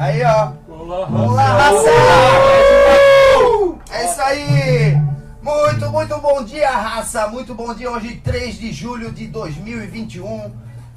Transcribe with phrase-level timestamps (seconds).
[0.00, 0.52] Aí, ó.
[0.66, 1.90] Olá, Olá, raça!
[3.90, 4.96] É isso aí!
[5.42, 7.28] Muito, muito bom dia, raça!
[7.28, 7.90] Muito bom dia.
[7.90, 10.50] Hoje, 3 de julho de 2021.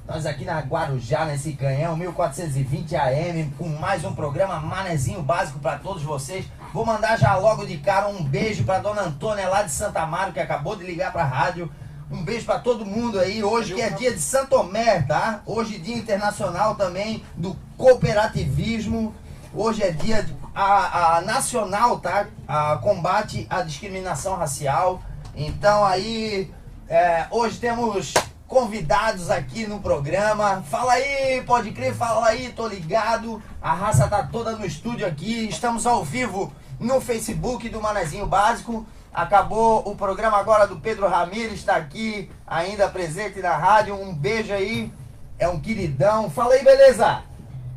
[0.08, 5.80] Nós aqui na Guarujá, nesse canhão 1420 AM, com mais um programa Manezinho Básico para
[5.80, 6.46] todos vocês.
[6.74, 10.32] Vou mandar já logo de cara um beijo para dona Antônia lá de Santa Amaro,
[10.32, 11.70] que acabou de ligar para a rádio.
[12.12, 13.44] Um beijo para todo mundo aí.
[13.44, 15.42] Hoje que é dia de Santo Tomé, tá?
[15.46, 19.14] Hoje dia internacional também do cooperativismo.
[19.54, 22.28] Hoje é dia a, a nacional, tá?
[22.47, 25.02] A combate à discriminação racial.
[25.36, 26.52] Então aí
[26.88, 28.14] é, hoje temos
[28.47, 30.64] convidados aqui no programa.
[30.70, 33.42] Fala aí, pode crer, fala aí, tô ligado.
[33.61, 35.47] A raça tá toda no estúdio aqui.
[35.47, 38.86] Estamos ao vivo no Facebook do Manezinho Básico.
[39.14, 43.94] Acabou o programa agora do Pedro Ramires, está aqui ainda presente na rádio.
[43.94, 44.92] Um beijo aí.
[45.38, 46.30] É um queridão.
[46.30, 47.22] Fala aí, beleza?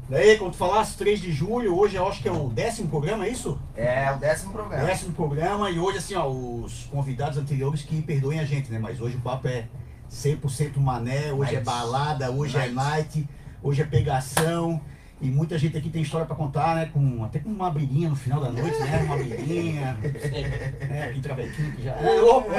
[0.09, 3.27] Daí, quando tu falasse 3 de julho, hoje eu acho que é o décimo programa,
[3.27, 3.59] é isso?
[3.77, 4.85] É o décimo programa.
[4.85, 8.79] Décimo programa e hoje, assim, ó, os convidados anteriores que perdoem a gente, né?
[8.79, 9.67] Mas hoje o papo é
[10.11, 11.65] 100% mané, hoje é Night.
[11.65, 12.75] balada, hoje é Night.
[12.75, 13.29] night,
[13.63, 14.81] hoje é pegação.
[15.19, 16.91] E muita gente aqui tem história pra contar, né?
[16.93, 19.03] Com, até com uma briguinha no final da noite, né?
[19.07, 19.97] Uma briguinha.
[20.91, 21.93] é, aqui travequinho que já.
[21.93, 22.53] É, opa!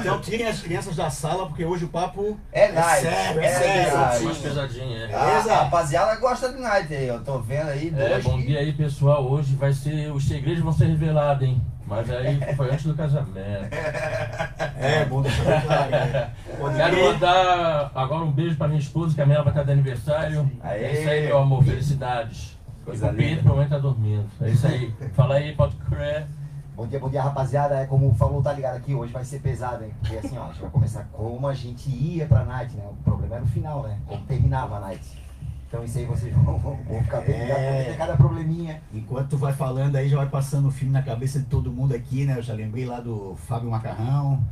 [0.00, 3.02] Então tirem as crianças da sala, porque hoje o papo É night.
[3.02, 3.96] sério, é é sério.
[3.98, 4.24] night.
[4.24, 5.12] mais pesadinho, é.
[5.12, 5.54] A Beleza?
[5.56, 7.92] rapaziada gosta de night aí, eu tô vendo aí.
[7.96, 9.28] É, bom dia aí, pessoal.
[9.28, 10.12] Hoje vai ser.
[10.12, 11.60] Os segredos vão ser revelados, hein?
[11.88, 13.38] Mas aí foi antes do casamento.
[14.80, 16.32] É, bom deixar claro, né?
[16.76, 20.48] Quero mandar agora um beijo pra minha esposa, que amanhã vai estar de aniversário.
[20.62, 20.84] Aê.
[20.84, 21.64] É isso aí, meu amor.
[21.64, 22.56] Felicidades.
[22.84, 24.26] Coisa e o Pedro provavelmente tá dormindo.
[24.40, 24.94] É isso aí.
[25.14, 26.28] Fala aí, pode crer.
[26.76, 27.74] Bom dia, bom dia, rapaziada.
[27.80, 29.90] É como falou, tá ligado aqui, hoje vai ser pesado, hein?
[30.00, 32.84] Porque assim, ó, a gente vai começar como a gente ia pra night, né?
[32.88, 33.98] O problema era o final, né?
[34.06, 35.27] Como terminava a night.
[35.68, 37.82] Então isso aí vocês vão, vão, vão ficar bem ligados, É.
[37.84, 38.80] porque cada probleminha.
[38.92, 41.94] Enquanto tu vai falando aí, já vai passando o filme na cabeça de todo mundo
[41.94, 42.38] aqui, né?
[42.38, 44.42] Eu já lembrei lá do Fábio Macarrão,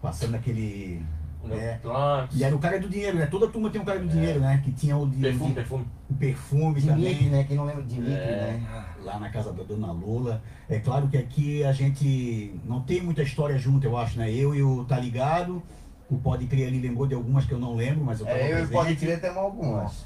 [0.00, 1.02] passando aquele.
[1.50, 1.78] É.
[2.32, 3.26] E era o cara do dinheiro, né?
[3.26, 4.62] Toda turma tem um cara do dinheiro, né?
[4.64, 5.84] Que tinha o de, Perfume, de- perfume.
[6.10, 7.30] o perfume Dimitri, também.
[7.30, 7.44] né?
[7.44, 8.58] Quem não lembra de Dimitri, É.
[8.62, 8.84] né?
[9.04, 10.40] Lá na casa da dona Lula.
[10.70, 14.32] É claro que aqui a gente não tem muita história junto, eu acho, né?
[14.32, 15.62] Eu e o Tá Ligado,
[16.10, 18.44] o Pode Crer ali lembrou de algumas que eu não lembro, mas eu tava É,
[18.44, 18.72] eu e presente.
[18.72, 20.04] pode crer temos algumas.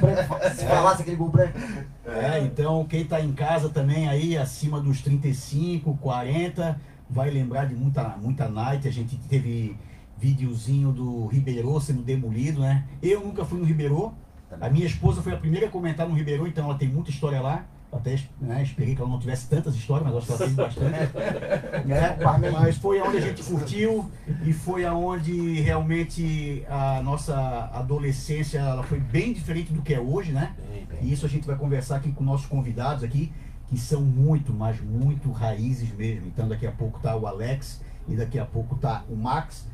[0.00, 1.58] Branco, se falasse aquele gol branco.
[2.06, 6.80] É, então quem tá em casa também aí, acima dos 35, 40,
[7.10, 8.86] vai lembrar de muita, muita night.
[8.86, 9.76] A gente teve
[10.16, 12.84] videozinho do Ribeirô sendo demolido, né?
[13.02, 14.12] Eu nunca fui no Ribeirô.
[14.60, 17.40] A minha esposa foi a primeira a comentar no Ribeirô, então ela tem muita história
[17.40, 17.64] lá.
[17.96, 21.86] Até né, esperei que ela não tivesse tantas histórias, mas acho que ela teve bastante.
[21.86, 22.16] né?
[22.52, 24.10] Mas foi aonde a gente curtiu
[24.44, 30.32] e foi aonde realmente a nossa adolescência ela foi bem diferente do que é hoje,
[30.32, 30.54] né?
[31.00, 33.32] E isso a gente vai conversar aqui com nossos convidados aqui,
[33.68, 36.26] que são muito, mas muito raízes mesmo.
[36.28, 39.66] Então daqui a pouco tá o Alex e daqui a pouco tá o Max.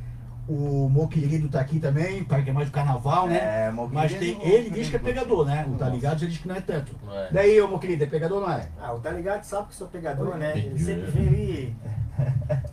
[0.48, 3.68] O meu querido tá aqui também, o que é mais do carnaval, né?
[3.68, 5.64] É, meu Mas querido, tem, ele diz que é pegador, né?
[5.68, 6.96] O tá ligado já diz que não é tanto.
[7.12, 7.28] É?
[7.30, 8.68] Daí, ô meu querido, é pegador ou não é?
[8.80, 10.50] Ah, o Tá Ligado sabe que sou pegador, né?
[10.58, 10.66] Entendi.
[10.68, 11.76] Ele sempre vem ali.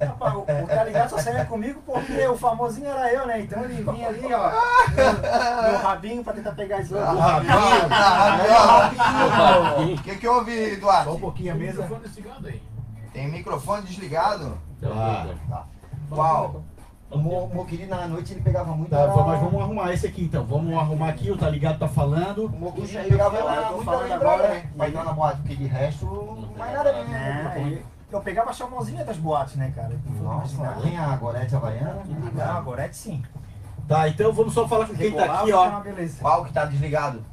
[0.01, 3.41] Rapaz, o, o Tá Ligado só saía comigo porque o famosinho era eu, né?
[3.41, 7.13] Então ele vinha ali, ó, no, no rabinho pra tentar pegar as outras.
[7.13, 7.53] O rabinho.
[7.91, 11.19] Ah, O que que houve, Só um Eduardo?
[11.19, 11.87] pouquinho a mesa.
[13.13, 14.57] Tem microfone desligado?
[14.83, 15.27] Ah.
[16.09, 16.63] Qual?
[17.11, 18.91] O meu, querido na noite ele pegava muito.
[18.91, 20.45] Tá, era- mas vamos arrumar esse aqui então.
[20.45, 22.45] Vamos arrumar aqui, o tá ligado tá falando.
[22.45, 24.53] O meu querido pegava eu tô muito falando agora, né?
[24.55, 24.69] né?
[24.75, 27.15] Vai entrar na boate, porque de resto, não mais nada mesmo.
[27.15, 27.81] É, e
[28.11, 29.95] eu pegava a chamosinha das boates, né, cara?
[30.21, 31.99] Nossa, tem a Gorete Havaiana.
[32.33, 33.23] Não, a Gorete sim.
[33.87, 35.81] Tá, então vamos só falar com quem tá aqui, ó.
[36.21, 37.23] Qual que tá desligado?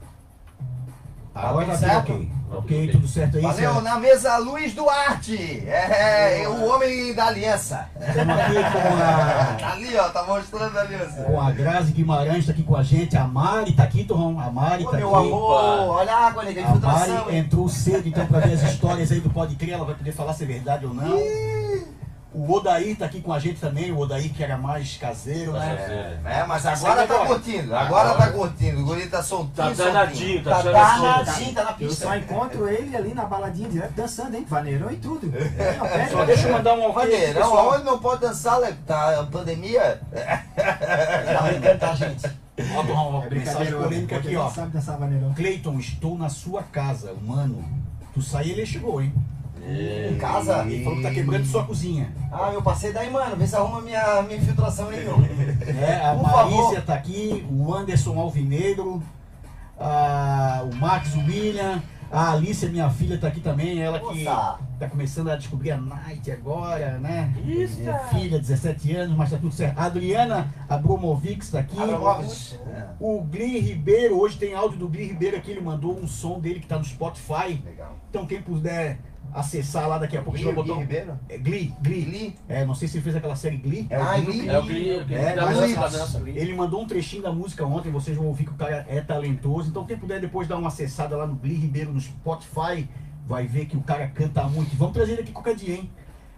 [1.36, 2.06] Agora tudo tá certo?
[2.06, 2.26] tudo ok.
[2.26, 3.80] Tá Ok, tudo tudo certo aí, Valeu, certo?
[3.82, 5.64] na mesa Luiz Duarte.
[5.66, 7.88] É, o homem da aliança.
[8.00, 9.56] Estamos aqui com a.
[9.58, 11.22] Tá ali, ó, tá mostrando a aliança.
[11.24, 14.38] Com a Grazi Guimarães tá aqui com a gente, a Mari tá aqui, Tom.
[14.40, 15.26] A Mari Ô, tá meu aqui.
[15.26, 19.10] amor, olha a água, nega, A infiltração, Mari entrou cedo então pra ver as histórias
[19.12, 21.18] aí do Pode Crer, ela vai poder falar se é verdade ou não.
[22.38, 26.20] O Odair tá aqui com a gente também, o Odair que era mais caseiro, né?
[26.22, 28.82] É, mas agora tá curtindo, agora tá curtindo.
[28.82, 29.86] O guri tá soltinho, Tá soltinho.
[29.86, 30.72] danadinho, tá Tá achando
[31.02, 32.04] danadinho, tá na Eu pista.
[32.06, 34.44] só encontro ele ali na baladinha direto dançando, hein?
[34.46, 35.32] Vaneirão e tudo.
[35.58, 37.70] É, Só deixa eu mandar um pro Maneirão, pessoal.
[37.72, 40.00] aonde não pode dançar, Le- tá a pandemia?
[40.54, 42.26] Tá brincando, tá, gente?
[42.74, 44.50] Ó, ó, É mensagem brincadeira, polêmica aqui, ó.
[44.50, 45.32] sabe dançar vaneirão.
[45.34, 47.64] Cleiton, estou na sua casa, mano.
[48.12, 49.12] Tu sai ele chegou, hein?
[49.68, 50.62] Em casa?
[50.64, 52.12] Ele falou que tá quebrando sua cozinha.
[52.32, 53.34] Ah, eu passei daí, mano.
[53.36, 55.16] Vê se arruma minha, minha infiltração aí, meu.
[55.82, 56.82] É, a Por Marícia favor.
[56.82, 59.02] tá aqui, o Anderson Alvinegro,
[59.78, 64.58] a o Max, William, a Alice, minha filha, tá aqui também, ela que Moça.
[64.78, 67.34] tá começando a descobrir a Night agora, né?
[67.44, 67.80] Isso.
[67.88, 69.76] É, filha, 17 anos, mas tá tudo certo.
[69.78, 71.76] A Adriana Abromovics tá aqui.
[73.00, 76.60] O Gli Ribeiro, hoje tem áudio do Gli Ribeiro aqui, ele mandou um som dele
[76.60, 77.60] que tá no Spotify.
[77.64, 77.96] Legal.
[78.08, 78.98] Então quem puder
[79.32, 80.78] acessar lá daqui a pouco, botar Gui um...
[80.80, 81.18] Ribeiro?
[81.28, 82.04] É, Glee, Glee.
[82.04, 82.36] Glee?
[82.48, 83.86] É, não sei se ele fez aquela série Glee.
[83.90, 84.24] É o Ah, Gui.
[84.26, 84.48] Glee.
[84.48, 86.22] É o Glee, o Glee É, dança, ele- da dança.
[86.26, 89.68] Ele mandou um trechinho da música ontem, vocês vão ouvir que o cara é talentoso.
[89.70, 92.88] Então quem puder depois dar uma acessada lá no Glee Ribeiro no Spotify,
[93.26, 94.74] vai ver que o cara canta muito.
[94.76, 95.90] Vamos trazer ele aqui qualquer dia, hein?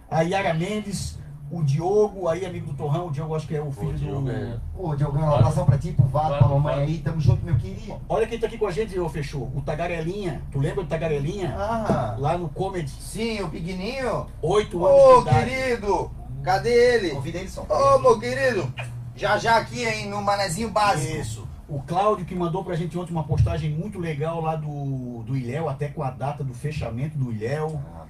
[0.09, 1.19] A Yara Mendes,
[1.51, 4.21] o Diogo, aí amigo do Torrão, o Diogo acho que é o filho O Diogo
[4.21, 4.31] do...
[4.31, 6.87] é- Ô, Diogão, um abração pra ti, pro Vado, pra mamãe Vado.
[6.87, 6.97] aí.
[6.99, 7.95] Tamo junto, meu querido.
[8.07, 9.51] Olha quem tá aqui com a gente, ô Fechou.
[9.55, 10.41] O Tagarelinha.
[10.51, 11.55] Tu lembra do Tagarelinha?
[11.57, 12.89] Ah, Lá no Comedy.
[12.89, 14.27] sim, o pequenininho.
[14.41, 15.49] Oito anos Ô, de idade.
[15.49, 16.11] querido,
[16.43, 17.09] cadê ele?
[17.11, 17.65] Convida ele só.
[17.69, 18.71] Ô, meu querido,
[19.15, 21.17] já já aqui, hein, no Manezinho Básico.
[21.17, 21.49] Isso.
[21.67, 25.69] O Cláudio que mandou pra gente ontem uma postagem muito legal lá do, do Ilhéu,
[25.69, 27.79] até com a data do fechamento do Ilhéu.
[27.93, 28.05] Ah,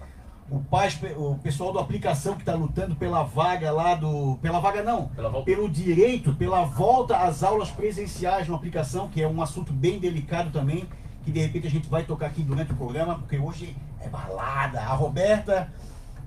[0.51, 4.38] O, paz, o pessoal da aplicação que está lutando pela vaga lá do.
[4.42, 9.28] Pela vaga não, Pela pelo direito, pela volta às aulas presenciais na aplicação, que é
[9.28, 10.88] um assunto bem delicado também,
[11.24, 14.80] que de repente a gente vai tocar aqui durante o programa, porque hoje é balada.
[14.80, 15.72] A Roberta,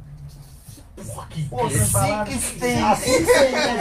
[0.96, 1.66] Porra, que Pô.
[1.66, 2.82] Assim sim, né?
[2.92, 3.26] Assim né?
[3.28, 3.74] tem.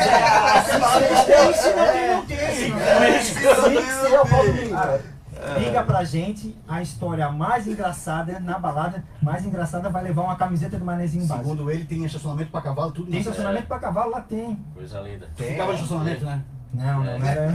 [5.46, 5.60] É.
[5.60, 9.04] Liga pra gente a história mais engraçada na balada.
[9.22, 11.50] Mais engraçada vai levar uma camiseta do Manezinho Básico.
[11.50, 14.12] Segundo ele, tem estacionamento pra cavalo, tudo Tem estacionamento pra cavalo?
[14.12, 14.56] Lá tem.
[14.74, 15.28] Coisa linda.
[15.36, 16.42] Ficava no estacionamento, né?
[16.74, 17.54] Não, não, não era.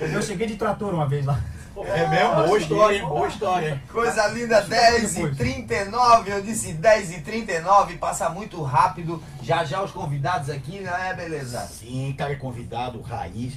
[0.00, 1.38] Eu cheguei de trator uma vez lá.
[1.84, 2.34] É mesmo?
[2.46, 3.06] Boa história, hein?
[3.06, 3.82] Boa história, hein?
[3.92, 9.22] Coisa linda, 10 e 39, eu disse 10 e 39, passa muito rápido.
[9.42, 11.60] Já já os convidados aqui, né, beleza?
[11.60, 13.54] Sim, cara é convidado, raiz.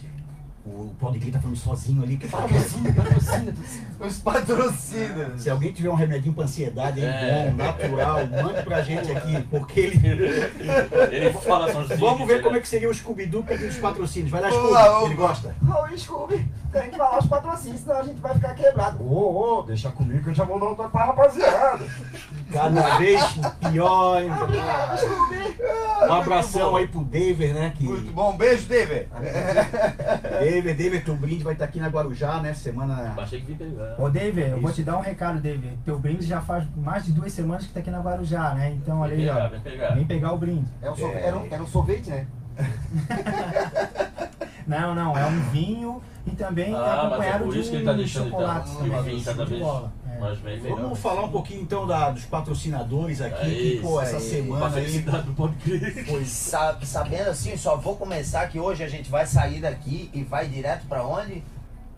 [0.64, 2.18] O Paulo de tá falando sozinho ali.
[2.18, 3.54] Que fala Patrocínio, patrocínio,
[4.00, 5.42] os patrocínios.
[5.42, 7.50] Se alguém tiver um remedinho pra ansiedade aí, É.
[7.50, 10.00] bom, natural, mande pra gente aqui, porque ele.
[11.12, 12.00] Ele fala sozinho.
[12.00, 14.30] Vamos ver como é que seria o Scooby-Doo pedindo os patrocínios.
[14.30, 15.56] Vai dar Vamos Scooby, lá, ele gosta.
[15.68, 19.04] Ô, Scooby, tem que falar os patrocínios, senão a gente vai ficar quebrado.
[19.04, 21.86] Ô, ô, deixa comigo que eu já vou dar um toque pra rapaziada.
[22.52, 23.22] Cada vez
[23.70, 24.22] pior.
[24.22, 24.30] hein?
[24.98, 25.62] Scooby.
[26.10, 27.74] Um abração aí pro David, né?
[27.76, 29.08] Que Muito bom, beijo, David.
[30.40, 32.54] David, David, teu brinde vai estar aqui na Guarujá, né?
[32.54, 33.14] Semana.
[33.18, 33.96] Achei que fica legal.
[33.98, 35.78] Ô, David, eu vou te dar um recado, David.
[35.86, 38.72] Teu brinde já faz mais de duas semanas que tá aqui na Guarujá, né?
[38.72, 39.50] Então, olha Vem aí, pegar, ó.
[39.50, 39.90] vem pegar.
[39.96, 40.66] Vem pegar o brinde.
[40.82, 42.28] É um sorvete, era, um, era um sorvete, né?
[44.80, 47.76] Não, não, é um vinho e também Ah, mas é acompanhado por de isso que
[47.78, 48.70] ele tá deixando chocolate.
[48.72, 48.84] então.
[48.84, 49.94] também, E vinho cada de vez bola.
[50.12, 50.20] É.
[50.20, 50.80] mais bem melhor.
[50.82, 54.22] Vamos falar um pouquinho então da, dos patrocinadores aqui, É que, pô, essa aí.
[54.22, 55.06] semana aí.
[56.08, 60.24] Pois sabe, sabendo assim, só vou começar que hoje a gente vai sair daqui e
[60.24, 61.44] vai direto pra onde?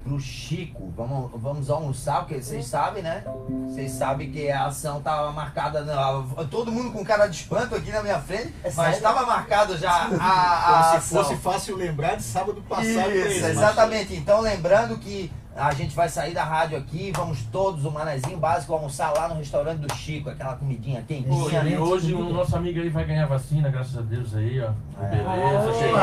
[0.03, 0.91] Pro Chico.
[0.97, 3.23] Vamos, vamos almoçar, porque vocês sabem, né?
[3.69, 5.81] Vocês sabem que a ação tava marcada.
[5.83, 9.77] na- todo mundo com cara de espanto aqui na minha frente, É mas estava marcado
[9.77, 11.23] já a, a Como se ação.
[11.23, 12.87] fosse fácil lembrar de sábado passado.
[13.11, 14.13] Isso, mas- exatamente.
[14.15, 18.73] Então, lembrando que a gente vai sair da rádio aqui, vamos todos, o Manezinho Básico,
[18.73, 21.79] almoçar lá no restaurante do Chico, aquela comidinha quentinha, e né?
[21.79, 24.71] hoje o nosso amigo aí vai ganhar vacina, graças a Deus aí, ó.
[25.03, 25.09] É.
[25.09, 25.99] Beleza, chegou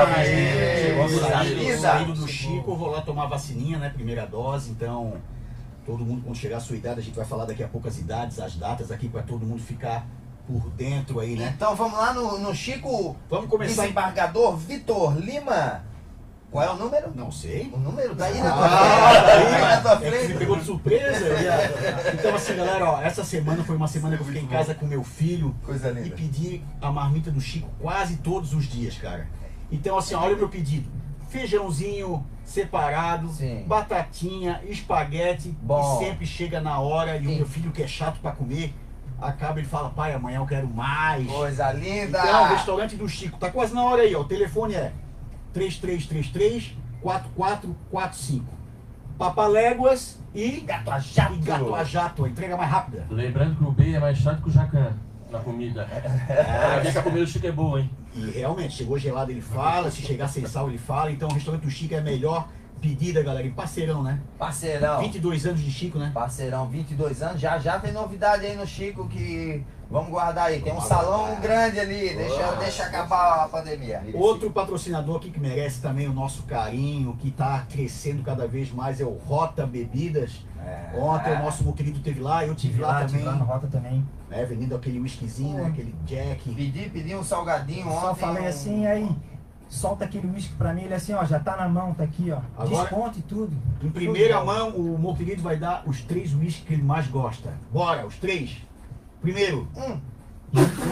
[1.35, 1.79] a linda.
[1.79, 3.91] Saído do Chico, eu vou lá tomar vacininha, né?
[3.91, 5.15] Primeira dose, então
[5.85, 7.99] todo mundo quando chegar a sua idade, a gente vai falar daqui a pouco as
[7.99, 10.07] idades, as datas aqui para todo mundo ficar
[10.47, 11.53] por dentro aí, né?
[11.57, 13.87] Então vamos lá no, no Chico, Vamos começar em...
[13.87, 15.90] desembargador Vitor Lima.
[16.51, 17.13] Qual é o número?
[17.15, 17.71] Não sei.
[17.73, 19.51] O número tá aí na tua Ah, frente.
[19.51, 20.39] Tá aí na tua É que me frente.
[20.39, 21.27] pegou de surpresa.
[21.41, 24.75] ia- Então assim, galera, ó, essa semana foi uma semana que eu fiquei em casa
[24.75, 26.17] com meu filho Coisa e linda.
[26.17, 29.29] pedi a marmita do Chico quase todos os dias, cara.
[29.71, 30.91] Então assim, olha o meu pedido.
[31.29, 33.65] Feijãozinho separado, Sim.
[33.69, 36.01] batatinha, espaguete, Bom.
[36.03, 37.37] e sempre chega na hora e o Sim.
[37.37, 38.75] meu filho que é chato pra comer,
[39.21, 41.25] acaba ele fala, pai, amanhã eu quero mais.
[41.29, 42.19] Coisa linda.
[42.19, 44.21] Então, o restaurante do Chico, tá quase na hora aí, ó.
[44.21, 44.93] O telefone é
[45.53, 48.45] 3333 4445.
[49.19, 51.35] Papaléguas e Gato a jato.
[51.35, 53.07] e gato a jato, a entrega mais rápida.
[53.11, 54.95] Lembrando que o B é mais chato que o jacan
[55.31, 55.83] na comida.
[56.29, 57.91] É, que a comida do Chico é boa, hein?
[58.15, 61.63] E realmente, chegou gelado ele fala, se chegar sem sal ele fala, então o restaurante
[61.63, 62.49] do Chico é melhor
[62.81, 64.21] pedida, galera, e parceirão, né?
[64.39, 65.01] Parceirão.
[65.01, 66.11] 22 anos de Chico, né?
[66.15, 67.41] Parceirão, 22 anos.
[67.41, 70.61] Já já tem novidade aí no Chico que vamos guardar aí.
[70.61, 72.15] Tem um salão grande ali.
[72.15, 74.03] Deixa, deixa acabar a pandemia.
[74.15, 79.01] Outro patrocinador aqui que merece também o nosso carinho, que está crescendo cada vez mais,
[79.01, 80.45] é o Rota Bebidas.
[80.65, 80.91] É.
[80.99, 83.33] Ontem o nosso meu querido teve lá, eu tive Tive lá, lá, também, tive lá
[83.35, 84.07] no Rota também.
[84.29, 86.55] né, vendendo aquele whiskyzinho, né, aquele Jack.
[86.55, 88.01] Pedi, pedi um salgadinho ontem.
[88.01, 89.09] Só falei um- assim, aí,
[89.71, 92.41] solta aquele uísque pra mim, ele assim, ó, já tá na mão, tá aqui, ó.
[92.61, 93.57] Agora- Desconto e tudo.
[93.83, 97.51] Em primeira mão, o meu querido vai dar os três whiskies que ele mais gosta.
[97.73, 98.59] Bora, os três.
[99.23, 99.67] Primeiro,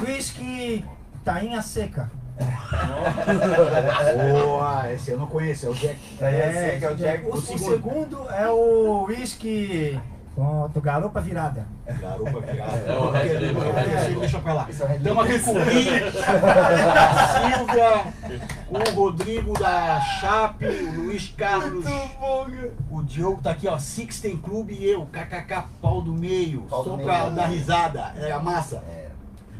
[0.06, 0.84] Whisky
[1.24, 2.08] tainha seca.
[4.44, 5.98] boa, esse eu não conheço, é o Jack.
[6.18, 7.24] Tainha seca, é o Jack.
[7.24, 7.70] O, O o segundo.
[7.72, 9.98] segundo é o whisky
[10.36, 11.66] com do garopa virada.
[12.00, 12.76] Garopa virada.
[12.86, 14.14] É o Label, é.
[14.20, 14.66] Deixa pra lá.
[14.68, 15.54] É Estamos aqui com o
[17.40, 18.04] Silvia,
[18.70, 21.84] o Rodrigo da Chape, o Luiz Carlos,
[22.90, 26.90] o Diogo tá aqui, ó, Sixten Clube e eu, KKK pau do meio, Pau do
[26.90, 27.08] só meio.
[27.08, 28.82] pra dar risada, é a massa.
[28.88, 29.07] É.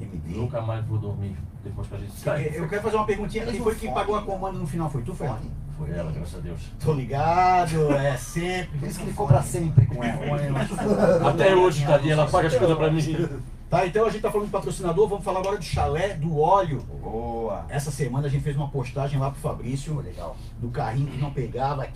[0.00, 0.36] MD.
[0.36, 2.50] Nunca mais vou dormir depois que a gente sai.
[2.52, 3.46] Eu quero fazer uma perguntinha.
[3.46, 4.90] Quem foi que pagou a comanda no final?
[4.90, 5.28] Foi tu, foi?
[5.28, 5.40] ela?
[5.78, 6.60] Foi ela, graças a Deus.
[6.84, 8.78] Tô ligado, é sempre.
[8.80, 11.30] Por isso que ele cobra sempre com ela.
[11.30, 13.28] Até hoje, tadinha, ela paga as coisas pra mim.
[13.68, 16.78] Tá, então a gente tá falando de patrocinador, vamos falar agora do chalé do óleo.
[17.02, 17.66] Boa.
[17.68, 19.94] Essa semana a gente fez uma postagem lá pro Fabrício.
[20.00, 20.36] Legal.
[20.58, 21.86] do carrinho que não pegava.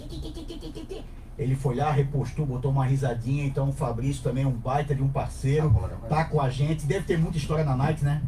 [1.38, 3.46] Ele foi lá, repostou, botou uma risadinha.
[3.46, 5.70] Então o Fabrício também é um baita de um parceiro.
[6.10, 6.84] Tá com a gente.
[6.84, 8.20] Deve ter muita história na night, né?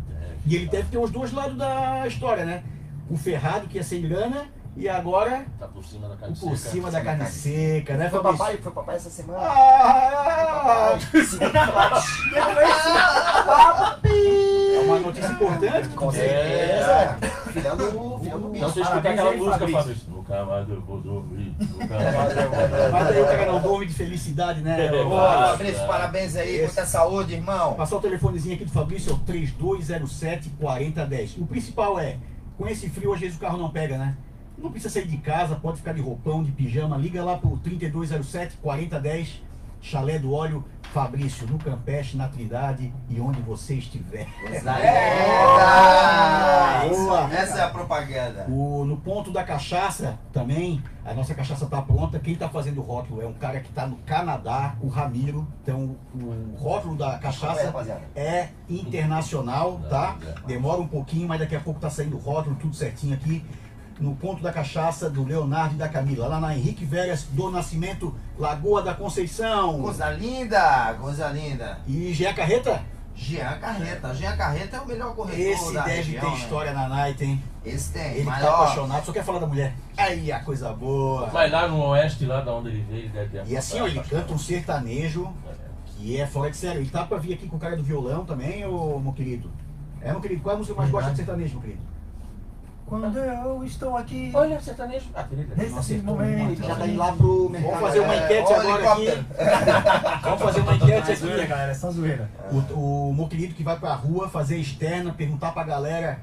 [0.47, 2.65] E ele deve ter os dois lados da história, né?
[3.11, 4.47] O ferrado que ia sem grana
[4.77, 6.71] e agora Tá por cima da o carne por seca.
[6.71, 8.39] cima da carne seca, né, Foi Fabrício?
[8.39, 9.39] papai, foi papai essa semana.
[9.41, 10.99] Ah,
[14.05, 15.89] é uma notícia importante.
[15.91, 17.19] Com certeza.
[17.53, 18.69] Filhão do, filhão do Então bicho.
[18.71, 19.81] você escuta aquela música, Fabrício.
[19.83, 20.11] Fabrício.
[20.11, 21.55] Nunca mais eu vou dormir.
[21.61, 23.69] Nunca mais eu vou Mas aí o cara não dormir.
[23.69, 24.87] dorme de felicidade, né?
[24.87, 25.87] É, Fabrício, tá.
[25.87, 27.75] parabéns aí, muita saúde, irmão.
[27.75, 31.37] Passar o telefonezinho aqui do Fabrício é o 3207 4010.
[31.39, 32.17] O principal é,
[32.59, 34.17] com esse frio às vezes o carro não pega, né?
[34.65, 38.57] Não precisa sair de casa, pode ficar de roupão, de pijama, liga lá pro 3207
[38.63, 39.43] 4010,
[39.83, 44.27] Chalé do Óleo, Fabrício, no Campeche, na Trindade e onde você estiver.
[44.43, 44.73] Eita!
[46.89, 47.31] Boa.
[47.31, 48.47] Essa é a propaganda.
[48.49, 52.19] O, no ponto da cachaça também, a nossa cachaça tá pronta.
[52.19, 55.47] Quem tá fazendo o rótulo é um cara que tá no Canadá, o Ramiro.
[55.63, 57.71] Então o rótulo da cachaça
[58.17, 60.17] é internacional, tá?
[60.47, 63.45] Demora um pouquinho, mas daqui a pouco tá saindo o rótulo, tudo certinho aqui.
[64.01, 68.15] No ponto da cachaça do Leonardo e da Camila, lá na Henrique Veras do Nascimento,
[68.39, 69.81] Lagoa da Conceição.
[69.81, 71.79] Coisa linda, coisa linda.
[71.87, 72.83] E Gé Carreta?
[73.15, 74.13] Jean Carreta.
[74.13, 76.37] Jean Carreta é o melhor corretor Esse da deve região, ter né?
[76.37, 77.43] história na night, hein?
[77.65, 79.73] Esse tem, Ele mas tá ó, apaixonado, só quer falar da mulher.
[79.97, 81.31] Aí, a coisa boa.
[81.33, 84.01] Mas lá no oeste, lá da onde ele veio, deve ter E assim, ó, ele
[84.03, 85.33] canta um sertanejo
[85.97, 86.81] que é fora de sério.
[86.81, 89.49] Ele tá pra vir aqui com o cara do violão também, ô meu querido?
[90.01, 91.94] É, meu querido, qual é a música que mais gosta de sertanejo, meu querido?
[92.87, 94.31] Quando eu estou aqui.
[94.35, 95.07] Olha, sertanejo.
[95.15, 95.27] Ah.
[95.57, 96.63] Nesse momento.
[96.63, 97.71] Já tá indo lá pro mercado.
[97.73, 99.27] Vamos fazer uma É, enquete ó, agora aqui.
[100.23, 101.47] Vamos fazer uma enquete É zoeira, aqui.
[101.49, 102.31] galera, é só zoeira.
[102.75, 106.19] O, o meu querido que vai pra rua fazer externa, perguntar pra galera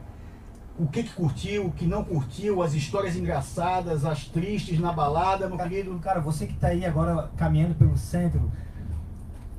[0.79, 5.47] o que que curtiu, o que não curtiu, as histórias engraçadas, as tristes na balada,
[5.47, 5.97] meu querido.
[5.99, 8.51] Cara, você que tá aí agora caminhando pelo centro,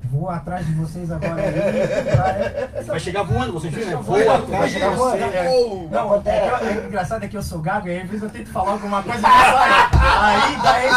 [0.05, 1.53] vou atrás de vocês agora aí.
[2.73, 3.91] pra- Vai chegar voando, vocês viram?
[3.91, 3.97] né?
[3.97, 5.19] Vai Voa atrás vai de chegar voando.
[5.19, 5.25] você.
[5.37, 8.31] É, Não, é, que, é engraçado é que eu sou gago e às vezes eu
[8.31, 9.21] tento falar alguma coisa.
[9.27, 10.93] Aí daí eu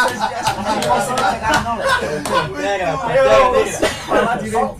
[2.55, 4.75] pega, não sei falar direito.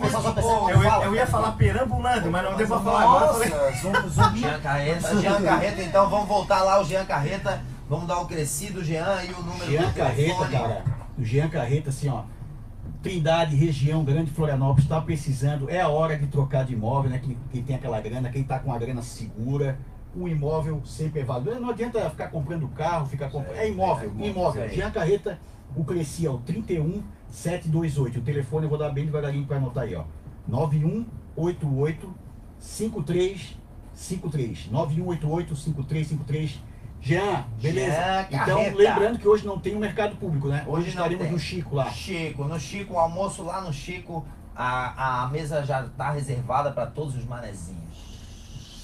[0.70, 3.46] Eu, ia- eu ia falar perambulando, mas não deu pra falar agora.
[3.48, 4.36] eu.
[4.36, 7.62] Jean Carreta, Jean Carreta, então vamos voltar lá, o Jean Carreta.
[7.88, 10.16] Vamos dar o crescido, Jean, e o número Jean do Carreta,
[10.46, 10.52] telefone.
[10.58, 10.84] cara.
[11.20, 12.22] O Jean Carreta, assim, ó.
[13.06, 15.70] Trindade, região, Grande Florianópolis, está precisando.
[15.70, 17.20] É a hora de trocar de imóvel, né?
[17.20, 19.78] Quem, quem tem aquela grana, quem tá com a grana segura.
[20.16, 21.60] O imóvel sempre é válido.
[21.60, 23.58] Não adianta ficar comprando carro, ficar comprando.
[23.58, 24.68] É imóvel, imóvel.
[24.70, 25.40] Jean Carreta,
[25.76, 28.18] o Cresci, 31 728.
[28.18, 30.06] O telefone eu vou dar bem devagarinho para anotar aí, ó.
[30.48, 32.12] 9188
[32.58, 34.68] 5353.
[34.72, 36.60] 9188 5353.
[37.06, 38.28] Jean, beleza?
[38.32, 40.64] Jean então, lembrando que hoje não tem o mercado público, né?
[40.66, 41.92] Hoje, Hoje estaremos no Chico lá.
[41.92, 46.88] Chico, no Chico, o almoço lá no Chico, a, a mesa já tá reservada para
[46.88, 47.84] todos os manezinhos.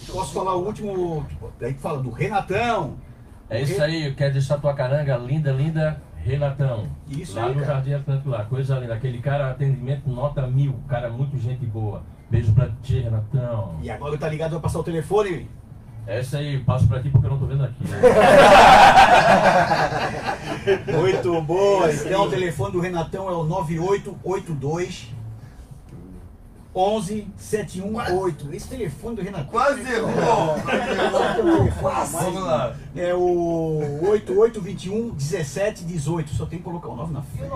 [0.07, 2.97] Posso falar o último, tipo, aí que fala do Renatão.
[3.49, 6.87] É isso aí, eu quero deixar tua caranga linda, linda, Renatão.
[7.09, 7.73] Isso lá aí, no cara.
[7.73, 8.93] Jardim Atlântico lá, coisa linda.
[8.93, 12.03] Aquele cara, atendimento nota mil, cara, muito gente boa.
[12.29, 13.79] Beijo pra ti, Renatão.
[13.81, 15.49] E agora tá ligado, vai passar o telefone.
[16.07, 17.83] É isso aí, passo pra ti porque eu não tô vendo aqui.
[17.87, 17.99] né?
[20.97, 21.91] Muito boa.
[21.93, 25.07] Então o telefone do Renatão é o 9882
[26.73, 28.53] 11718.
[28.53, 29.47] Esse telefone do Renatão.
[29.47, 30.55] Quase errou!
[32.11, 32.75] Vamos lá.
[32.95, 36.33] É o 8821 1718.
[36.33, 37.51] Só tem que colocar o 9 na frente.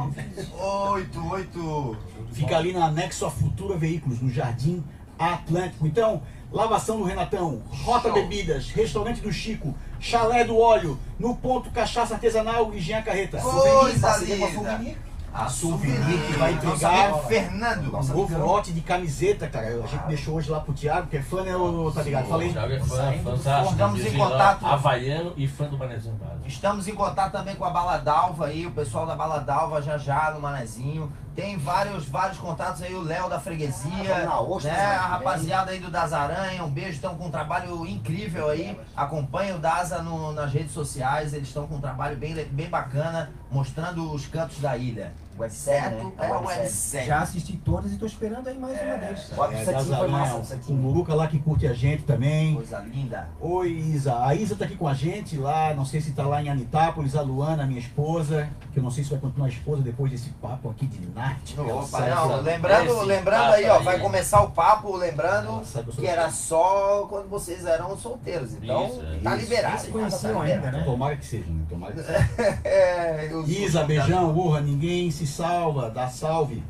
[0.60, 1.98] 8, 8.
[2.32, 4.84] Fica ali na anexo a Futura Veículos, no Jardim
[5.18, 5.88] Atlântico.
[5.88, 6.22] Então,
[6.56, 12.74] lavação do Renatão, Rota Bebidas, Restaurante do Chico, Chalé do Óleo, no ponto Cachaça Artesanal
[12.74, 13.40] e Jean Carreta.
[13.40, 14.52] Coisa linda.
[14.54, 14.98] Souvenir.
[15.34, 17.10] A Souvenir que vai entregar.
[17.10, 17.94] amigo Fernando.
[17.94, 19.68] Um novo lote de camiseta, cara.
[19.68, 21.52] A gente deixou hoje lá pro Thiago, que é fã, né,
[21.94, 22.30] tá ligado?
[22.30, 22.48] Falei.
[22.48, 24.66] O Thiago é fã, forno, estamos em contato.
[24.66, 26.18] Havaiano e fã do Manezinho.
[26.46, 30.40] Estamos em contato também com a Baladalva aí, o pessoal da Baladalva já já no
[30.40, 31.12] Manezinho.
[31.36, 34.80] Tem vários, vários contatos aí, o Léo da Freguesia, Na Ostra, né?
[34.96, 38.80] A rapaziada aí do Das Aranha, um beijo, estão com um trabalho incrível aí.
[38.96, 43.32] Acompanhe o Daza no- nas redes sociais, eles estão com um trabalho bem, bem bacana,
[43.52, 45.12] mostrando os cantos da ilha.
[45.38, 46.06] Websérie, Certo?
[46.06, 46.12] né?
[46.18, 46.62] É Websérie.
[46.62, 47.08] websérie.
[47.08, 49.32] Já assisti todas e tô esperando aí mais uma vez.
[49.38, 50.74] O É, das foi massa, Aranha, o.
[50.74, 52.56] Muruca lá que curte a gente também.
[52.56, 53.28] Coisa linda.
[53.42, 54.18] Oi, Isa.
[54.26, 57.18] A Isa tá aqui com a gente lá, não sei se tá lá em Anitápolis,
[57.18, 60.70] a Luana, minha esposa, que eu não sei se vai continuar esposa depois desse papo
[60.70, 61.25] aqui de night.
[61.58, 64.02] Ela Opa, não, lembrando, lembrando aí, ó, vai aí.
[64.02, 65.62] começar o papo, lembrando
[65.96, 68.54] que era só quando vocês eram solteiros.
[68.54, 69.20] Então, Isso, é.
[69.24, 69.46] tá Isso.
[69.46, 69.76] liberado.
[69.76, 70.78] Nem se conheciam tá ainda, liberado.
[70.78, 70.84] né?
[70.84, 71.64] Tomara que seja, né?
[71.70, 72.30] Tomara que seja.
[72.64, 76.64] É, Isa, beijão, urra, ninguém se salva, dá salve.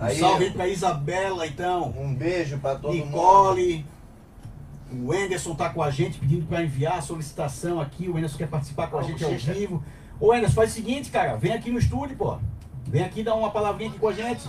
[0.00, 1.94] Um Aí, salve aí pra Isabela, então.
[1.96, 3.06] Um beijo pra todo mundo.
[3.06, 3.86] Nicole.
[4.92, 8.08] O Anderson tá com a gente pedindo para enviar a solicitação aqui.
[8.08, 9.82] O Anderson quer participar com a gente ao vivo.
[10.20, 11.36] Ô Anderson, faz o seguinte, cara.
[11.36, 12.38] Vem aqui no estúdio, pô.
[12.86, 14.48] Vem aqui dar uma palavrinha aqui com a gente.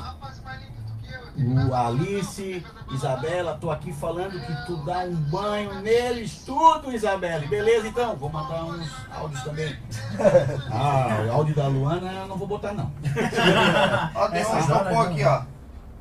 [1.69, 7.45] O Alice, Isabela, tô aqui falando que tu dá um banho neles tudo, Isabela.
[7.47, 8.15] Beleza, então?
[8.15, 9.77] Vou mandar uns áudios também.
[10.71, 12.91] Ah, o áudio da Luana eu não vou botar, não.
[14.15, 15.31] Ó, tem um isopor hora, aqui, não.
[15.31, 15.43] ó.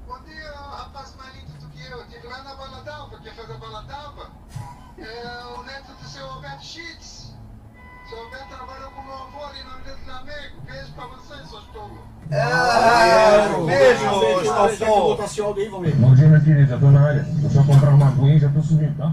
[0.06, 2.06] Bom dia, rapaz mais lindo do que eu.
[2.06, 3.18] Tive lá na Baladalva.
[3.22, 4.30] Quem fez a Baladalva
[4.98, 7.15] é o neto do seu Alberto Schitz.
[8.08, 10.60] Seu Alberto trabalhou com meu avô ali no Avenida Flamengo.
[10.64, 11.98] Beijo pra vocês, seus tolos.
[12.30, 12.44] É,
[13.66, 14.52] Beijo, beijo,
[15.80, 15.94] ver.
[15.96, 16.72] Bom dia, querido.
[16.72, 17.26] Eu tô na área.
[17.40, 19.12] Vou só comprar uma aguinha e já tô subindo, tá?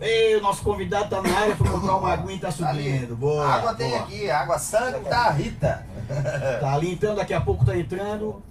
[0.00, 3.16] Ei, o nosso convidado tá na área, foi comprar uma aguinha e tá subindo.
[3.16, 3.46] Boa.
[3.46, 4.02] água tem boa.
[4.02, 5.86] aqui, água Santa Rita.
[6.60, 8.42] Tá ali então, daqui a pouco tá entrando.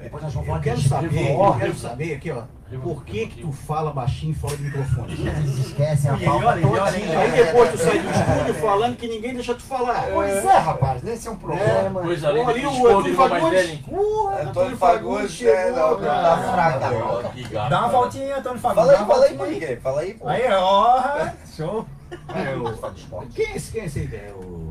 [0.00, 2.44] Depois nós vamos Eu falar quero saber, eu quero saber aqui, ó.
[2.78, 5.14] Por que que tu fala baixinho fora do microfone?
[5.60, 7.18] Esquecem a E pauta olha, e olha.
[7.18, 10.06] Aí depois tu sai do estúdio falando que ninguém deixa tu falar.
[10.12, 11.04] Pois é, rapaz.
[11.04, 12.00] Esse é um problema.
[12.00, 13.66] Ali que o Antônio Fagundes.
[13.66, 13.80] velho.
[13.88, 16.52] Uh, Antônio Fagundes, é, chegou, cara.
[16.52, 17.68] fraca.
[17.68, 18.98] Dá uma voltinha, Antônio Fagundes.
[18.98, 19.76] Fala aí, fala aí.
[19.76, 20.28] Fala aí, pô.
[20.28, 21.86] Aí, ó, show.
[22.12, 23.72] É Quem é esse?
[23.72, 24.00] Quem é esse?
[24.00, 24.14] aí?
[24.14, 24.69] É o...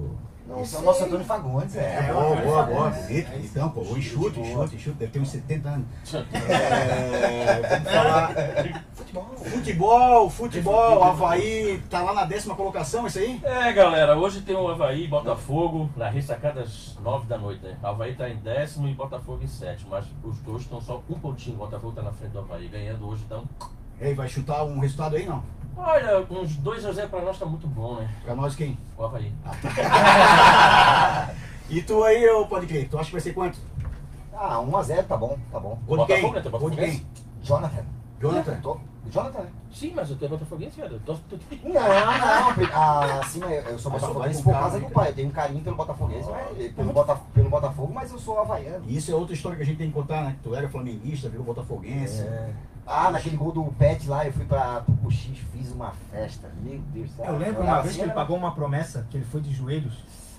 [0.50, 1.76] Não, esse é o nosso Antônio Fagundes.
[1.76, 2.90] É, É, boa, boa, boa.
[2.90, 3.30] Bonito.
[3.36, 4.98] Então, pô, enxute, enxute, enxute.
[4.98, 5.88] Deve ter uns 70 anos.
[6.50, 8.34] É, vamos falar.
[9.46, 13.40] Futebol, futebol, Havaí, tá lá na décima colocação, isso aí?
[13.44, 17.78] É, galera, hoje tem o Havaí e Botafogo na ressacada às 9 da noite, né?
[17.84, 21.58] Havaí tá em décimo e Botafogo em sétimo, mas os dois estão só um pontinho.
[21.58, 23.44] Botafogo tá na frente do Havaí, ganhando hoje, então.
[24.00, 25.44] Ei, vai chutar um resultado aí, não?
[25.78, 28.10] Olha, uns 2x0 pra nós tá muito bom, né?
[28.24, 28.78] Pra nós quem?
[28.98, 29.32] O Havaí.
[31.72, 33.60] E tu aí, ô pode crer, tu acha que vai ser quanto?
[34.34, 35.78] Ah, 1x0, tá bom, tá bom.
[35.86, 36.22] Gol de quem?
[36.24, 36.60] Botafogo, né?
[36.60, 37.06] Gol de quem?
[37.44, 37.86] Jonathan.
[38.20, 38.60] Jonathan?
[38.62, 38.78] Tô-
[39.12, 39.50] Jonathan, né?
[39.72, 40.92] Sim, mas eu tenho botafoguense, cara.
[40.94, 41.00] Eu
[41.38, 41.62] time.
[41.64, 42.70] Não, não.
[42.74, 45.10] Ah, sim, eu, eu sou botafoguense com por causa do pai.
[45.10, 48.84] Eu tenho um carinho pelo Botafoguense, mas- pelo, Bota, pelo Botafogo, mas eu sou havaiano.
[48.88, 50.32] E isso é outra história que a gente tem que contar, né?
[50.38, 52.22] Que tu era flamenguista, virou botafoguense.
[52.22, 52.54] É.
[52.86, 56.50] Ah, naquele gol do Pet lá, eu fui pra pro fiz uma festa.
[56.64, 57.26] Meu Deus do céu.
[57.26, 59.94] Eu lembro uma vez que ele era- pagou uma promessa, que ele foi de joelhos,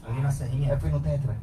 [0.05, 0.73] ali na Serrinha.
[0.73, 1.37] É, fui no Tetra.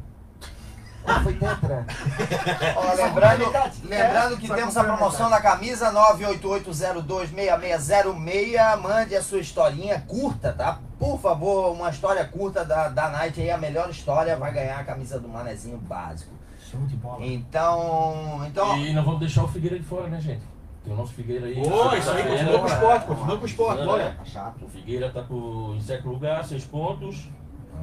[1.22, 1.86] Foi Tetra.
[2.76, 3.44] Ó, lembrando,
[3.84, 8.76] lembrando que temos a promoção da camisa 988026606.
[8.80, 10.78] Mande a sua historinha curta, tá?
[10.98, 14.84] Por favor, uma história curta da, da Night aí, a melhor história vai ganhar a
[14.84, 16.32] camisa do Manezinho básico.
[16.70, 17.24] Show de bola.
[17.24, 20.42] Então, então E não vamos deixar o Figueira de fora, né, gente?
[20.84, 21.58] Tem o nosso Figueira aí.
[21.60, 24.14] Ô, isso aí continua com o esporte, continua com o esporte, bora.
[24.18, 24.64] Tá chato.
[24.64, 27.28] O Figueira tá pro, em sétimo lugar, seis pontos.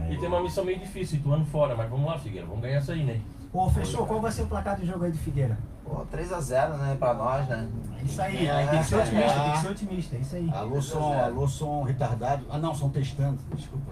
[0.10, 2.94] E tem uma missão meio difícil, atuando fora, mas vamos lá, Figueira, vamos ganhar essa
[2.94, 3.22] aí, né?
[3.52, 4.06] Pô, fechou.
[4.06, 5.58] Qual vai ser o placar do jogo aí do Figueira?
[5.86, 7.68] Pô, 3x0, né, pra nós, né?
[8.00, 9.44] É isso aí, É, tem que ser é, otimista, é.
[9.44, 10.50] tem que ser otimista, é isso aí.
[10.54, 12.46] Alô, som, alô, som retardado.
[12.50, 13.92] Ah, não, som testando, desculpa.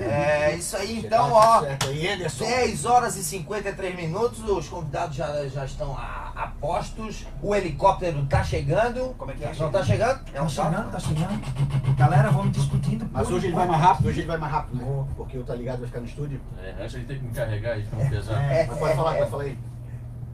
[0.00, 1.62] É isso aí, então, ó.
[1.86, 2.44] aí, Anderson.
[2.44, 8.24] 10 horas e 53 minutos, os convidados já, já estão a, a postos, o helicóptero
[8.26, 9.14] tá chegando.
[9.16, 9.54] Como é que é?
[9.54, 10.20] Não tá chegando?
[10.32, 11.96] É Tá chegando, tá chegando.
[11.96, 13.08] Galera, vamos discutindo.
[13.12, 15.04] Mas hoje ele vai mais rápido, hoje ele vai mais rápido, né?
[15.16, 16.40] Porque o Tá Ligado vai ficar no estúdio.
[16.62, 18.40] É, antes ele tem que me carregar aí, fica muito pesado.
[18.40, 18.66] É.
[18.66, 19.58] Mas pode falar, pode falar aí.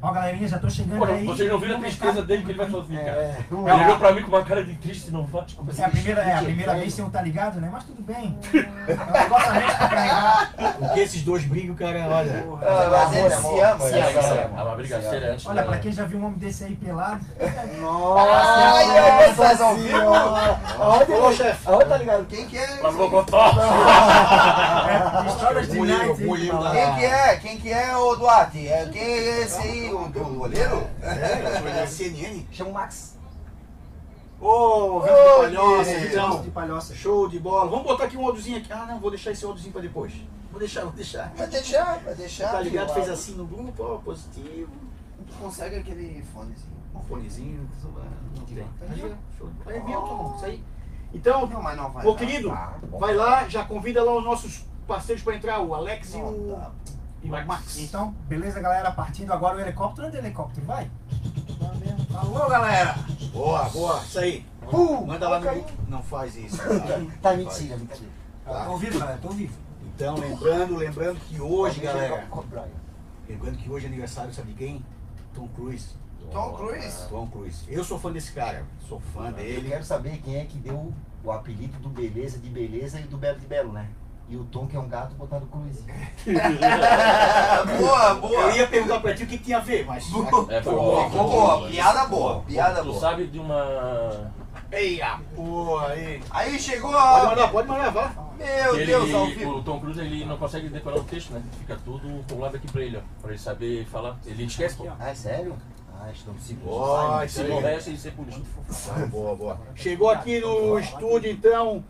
[0.02, 1.26] Ó, galerinha, já tô chegando Pô, aí.
[1.26, 3.18] vocês não viram a tristeza dele que ele vai sozinho, cara.
[3.18, 3.44] É.
[3.50, 5.44] Ele olhou pra mim com uma cara de triste, não vai.
[5.78, 7.68] É a primeira, é a primeira vez sem um tá ligado, né?
[7.70, 8.38] Mas tudo bem.
[8.54, 8.58] É
[8.92, 10.52] um negócio a menos pra carregar.
[10.78, 12.44] Porque esses dois brigam, cara, olha.
[12.62, 14.50] Ah, mas eles se Se ama, se ama.
[14.56, 18.98] Ah, uma brigaceira antes Olha, pra quem já viu um homem desse aí pelado, Ai,
[18.98, 20.14] ai, vocês ao vivo?
[20.78, 21.12] Aonde,
[21.66, 22.24] aonde tá ligado?
[22.26, 22.78] Quem que é?
[22.82, 23.52] Lá no Bogotá.
[24.88, 26.16] é, histórias de Mulher, night.
[26.72, 27.36] Quem que é?
[27.36, 28.66] Quem que é, ô Duarte?
[28.68, 30.86] É, quem é esse aí, o do goleiro?
[31.02, 32.44] É, da CNN.
[32.52, 33.18] Chama o Max.
[34.40, 36.06] Ô, vídeo Ô, de palhoça, querido.
[36.08, 36.42] então.
[36.42, 36.94] de palhoça.
[36.94, 37.68] Show de bola.
[37.70, 38.72] Vamos botar aqui um áudiozinho aqui.
[38.72, 40.12] Ah, não, vou deixar esse áudiozinho pra depois.
[40.50, 41.32] Vou deixar, vou deixar.
[41.36, 42.50] Vai deixar, vai deixar.
[42.52, 42.94] Tá ligado?
[42.94, 44.70] Fez assim no grupo, ó, positivo.
[45.28, 46.80] Tu consegue aquele fonezinho.
[46.94, 47.68] Um fonezinho,
[48.36, 48.56] não tem.
[48.56, 49.48] Tá Aí, show.
[49.66, 50.32] Aí, viu, Tom?
[50.36, 50.64] Isso aí.
[51.12, 52.06] Então, Não, mas não vai.
[52.06, 52.18] Ô, dar.
[52.18, 56.16] querido, Tá vai lá, já convida lá os nossos parceiros pra entrar, o Alex e
[56.18, 56.70] o, Tá.
[57.22, 57.78] E o Max.
[57.78, 58.90] Então, beleza, galera?
[58.90, 60.08] Partindo agora o helicóptero.
[60.08, 60.66] O helicóptero?
[60.66, 60.90] Vai.
[62.14, 62.94] Alô, galera.
[63.32, 64.46] Boa, boa, isso aí.
[64.72, 65.66] Uh, Manda lá no.
[65.88, 66.58] Não faz isso.
[67.20, 68.10] Tá mentira, mentira.
[68.44, 68.64] Tá.
[68.64, 69.18] Tô ouvindo, galera.
[69.18, 69.52] Tô ouvindo.
[69.94, 72.26] Então, lembrando, lembrando que hoje, galera,
[73.28, 74.84] lembrando que hoje é aniversário, sabe de quem?
[75.34, 75.94] Tom Cruise.
[76.32, 77.08] Tom Cruise.
[77.08, 77.64] Tom Cruise.
[77.68, 79.68] Eu sou fã desse cara, sou fã Eu dele.
[79.68, 83.38] quero saber quem é que deu o apelido do Beleza de Beleza e do Belo
[83.38, 83.88] de Belo, né?
[84.30, 85.82] E o Tom, que é um gato, botaram Cruz.
[87.78, 88.40] boa, boa.
[88.42, 90.04] Eu ia perguntar pra ti o que tinha a ver, mas.
[90.48, 91.28] É, foi Boa, bom.
[91.28, 93.00] boa, piada boa, piada Tu boa.
[93.00, 94.30] sabe de uma.
[94.70, 96.22] Eia, porra, aí.
[96.30, 97.28] Aí chegou Pode a.
[97.30, 98.12] mandar, pode mandar, vá.
[98.38, 99.56] Meu ele, Deus, ao vivo.
[99.56, 101.42] o Tom Cruise ele não consegue decorar o texto, né?
[101.58, 103.00] Fica tudo colado aqui pra ele, ó.
[103.20, 104.16] Pra ele saber falar.
[104.24, 104.86] Ele esquece, pô.
[104.98, 105.56] Ah, é sério?
[105.92, 106.08] Ah.
[106.66, 108.46] Ó, Ai, isso Se morrer, sem ser político.
[108.90, 109.60] Ah, Boa, boa.
[109.74, 111.84] Chegou aqui no estúdio, então,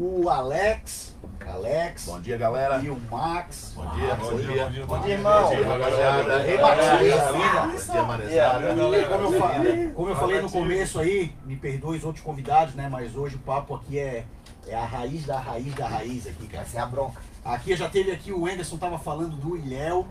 [0.00, 1.14] o Alex.
[1.46, 2.06] Alex.
[2.06, 2.78] Bom dia, galera.
[2.82, 3.74] E o Max.
[3.76, 4.86] Bom dia, bom dia.
[4.86, 5.42] Bom dia, irmão.
[5.42, 6.46] Bom dia, rapaziada.
[6.46, 8.72] Ei, Bom dia, Marezada.
[8.72, 12.74] E como eu, falei, como eu falei no começo aí, me perdoe os outros convidados,
[12.74, 12.88] né?
[12.88, 14.24] Mas hoje o papo aqui é,
[14.66, 16.62] é a raiz da raiz da raiz aqui, cara.
[16.62, 17.20] Essa é a bronca.
[17.44, 20.08] Aqui já teve aqui o Anderson tava falando do Ilhéu,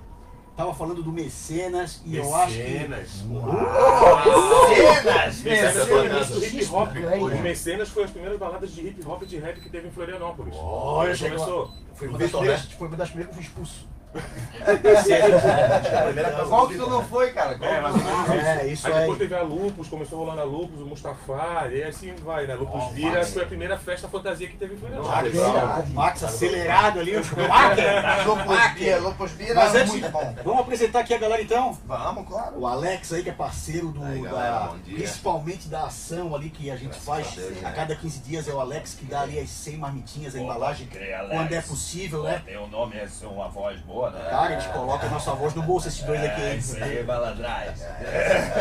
[0.59, 2.63] tava falando do Mecenas e eu acho que.
[2.63, 3.09] Mecenas.
[4.67, 5.41] Cenas!
[5.41, 6.89] Mecenas do hip hop.
[7.21, 9.91] O Mecenas foi as primeiras baladas de hip hop e de rap que teve em
[9.91, 10.53] Florianópolis.
[10.57, 11.71] Olha, começou.
[11.95, 12.75] Foi uma O das Vitor, primeiras, né?
[12.77, 13.87] foi uma das primeiras que eu fui expulso.
[16.49, 17.57] Qual que tu não foi, cara?
[17.57, 18.33] Qual É, isso.
[18.33, 18.99] É, isso aí aí.
[19.01, 22.55] depois teve a Lupus, começou rolando a Lupus, o Mustafa, e assim vai, né?
[22.55, 23.33] Lupus Oh, Vira Max.
[23.33, 25.93] foi a primeira festa fantasia que teve em Florianópolis.
[25.93, 28.27] Max acelerado ali, o Schumacher.
[28.27, 30.35] Lopus Bira, Lopus Bira Mas é antes, muito bom.
[30.43, 31.77] vamos apresentar aqui a galera então.
[31.85, 32.59] Vamos, claro.
[32.59, 34.95] O Alex aí, que é parceiro do, Aí, da- galera, dia.
[34.97, 37.73] principalmente da ação ali que a gente Graças faz a Deus, a né?
[37.75, 40.87] cada 15 dias, é o Alex que dá ali as 100 marmitinhas, a embalagem,
[41.29, 42.41] quando é possível, né?
[42.45, 44.29] Tem um nome, é uma voz boa, né?
[44.29, 46.41] Cara, a gente coloca a nossa voz no bolso, esses dois aqui.
[46.41, 47.83] É, isso aí, baladrais.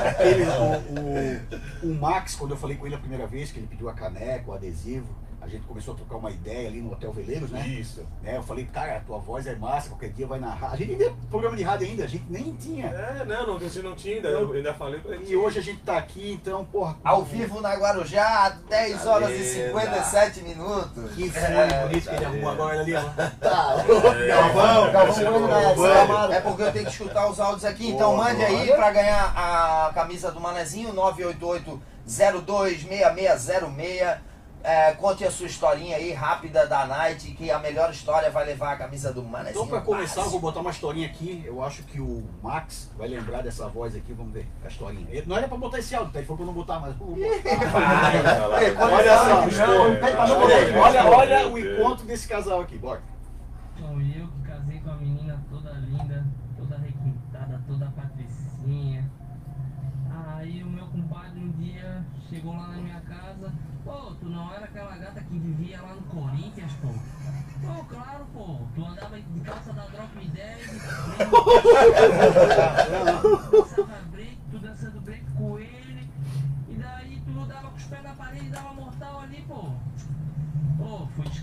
[0.08, 3.66] Aquele, o, o, o Max, quando eu falei com ele a primeira vez, que ele
[3.66, 5.06] pediu a caneca, o adesivo,
[5.48, 7.66] a a gente começou a trocar uma ideia ali no Hotel Veleiros, né?
[7.66, 8.06] Isso.
[8.22, 10.72] Né, eu falei, cara, a tua voz é massa, qualquer dia vai narrar.
[10.72, 12.86] A gente nem programa de rádio ainda, a gente nem tinha.
[12.86, 14.28] É, não, não, você não tinha ainda.
[14.28, 15.30] Eu ainda falei pra ele.
[15.30, 16.96] E hoje a gente tá aqui, então, porra.
[17.02, 19.66] Ao vivo na Guarujá, 10 horas e Beleza.
[19.68, 21.14] 57 minutos.
[21.14, 23.02] Que fone É, bonito que ele arrumou agora ali, ó.
[23.40, 23.76] Tá,
[24.28, 28.66] Galvão, Galvão É, porque eu tenho que escutar os áudios aqui, então Boa, mande aí
[28.68, 30.92] pra ganhar a camisa do Manezinho,
[32.06, 34.18] 988-026606.
[34.68, 38.74] É, conte a sua historinha aí, rápida da Night, que a melhor história vai levar
[38.74, 39.64] a camisa do Manezinho.
[39.64, 41.42] Então, pra começar, eu vou botar uma historinha aqui.
[41.46, 44.12] Eu acho que o Max vai lembrar dessa voz aqui.
[44.12, 45.06] Vamos ver a historinha.
[45.08, 46.18] Ele- Não era pra botar esse áudio, tá?
[46.18, 47.16] Ele falou pra eu não botar, quando
[48.92, 51.16] Olha só, olha, botar.
[51.16, 53.00] olha, o encontro desse casal aqui, bora.
[53.78, 56.26] Sou eu que casei com a menina toda linda,
[56.58, 59.10] toda requintada, toda patricinha.
[60.36, 63.50] Aí o meu compadre um dia chegou lá na minha casa,
[63.88, 66.88] pô, tu não era aquela gata que vivia lá no Corinthians, pô?
[67.66, 70.66] Pô, claro, pô, tu andava de calça da Drop 10,
[72.20, 73.47] dançava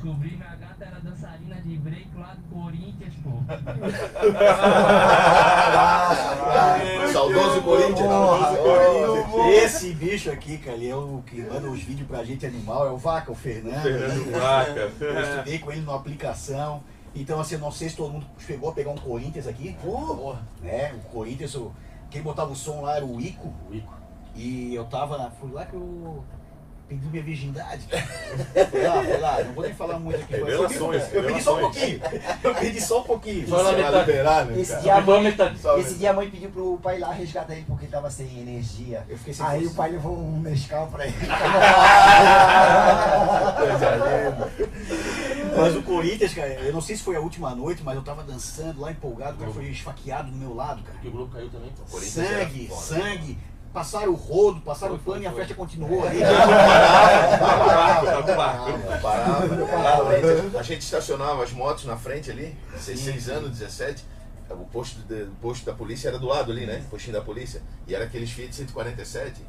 [0.05, 3.31] Descobrir minha gata era dançarina de break lá do Corinthians, pô.
[7.11, 8.07] Saudoso Corinthians.
[8.07, 9.63] Saudoso Corinthians.
[9.63, 12.91] Esse bicho aqui, cara, ele é o que manda os vídeos pra gente animal, é
[12.91, 13.81] o Vaca, o Fernando.
[13.81, 14.39] Fernando né?
[14.39, 14.91] Vaca.
[15.03, 16.83] Eu estudei com ele numa aplicação.
[17.15, 19.75] Então, assim, eu não sei se todo mundo chegou a pegar um Corinthians aqui.
[19.81, 20.39] Porra.
[20.61, 20.93] Né?
[20.93, 21.71] O Corinthians, o-
[22.11, 23.51] quem botava o som lá era o Ico.
[24.35, 25.31] E eu tava.
[25.39, 26.23] Fui lá que eu
[26.88, 27.88] pedi minha virgindade.
[28.69, 29.43] Foi lá, foi lá.
[29.43, 30.38] Não vou nem falar muito aqui.
[30.38, 32.00] mas Eu, Revelações, eu pedi só um revelações.
[32.00, 32.02] pouquinho.
[32.43, 33.48] Eu pedi só um pouquinho.
[33.48, 34.52] Só na metade.
[34.52, 37.54] né, Esse dia, a mãe, Só esse dia a mãe pediu pro pai lá resgatar
[37.54, 39.04] ele porque tava sem energia.
[39.10, 39.74] Eu fiquei sem Aí força.
[39.74, 41.15] o pai levou um Nescau pra ele.
[45.58, 48.24] Mas o Corinthians, cara, eu não sei se foi a última noite, mas eu tava
[48.24, 50.98] dançando lá empolgado, o cara foi esfaqueado do meu lado, cara.
[51.00, 51.71] Que o Globo caiu também,
[52.02, 53.38] Sangue, sangue.
[53.75, 56.19] Passaram o rodo, passaram o Foi, pano e a festa continuou ali.
[60.57, 64.01] A gente estacionava as motos na frente ali, 16 anos, 17.
[64.49, 66.83] O posto, de- o posto da polícia era do lado ali, né?
[66.88, 67.61] O postinho da polícia.
[67.85, 69.41] E era aqueles Fiat 147.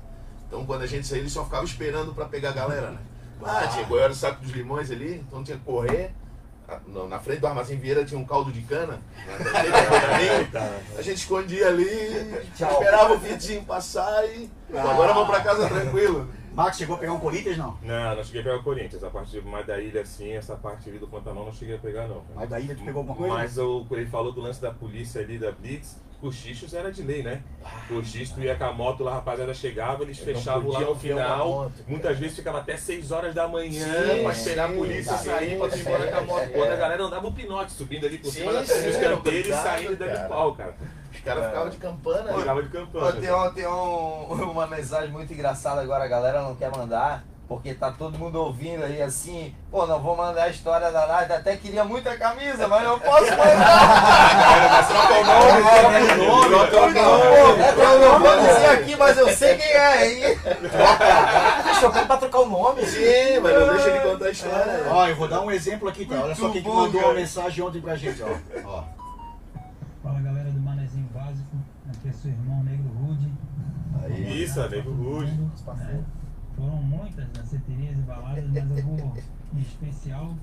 [0.49, 2.99] Então quando a gente saía, ele só ficava esperando pra pegar a galera, né?
[3.45, 6.11] Ah, tinha goiaba do saco dos limões ali, então tinha que correr.
[6.69, 9.01] Ah, Na frente do armazém Vieira tinha um caldo de cana.
[10.97, 11.87] A gente escondia ali,
[12.53, 14.51] esperava o Fiatzinho passar e.
[14.75, 16.29] Agora vamos pra casa tranquilo.
[16.57, 17.77] Max chegou a pegar um Corinthians, não?
[17.83, 19.05] Não, não cheguei a pegar o Corinthians.
[19.05, 22.09] A parte mais da ilha, assim, essa parte ali do Pantanal não cheguei a pegar,
[22.09, 22.23] não.
[22.35, 23.35] Mas daí tu pegou alguma coisa?
[23.35, 25.99] Mas o, ele falou do lance da polícia ali, da Blitz.
[26.21, 27.43] Cochichos era de lei, né?
[27.89, 31.47] Cochicho, tu ia com a moto lá, a rapaziada chegava, eles fechavam lá no final.
[31.49, 31.73] moto.
[31.87, 35.25] Muitas vezes ficava até 6 horas da manhã Sim, pra esperar a sim, polícia sim,
[35.27, 36.43] sair pra tu ir embora com a moto.
[36.43, 36.47] é.
[36.49, 39.49] Quando a galera andava o pinote, subindo ali por Sim, cima da sim, dos canteiros
[39.49, 40.75] e saindo e dando pau, cara.
[41.13, 42.23] Os caras ficavam de campana.
[42.33, 42.39] né?
[42.39, 43.13] Ficava de Pô, campanha.
[43.21, 47.75] tem um- tem um- uma mensagem muito engraçada agora, a galera não quer mandar, porque
[47.75, 51.57] tá todo mundo ouvindo aí assim, pô, não vou mandar a história da Night, até
[51.57, 54.89] queria muita camisa, mas não posso mandar.
[54.89, 57.63] Troca o nome, troca o nome, troca o nome.
[57.79, 60.39] Eu não vou dizer aqui, mas eu sei quem é, hein?
[61.65, 62.85] Deixa eu pra trocar o nome.
[62.85, 64.83] Sim, mas não deixa ele contar a história.
[64.91, 66.21] Ó, eu vou dar um exemplo aqui, tá?
[66.23, 67.07] Olha só quem mandou cara.
[67.07, 68.29] uma mensagem ontem pra gente, ó.
[68.65, 68.83] ó.
[70.03, 71.57] Fala galera do Manezinho Básico,
[71.89, 73.31] aqui é seu irmão Negro Rude.
[74.43, 75.39] Isso, amigo Rude.
[76.57, 79.15] É, foram muitas danceterias e baladas, mas eu vou
[79.55, 80.35] em especial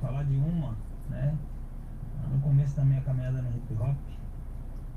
[0.00, 0.74] falar de uma,
[1.08, 1.34] né?
[2.32, 3.96] No começo da minha caminhada no hip hop,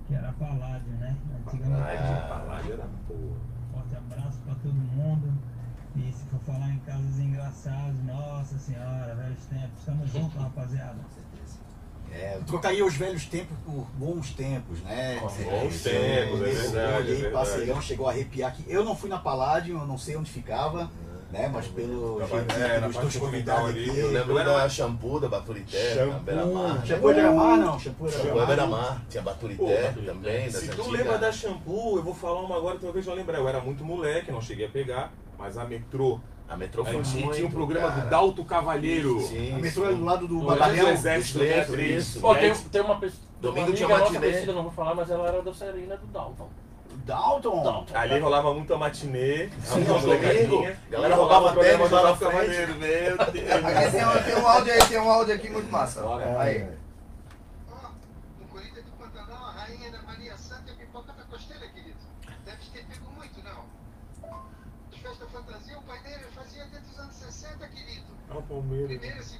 [0.07, 1.15] que era Paládio, né?
[1.39, 1.97] Antigamente.
[1.97, 3.57] Paládio, paládio era porra.
[3.73, 5.33] Forte abraço pra todo mundo.
[5.95, 9.85] E se for falar em casos engraçados, nossa senhora, velhos tempos.
[9.85, 10.99] Tamo junto, rapaziada.
[12.17, 15.19] É, eu trocaria os velhos tempos por bons tempos, né?
[15.21, 17.33] Bons tempos, é verdade, é Olhei, verdade.
[17.33, 18.63] parceirão, chegou a arrepiar aqui.
[18.67, 20.89] Eu não fui na Paládio, eu não sei onde ficava,
[21.31, 21.47] né?
[21.53, 23.99] Mas pelo jeito é, dos teus convidados ali, aqui.
[23.99, 26.85] Eu lembro da shampoo da Baturité, na Beira-Mar.
[26.85, 27.79] Shampoo era Mar, não?
[27.79, 28.47] Shampoo era Shampoo é Mar.
[28.47, 29.05] Beira-Mar.
[29.09, 33.05] Tinha Baturité também, Se tu lembra da shampoo, eu vou falar uma agora que talvez
[33.05, 33.37] eu lembrar.
[33.37, 36.19] Eu era muito moleque, não cheguei a pegar, mas a metrô.
[36.49, 38.01] A metrô foi tinha, muito, tinha um programa cara.
[38.01, 39.19] do Dalto Cavalheiro.
[39.21, 40.85] Sim, A metrô era do lado do No batalhão.
[40.85, 42.21] do exército, Isso, né?
[42.21, 43.21] Pô, aí- tem, tem uma pessoa.
[43.41, 44.45] Domingo uma tinha nossa matinê.
[44.53, 46.47] não vou falar, mas ela era dançarina do Dalton.
[47.05, 47.63] Dalton?
[47.63, 47.97] Dalton.
[47.97, 49.49] Ali rolava muito a matinê.
[49.63, 50.77] Sim, uma domingos.
[50.89, 52.73] Galera rolava tênis do lá na frente.
[52.73, 53.91] Meu Aqui Deus.
[53.91, 56.03] tem, um, tem um áudio aí, tem um áudio aqui muito massa.
[56.39, 56.65] Aí.
[68.47, 69.01] Palmeiras.
[69.01, 69.36] Né?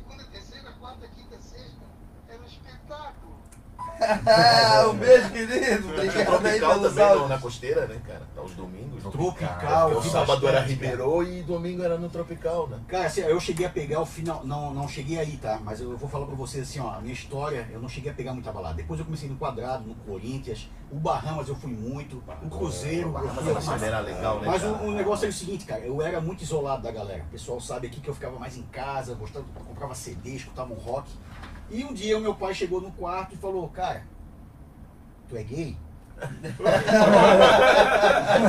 [4.90, 5.90] um beijo, querido.
[5.90, 7.30] Obrigado aí tropical pelos também no- áudios.
[7.30, 8.22] na costeira, né, cara?
[8.38, 9.04] Aos domingos.
[9.04, 12.80] Tropical, o sábado era Ribeirão e domingo era no Tropical, né?
[12.88, 14.46] Cara, assim, eu cheguei a pegar o final.
[14.46, 15.60] Não, não cheguei aí, tá?
[15.64, 18.14] Mas eu vou falar pra vocês assim, ó, a minha história, eu não cheguei a
[18.14, 18.76] pegar muita balada.
[18.76, 23.12] Depois eu comecei no quadrado, no Corinthians, o Bahamas eu fui muito, o Cruzeiro, O
[23.12, 26.84] Bahamas era legal, né, mas o negócio é o seguinte, cara, eu era muito isolado
[26.84, 27.24] da galera.
[27.24, 30.78] O pessoal sabe aqui que eu ficava mais em casa, gostava, comprava CD, escutava um
[30.78, 31.10] rock.
[31.70, 34.04] E um dia o meu pai chegou no quarto e falou, cara,
[35.28, 35.78] tu é gay?
[36.20, 36.30] Eu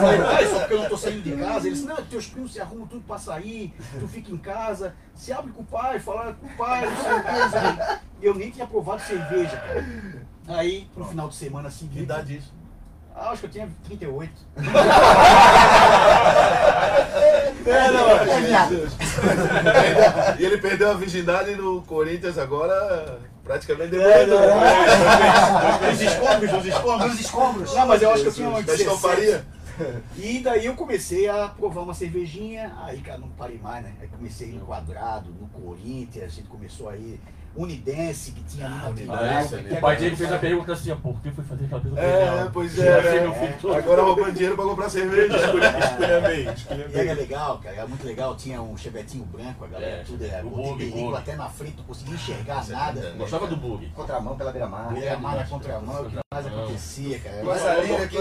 [0.01, 1.67] falei, pai, só porque eu não tô saindo de casa.
[1.67, 5.33] Ele disse, não, teus primos se arrumam tudo pra sair, tu fica em casa, se
[5.33, 8.27] abre com o pai, fala com o pai, não sei o que.
[8.27, 9.85] eu nem tinha provado cerveja, cara.
[10.49, 11.97] Aí, no final de semana seguinte.
[11.97, 12.55] Que idade isso?
[13.15, 14.33] Ah, acho que eu tinha 38.
[17.67, 18.09] É, não,
[20.39, 24.51] E ele perdeu a virgindade no Corinthians agora, praticamente É, demorando.
[25.83, 27.11] não, Nos escombros, nos escombros.
[27.11, 27.75] Nos escombros.
[27.75, 28.83] Não, mas eu acho que eu tinha Da 17.
[28.83, 29.45] estoparia.
[30.17, 33.93] E daí eu comecei a provar uma cervejinha, aí cara, não parei mais, né?
[34.01, 37.21] Aí comecei no quadrado, no Corinthians, a gente começou aí,
[37.57, 41.21] Unidense, que tinha ali na Unidense, que O pai dele fez a pergunta assim, por
[41.21, 42.03] que foi fazer aquela pergunta?
[42.03, 43.35] É, pois Já é, né?
[43.35, 43.75] filho todo.
[43.75, 45.37] Agora roubando dinheiro pra comprar cerveja.
[45.39, 49.69] Escolha bem, E escolha era legal, cara, era muito legal, tinha um chevetinho branco, a
[49.69, 51.17] galera É, tudo era o bug, bug.
[51.17, 52.93] até na frente, não conseguia enxergar Isso é nada.
[53.01, 53.19] verdade.
[53.19, 53.87] Gostava do bug.
[53.95, 54.93] Contramão pela beira-mar.
[54.93, 57.43] Beira-mar na contramão, o que mais acontecia, cara.
[57.43, 58.19] Coisa linda que...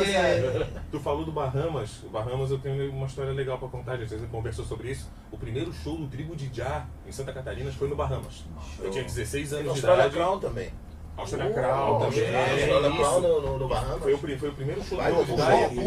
[0.91, 2.03] Tu falou do Bahamas.
[2.03, 4.09] O Bahamas eu tenho uma história legal pra contar, gente.
[4.09, 5.09] Você conversou sobre isso.
[5.31, 8.43] O primeiro show do Tribo de Já em Santa Catarina foi no Bahamas.
[8.79, 10.15] Eu tinha 16 anos de Austrália idade.
[10.15, 10.71] Crown também.
[11.15, 12.35] Austrália Crown também.
[12.35, 12.91] Austrália.
[12.97, 13.99] Crown no, no, no Bahamas.
[14.03, 15.31] Foi o, foi o primeiro show Vai, do o de.
[15.31, 15.35] O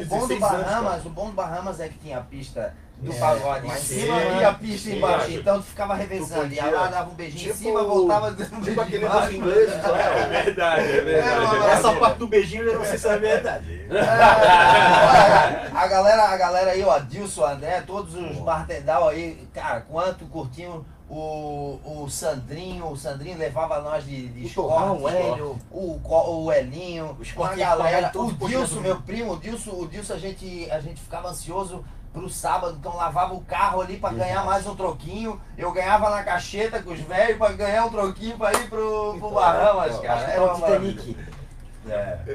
[0.06, 0.62] bom do 16 anos, cara.
[0.64, 4.20] Bahamas, o bom do Bahamas é que tinha a pista do É, pagode em cima
[4.20, 5.24] e a pista embaixo.
[5.26, 5.30] acho.
[5.32, 6.48] Então tu ficava revezando.
[6.48, 8.82] Tu Ia podia- lá, dava um beijinho em tipo- cima, voltava dando um Tipo beijinho
[8.82, 9.26] aquele embaixo.
[9.28, 9.98] dos ingleses É lá.
[10.26, 11.56] verdade, é verdade.
[11.64, 13.80] É, Essa parte do beijinho eu não sei se é verdade.
[13.90, 20.24] É, a galera, a galera aí, ó, Dilson, André, todos os Bartendal aí, cara, quanto
[20.26, 25.58] curtiam o, o Sandrinho, o Sandrinho levava nós de, de O esporte, Hélio.
[25.68, 30.70] o, o Elinho, a galera, o Dilson, meu primo, o Dilson, o Dilson a gente,
[30.70, 34.76] a gente ficava ansioso pro sábado, então lavava o carro ali pra ganhar mais um
[34.76, 39.16] troquinho, eu ganhava na cacheta com os velhos pra ganhar um troquinho pra ir pro,
[39.18, 40.66] pro Bahamas, cara, era uma.
[40.66, 41.16] Titanic.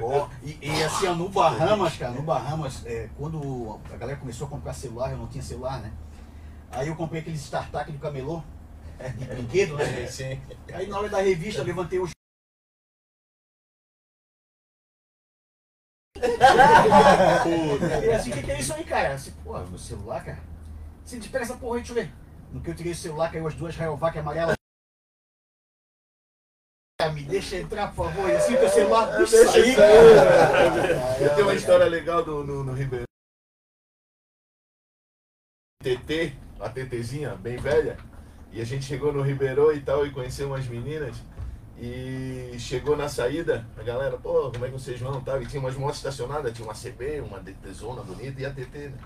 [0.01, 4.49] Ó, e, e assim, no Bahamas, cara, no Bahamas, é, quando a galera começou a
[4.49, 5.93] comprar celular, eu não tinha celular, né?
[6.71, 8.41] Aí eu comprei aqueles startup do camelô,
[9.17, 10.08] de brinquedo, né?
[10.08, 10.41] Sim.
[10.73, 12.12] Aí na hora da revista eu levantei os.
[18.05, 19.13] E assim, o que, que é isso aí, cara?
[19.13, 20.39] Assim, pô, meu celular, cara.
[21.03, 22.13] Se espera essa porra aí, deixa eu ver.
[22.51, 24.55] No que eu tirei o celular, caiu as duas Rayovac amarelas.
[27.13, 28.29] Me deixa entrar, por favor.
[28.29, 29.75] E assim, teu celular, deixa Deixa sair.
[31.21, 33.05] Eu tenho uma história legal do, no, no Ribeirão.
[35.84, 37.97] TT, a TTzinha, bem velha.
[38.55, 41.17] E a gente chegou no Ribeirão e tal, e conheceu umas meninas.
[41.77, 45.21] E chegou na saída, a galera, pô, como é que vocês vão?
[45.41, 48.97] E tinha umas motos estacionadas, tinha uma CB, uma DTzona bonita e a TT, né?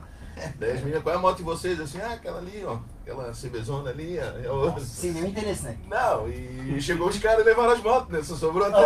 [0.60, 1.80] Daí as meninas, qual é a moto de vocês?
[1.80, 4.84] Assim, ah, aquela ali, ó, aquela CBzona ali, a, a outra.
[4.84, 5.78] Sem nenhum interesse, né?
[5.90, 8.22] Não, e chegou os caras e levaram as motos, né?
[8.24, 8.80] Só sobrou a TT.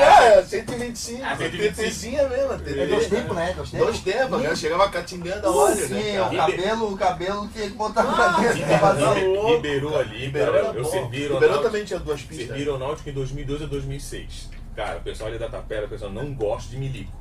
[0.00, 1.72] É, 125, Ah, 125.
[1.74, 2.80] TTzinha mesmo, a TT.
[2.80, 3.52] É dois tempos, né?
[3.54, 3.86] Dois tempos.
[3.86, 4.56] Dois tempos, né?
[4.56, 6.22] Chegava catingando a óleo, Sim, né?
[6.22, 9.24] o cabelo, o cabelo tinha que botar pra dentro fazer.
[9.26, 9.54] louco.
[9.54, 12.46] Ribeirão ali, Ribeirão eu servi Ribeirão aeronáutico- também tinha duas pistas.
[12.48, 14.50] servi aeronáutico em 2002 a 2006.
[14.76, 17.12] Cara, o pessoal ali da Tapera, o pessoal não gosta de milico.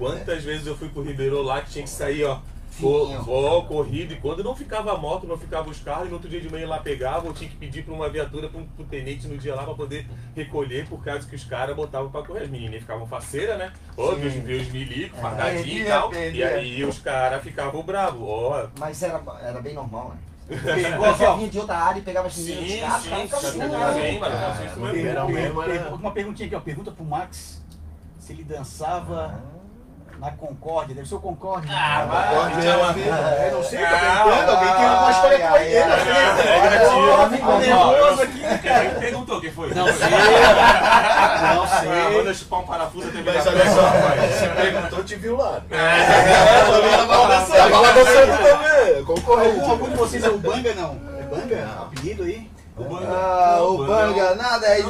[0.00, 3.24] Quantas vezes eu fui pro Ribeirão lá que tinha que sair, ó, Fininho.
[3.28, 6.28] Ó, corrida, e quando não ficava a moto, não ficava os carros, e no outro
[6.30, 8.84] dia de manhã lá pegava, eu tinha que pedir pra uma viatura, pra um, pro
[8.84, 12.44] tenente no dia lá pra poder recolher, por causa que os caras botavam pra correr.
[12.44, 13.72] As menininhas ficavam faceiras, né?
[13.96, 14.14] Ó.
[14.14, 15.20] Deus me os milico, É.
[15.20, 16.14] fardadinho e tal.
[16.14, 18.22] E aí os caras ficavam bravos.
[18.22, 20.16] Ó, Mas era, era bem normal, né?
[20.56, 23.56] Você ó, vinha de outra área e pegava as meninas sim, dos sim, caras
[25.16, 26.60] Ah, Uma perguntinha aqui, ó.
[26.60, 27.62] Pergunta pro Max
[28.18, 29.40] se ele dançava
[30.20, 30.94] na Concórdia.
[30.94, 31.70] Deve ser o Concórdia.
[31.74, 32.06] Ah, né?
[32.06, 32.28] vai.
[32.28, 33.46] Concórdia é a vida.
[33.46, 33.88] Eu não sei, Ah,
[34.24, 34.50] perguntando.
[34.50, 35.80] Alguém tem alguma história com ele
[37.66, 38.90] nervoso aqui, Quem cara.
[38.90, 39.74] perguntou quem foi?
[39.74, 40.10] Não sei.
[40.10, 42.16] Não Ah, sei.
[42.18, 45.60] manda chupar um parafuso até Mas olha só, rapaz, você perguntou, te viu lá.
[45.70, 49.60] É, Tava lá dançando também, Algum, concorrente.
[49.70, 50.98] algum de vocês é o Banga, não?
[51.18, 51.68] É Banga?
[51.82, 52.50] Apelido aí?
[52.76, 53.06] O Banga.
[53.10, 54.80] Ah, o Banga, nada, é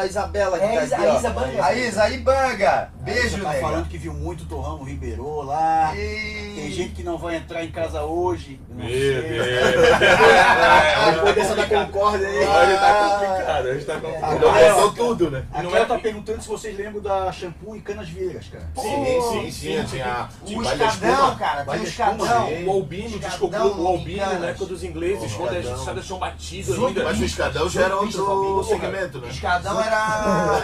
[0.00, 1.14] a, Isabela que É, tá aqui, a.
[1.16, 1.64] Isa Banga.
[1.64, 2.90] A Isa, aí Banga.
[3.14, 3.60] Beijo, tá nega.
[3.60, 5.94] falando que viu muito torrão no Ribeirô lá.
[5.96, 8.60] E- Tem gente que não vai entrar em casa hoje.
[8.68, 9.22] Não Meu sei.
[9.22, 9.46] Deus.
[9.46, 12.38] É, Depois dessa da Concórdia aí.
[12.38, 14.32] Hoje tá complicado, hoje tá complicado.
[14.32, 15.44] Agora, Mudou tudo, né?
[15.52, 18.68] A Não Cléo é- tá perguntando se vocês lembram da shampoo e canas vieiras, cara.
[18.76, 19.84] Sim, sim, sim.
[19.88, 22.48] Tinha, O tinha da escadão, cara, tem Baile o escadão.
[22.66, 25.84] O Albino, desculpa, o Albino na época dos ingleses, quando a gente Escadão.
[25.84, 27.04] já deixou batido ainda.
[27.04, 29.28] Mas o escadão já era outro segmento, né?
[29.28, 30.60] Escadão era.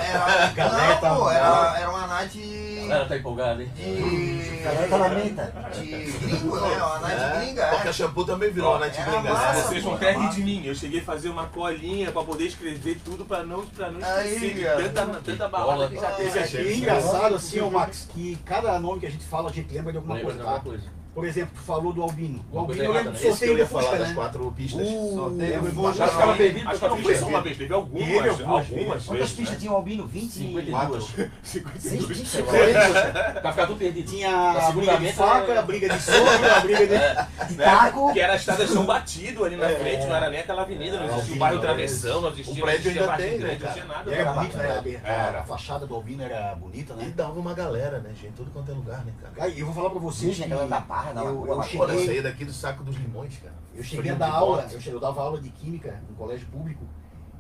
[0.55, 0.55] era
[1.01, 3.71] não, pô, era, era uma night A galera tá empolgada, hein?
[3.75, 4.63] de.
[4.65, 5.53] Galeta lamenta.
[5.73, 6.77] de gringo, né?
[6.77, 7.67] Uma night É, gringa.
[7.69, 7.91] Porque é.
[7.91, 9.21] a shampoo também virou a night gringa.
[9.33, 9.63] massa, né?
[9.63, 10.63] Vocês vão até rir de mim.
[10.65, 14.35] Eu cheguei a fazer uma colinha pra poder escrever tudo pra não, pra não Aí,
[14.35, 14.89] esquecer de cara.
[14.89, 16.57] tanta, tanta balada que já teve E aqui.
[16.57, 19.93] é engraçado assim, ô Max, que cada nome que a gente fala, a gente lembra
[19.93, 20.61] de alguma Lembra de coisa, tá?
[20.61, 21.04] coisa.
[21.15, 22.45] Por exemplo, tu falou do Albino.
[22.51, 23.17] O Albino eu errada, do né?
[23.17, 24.15] Esse que eu sorteio ia do falar Fusca, das né?
[24.15, 24.87] quatro pistas.
[25.15, 26.05] Sorteio do Fusca.
[26.05, 29.05] Mas ficava perdido, Acho que não foi só uma vez, teve algumas, Teve algumas, algumas
[29.05, 29.33] Quantas vezes.
[29.35, 30.07] pistas tinha o Albino?
[30.09, 30.33] 20?
[30.33, 31.05] 52.
[31.45, 32.19] Seis 52.
[32.19, 32.45] pistas.
[33.41, 34.11] Pra ficar tudo perdido.
[34.11, 36.19] Tinha a briga de faca, é- a briga de soco,
[36.57, 37.45] a briga de...
[37.49, 37.65] De Né?
[37.65, 38.13] taco.
[38.13, 41.07] Que era a estrada chão batido ali na frente, não era nem aquela avenida, não
[41.15, 44.11] existia o bairro Travessão, não existia, O prédio ainda tem, né, não tinha nada.
[44.11, 44.83] E era bonito, né?
[45.05, 47.13] A- fachada do Albino era bonita, E né?
[47.15, 48.33] dava uma galera, né, gente?
[48.35, 49.49] Tudo quanto é lugar, né, cara?
[49.49, 50.81] E eu vou falar pra vocês que aquela da
[51.23, 51.37] Eu, eu.
[51.47, 53.55] Pô, eu cheguei, saí daqui do saco dos limões, cara.
[53.75, 56.85] eu cheguei a dar aula, eu, cheguei- eu dava aula de química no colégio público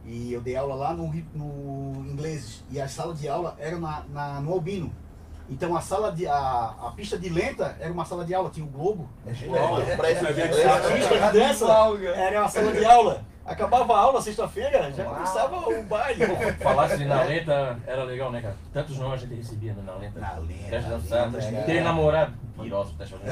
[0.04, 4.04] e eu dei aula lá no, no inglês e a sala de aula era na,
[4.10, 4.92] na- no Albino.
[5.48, 8.64] Então a sala de a, a pista de lenta era uma sala de aula, tinha
[8.64, 9.08] o Globo.
[9.26, 9.34] É,
[11.32, 11.66] dança
[12.14, 13.24] era uma sala de aula.
[13.47, 16.24] Acabava a aula sexta-feira, já começava o baile.
[16.62, 18.57] Falasse de na lenta, era legal, né, cara?
[18.72, 20.18] Tantos nomes a gente recebia né, na lenta.
[20.18, 22.32] Na lenta, Quer na dançar, lenta, tá- era- Tem namorado?
[22.57, 23.26] Pirosa, tá chamando.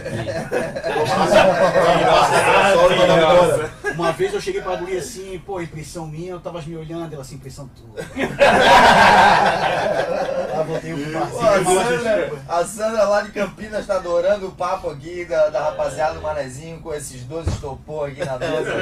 [3.95, 7.23] Uma vez eu cheguei pra guria assim, pô, impressão minha, eu tava me olhando, ela
[7.23, 8.01] assim, impressão tua.
[8.15, 8.27] Aí
[10.67, 14.91] voltei pro Pô, a, parceiro, Sandra, a Sandra lá de Campinas tá adorando o papo
[14.91, 18.73] aqui da, da rapaziada do Manezinho com esses dois estopor aqui na mesa.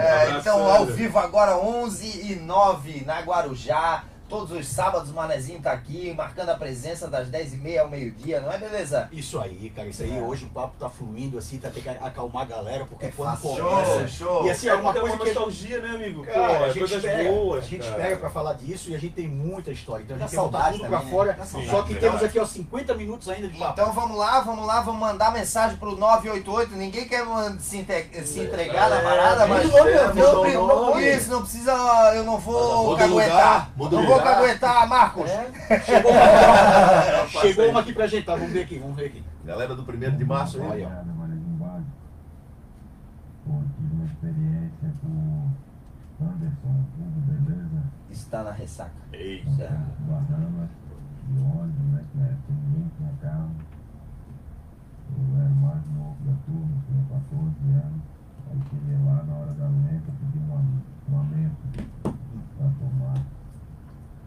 [0.00, 4.04] É, então, ao vivo agora, 11 e 9 na Guarujá.
[4.32, 8.50] Todos os sábados o Manezinho tá aqui, marcando a presença das 10h30 ao meio-dia, não
[8.50, 9.06] é beleza?
[9.12, 12.44] Isso aí, cara, isso aí, hoje o papo tá fluindo assim, tá tem que acalmar
[12.44, 14.08] a galera, porque É quando começa...
[14.08, 14.46] Show, show.
[14.46, 16.24] E assim, é uma É coisa uma que a nostalgia, né, amigo?
[16.24, 17.90] Cara, Pô, a é gente coisas espera, boas, a gente cara.
[18.00, 20.02] espera pra falar disso e a gente tem muita história.
[20.02, 21.16] Então a gente botar saudade tudo pra também, né?
[21.18, 21.44] fora.
[21.44, 21.70] Saudade.
[21.70, 23.72] Só que temos aqui, ó, 50 minutos ainda de papo.
[23.78, 26.74] Então vamos lá, vamos lá, vamos mandar mensagem pro 988.
[26.74, 27.22] Ninguém quer
[27.60, 29.70] se, inte- se entregar na parada, mas.
[29.70, 29.78] Não,
[30.14, 31.10] muda o pri- nome.
[31.16, 31.72] isso, não precisa.
[32.14, 32.96] Eu não vou o
[33.90, 34.40] Não vou lugar.
[34.40, 35.30] caguetar, Marcos.
[35.84, 38.34] Chegou uma, chegou uma aqui pra gente, tá?
[38.36, 39.24] Vamos ver aqui, vamos ver aqui.
[39.44, 40.84] Galera do primeiro de março aí.
[40.84, 41.12] Olha, ó.
[43.44, 45.50] Uma experiência com
[46.20, 47.82] Anderson, tudo beleza?
[48.10, 48.92] Está na ressaca.
[49.12, 50.70] Ei, Bahamas,
[51.28, 52.36] de ônibus, né?
[52.48, 53.50] Ninguém tinha carro.
[55.10, 58.02] Eu era o mais novo da turma, tinha 14 anos.
[58.50, 60.62] Aí cheguei lá na hora da lenta, pedi uma,
[61.08, 61.56] uma menta
[62.02, 63.14] pra tomar.
[63.14, 63.22] Ele me pediu um pouquinho.
[63.22, 64.21] Eu inocentemente dei com freio.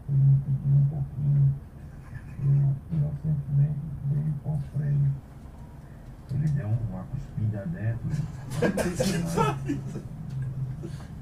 [6.30, 8.10] Ele deu uma cuspida dentro.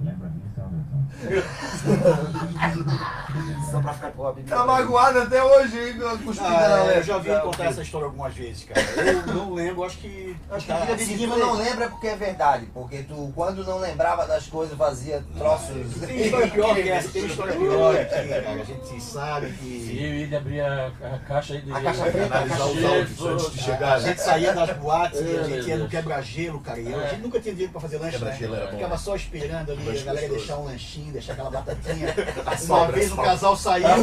[0.03, 1.05] Lembra disso, Anderson?
[3.70, 4.34] Só pra ficar com a.
[4.49, 6.95] Tá magoado até hoje, hein, a na Ah, letra.
[6.99, 8.80] eu já vi contar essa história algumas vezes, cara.
[9.01, 10.36] Eu não lembro, acho que.
[10.51, 12.66] Acho que tá- vida de se tu não lembra é porque é verdade.
[12.74, 15.95] Porque tu, quando não lembrava das coisas, fazia troços.
[16.07, 18.51] Tem história pior que essa, tem história pior aqui, cara.
[18.51, 19.99] A gente sabe que.
[19.99, 21.72] eu e ele abria a, a caixa aí de.
[21.72, 24.01] A caixa preta, Analisar os áudios antes de A chegar.
[24.01, 24.09] né?
[24.09, 26.78] gente saía das boates, e a gente ia no quebra-gelo, cara.
[26.80, 28.68] Eu- a gente nunca tinha dinheiro pra fazer lanche, né?
[28.70, 32.14] Ficava só esperando ali, A galera deixar um lanchinho, deixar aquela batatinha.
[32.66, 33.97] Uma vez o casal saiu, uma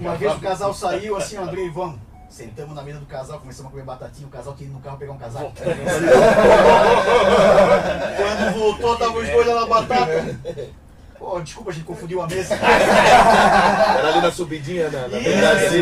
[0.00, 1.98] Uma vez o casal saiu, assim, ó, Andrei, vamos.
[2.28, 4.96] Sentamos na mesa do casal, começamos a comer batatinha, o casal tinha ido no carro
[4.96, 5.52] pegar um casaco.
[8.16, 10.36] Quando voltou, tava os dois lá na batata.
[11.18, 12.54] Pô, desculpa, a gente confundiu a mesa.
[12.54, 15.28] Era ali na subidinha, na, na Isso,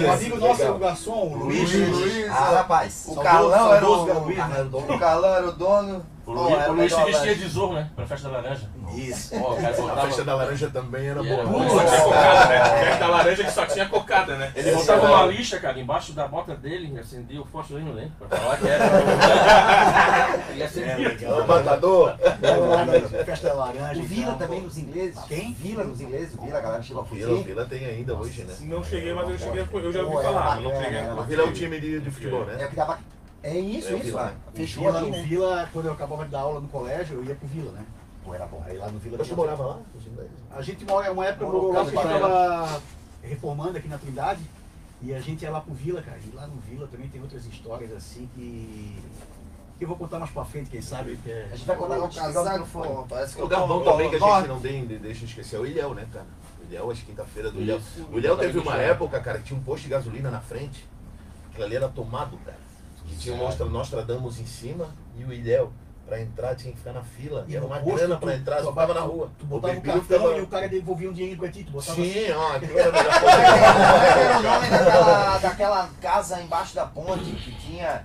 [0.01, 0.09] né?
[0.09, 0.77] um amigo nosso, Legal.
[0.77, 1.89] o garçom, o Luiz, Luiz.
[1.89, 3.05] Luiz, Ah, rapaz.
[3.07, 4.69] O Saudoso- Carlão era o, Luiz, né?
[4.73, 6.05] o Carlão era o dono.
[6.31, 7.91] O Luiz, era o Luiz se vestia de zorro, né?
[7.97, 8.69] Pra festa da laranja.
[8.95, 9.35] Isso.
[9.37, 10.07] Ó, o cara A voltava.
[10.07, 11.45] festa da laranja também era E boa.
[11.69, 12.65] Só tinha cocada, né?
[12.85, 14.53] Festa da laranja que só tinha cocada, né?
[14.55, 18.13] Ele botava uma lixa, cara, embaixo da bota dele, acendia o fósforo aí no lembro,
[18.29, 18.85] pra falar que era.
[20.53, 21.17] Ele acendia.
[21.33, 22.17] O matador.
[23.25, 24.01] Festa da laranja.
[24.01, 25.21] O Vila então, também nos ingleses.
[25.25, 25.53] Quem?
[25.55, 26.35] Vila nos ingleses.
[26.39, 27.45] O Vila, a galera chegou a Vila, fugir.
[27.45, 28.55] Vila tem ainda hoje, né?
[28.61, 31.01] Não cheguei, mas eu cheguei, a- eu já ouvi era falar, não cheguei.
[31.01, 32.67] a- O Vila é um time de, de futebol, É né?
[32.67, 32.99] o que dava.
[33.43, 34.35] É isso, É o isso, Vila, lá.
[34.53, 35.23] O Fechou Vila, ali, o né?
[35.23, 37.85] Vila, quando eu acabava de dar aula no colégio, eu ia pro Vila, né?
[38.25, 38.63] Pô, era bom.
[38.67, 39.79] Aí lá no Vila tinha- morava lá?
[40.51, 42.83] A gente mora, uma época Morou lá, de estava
[43.23, 44.43] reformando aqui na Trindade.
[45.03, 46.19] E a gente ia lá pro Vila, cara.
[46.19, 48.99] E lá no Vila também tem outras histórias assim que.
[49.79, 51.17] que eu vou contar mais pra frente, quem sabe.
[51.25, 51.49] Que é...
[51.51, 52.89] A gente vai contar o casaco, microfone.
[52.89, 55.57] pô, parece que O bom também que a gente não tem, de- deixa eu esquecer,
[55.57, 56.27] é o Ilhéu, né, cara?
[56.61, 57.81] O Ilhéu, acho que quinta-feira do Ilhéu.
[58.13, 58.91] O Ilhéu teve exatamente, uma é.
[58.91, 60.87] época, cara, que tinha um posto de gasolina na frente.
[61.49, 62.59] Aquilo ali era tomado, cara.
[63.11, 64.87] Que tinha o Nostra, Nostradamus em cima
[65.19, 65.73] e o Ilhéu.
[66.07, 67.45] Pra entrar tinha que ficar na fila.
[67.47, 69.31] E era uma posto, grana tu- pra entrar, tu só tava na rua.
[69.39, 71.95] Tu botava o cartão ficava- e o cara devolvia um dinheiro pra ti, tu botava
[71.95, 74.19] Sim, ó, aquilo era melhor Como é que coisa.
[74.19, 78.05] era o nome daquela, daquela casa embaixo da ponte que tinha.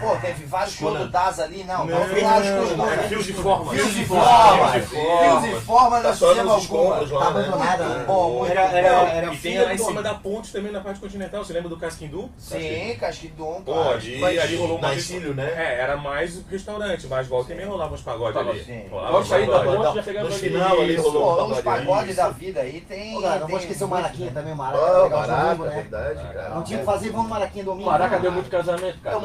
[0.00, 0.98] Pô, teve vários Escuna.
[0.98, 3.72] shows das ali, não, não, Não, não, é Fios de forma.
[3.72, 4.80] Fios de Fios de forma, forma.
[4.80, 7.18] fios de forma Tá da só Sistema nos escombros Alguma.
[7.20, 7.40] lá, Tá né?
[7.46, 8.04] abandonada, né?
[8.06, 9.06] Bom, muito Era- era- bom.
[9.08, 11.44] era E tem lá em cima da ponte também na parte continental.
[11.44, 12.30] Você lembra do Casquindu?
[12.38, 15.52] Sim, Casquidom, Pô, ali, Mas ali rolou na Encílio, né?
[15.56, 18.64] É, era mais restaurante, mas volta e meia rolava uns pagodes ali.
[18.64, 18.86] Sim.
[18.90, 19.78] Rolava uns sair da pagodes.
[19.82, 21.86] ponte já pegava No final ali rolou Pô, uns pagode.
[21.86, 23.20] pagodes da vida aí tem.
[23.20, 24.32] Não vou esquecer o Maraquinha né?
[24.34, 25.08] também, o Maraca.
[25.08, 26.48] Maraca, verdade, cara.
[26.50, 27.90] Não tinha que fazer, vamos no Maraquinha domingo.
[27.90, 29.16] Maraca deu muito casamento, cara.
[29.16, 29.18] É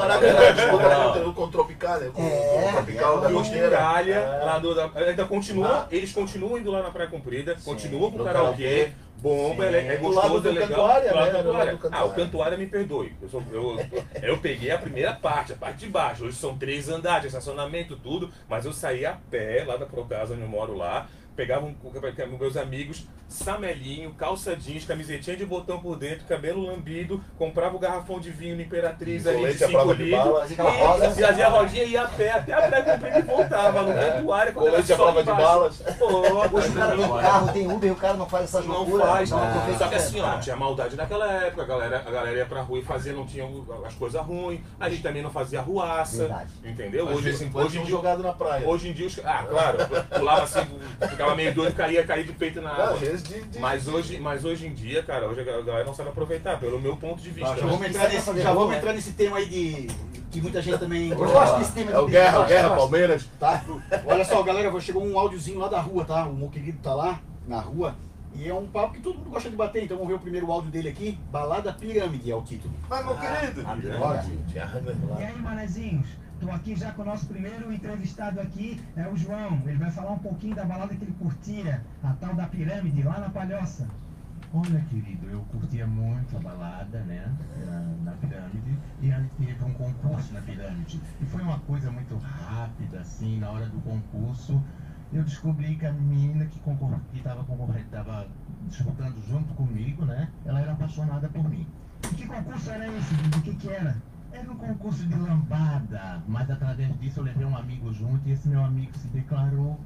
[0.51, 3.67] disputa com o Tropicália, com É, o Tropical da E o Costeira.
[3.69, 4.43] Muralha, É.
[4.45, 5.87] lá do, da, ainda continua, Ah.
[5.91, 9.75] eles continuam indo lá na Praia Comprida, continuam com no karaokê, bomba, Sim.
[9.75, 10.67] é, é gostoso, é legal.
[10.69, 11.37] Cantuária, Do lado né?
[11.37, 11.71] do Do lado Cantuária.
[11.73, 12.05] do Cantuária.
[12.05, 13.13] Ah, o Cantuária me perdoe.
[13.21, 13.77] Eu, sou- eu,
[14.21, 16.25] eu peguei a primeira parte, a parte de baixo.
[16.25, 20.41] Hoje são três andares, estacionamento, tudo, mas eu saí a pé lá da Procasa, onde
[20.43, 21.07] eu moro lá.
[21.35, 21.91] Pegava um, com
[22.37, 28.19] meus amigos, samelinho, calça jeans, camisetinha de botão por dentro, cabelo lambido, comprava o garrafão
[28.19, 30.51] de vinho no Imperatriz ali de Colete à 5 prova de litros.
[30.51, 33.93] E fazia a rodinha e ia a pé até a praia comprida e voltava no
[33.93, 35.77] cantuária quando era Colete à só prova de balas.
[35.97, 36.23] Pô,
[36.53, 39.07] Hoje o cara tem carro, tem Uber, o cara não faz essas não loucuras.
[39.07, 39.47] faz, não não.
[39.47, 42.45] aproveita Só que assim, ó, não tinha maldade naquela época, a galera, a galera ia
[42.45, 43.45] pra rua e fazia, não tinha
[43.85, 46.51] as coisas ruins, a gente também não fazia ruaça, Verdade.
[46.63, 47.07] entendeu?
[47.07, 48.67] Hoje, Hoje, quando hoje, tinham em dia, jogado na praia.
[48.67, 49.77] hoje em dia, os, ah, claro,
[50.15, 50.59] pulava assim,
[51.23, 52.93] ficava meio doido, caía, caía de peito na água.
[52.97, 56.09] vezes de, de- Mas hoje, mas hoje em dia, cara, hoje a galera não sabe
[56.09, 57.49] aproveitar, pelo meu ponto de vista.
[57.49, 57.71] Tá, já né?
[57.71, 59.87] vamos, entrar é nesse, fazer já vamos entrar nesse tema aí de
[60.31, 61.33] que muita gente também Eu gosta.
[61.33, 62.75] gosto desse tema É o de Guerra, o Guerra.
[62.75, 63.25] Palmeiras.
[63.39, 63.63] Tá?
[64.05, 66.25] Olha só, galera, chegou um áudiozinho lá da rua, tá?
[66.25, 67.95] O meu querido tá lá, na rua.
[68.35, 70.51] E é um papo que todo mundo gosta de bater, então vamos ver o primeiro
[70.51, 71.19] áudio dele aqui.
[71.31, 72.73] Balada Pirâmide é o título.
[72.89, 73.63] Mas, meu querido,
[73.99, 74.25] Bora.
[74.51, 75.17] Tinha Hangler E lá.
[75.27, 76.07] aí, manezinhos?
[76.43, 79.61] Estou aqui já com o nosso primeiro entrevistado aqui, é o João.
[79.65, 83.17] Ele vai falar um pouquinho da balada que ele curtia, a tal da pirâmide, lá
[83.17, 83.87] na Palhoça.
[84.53, 87.33] Olha, querido, eu curtia muito a balada, né,
[87.65, 90.99] na, na pirâmide, e aí teve um concurso na pirâmide.
[91.21, 94.61] E foi uma coisa muito rápida, assim, na hora do concurso,
[95.13, 98.27] eu descobri que a menina que concor- que estava concorrendo, estava
[98.67, 101.65] disputando junto comigo, né, ela era apaixonada por mim.
[102.11, 103.15] E que concurso era esse?
[103.15, 103.95] De que que era?
[104.33, 108.49] Era um concurso de lambada, mas através disso eu levei um amigo junto e esse
[108.49, 109.79] meu amigo se declarou,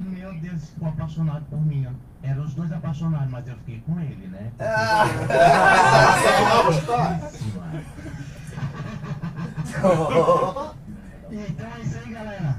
[0.00, 1.86] meu Deus, ficou apaixonado por mim.
[2.22, 4.50] Eram os dois apaixonados, mas eu fiquei com ele, né?
[11.30, 12.56] Então é isso aí, galera.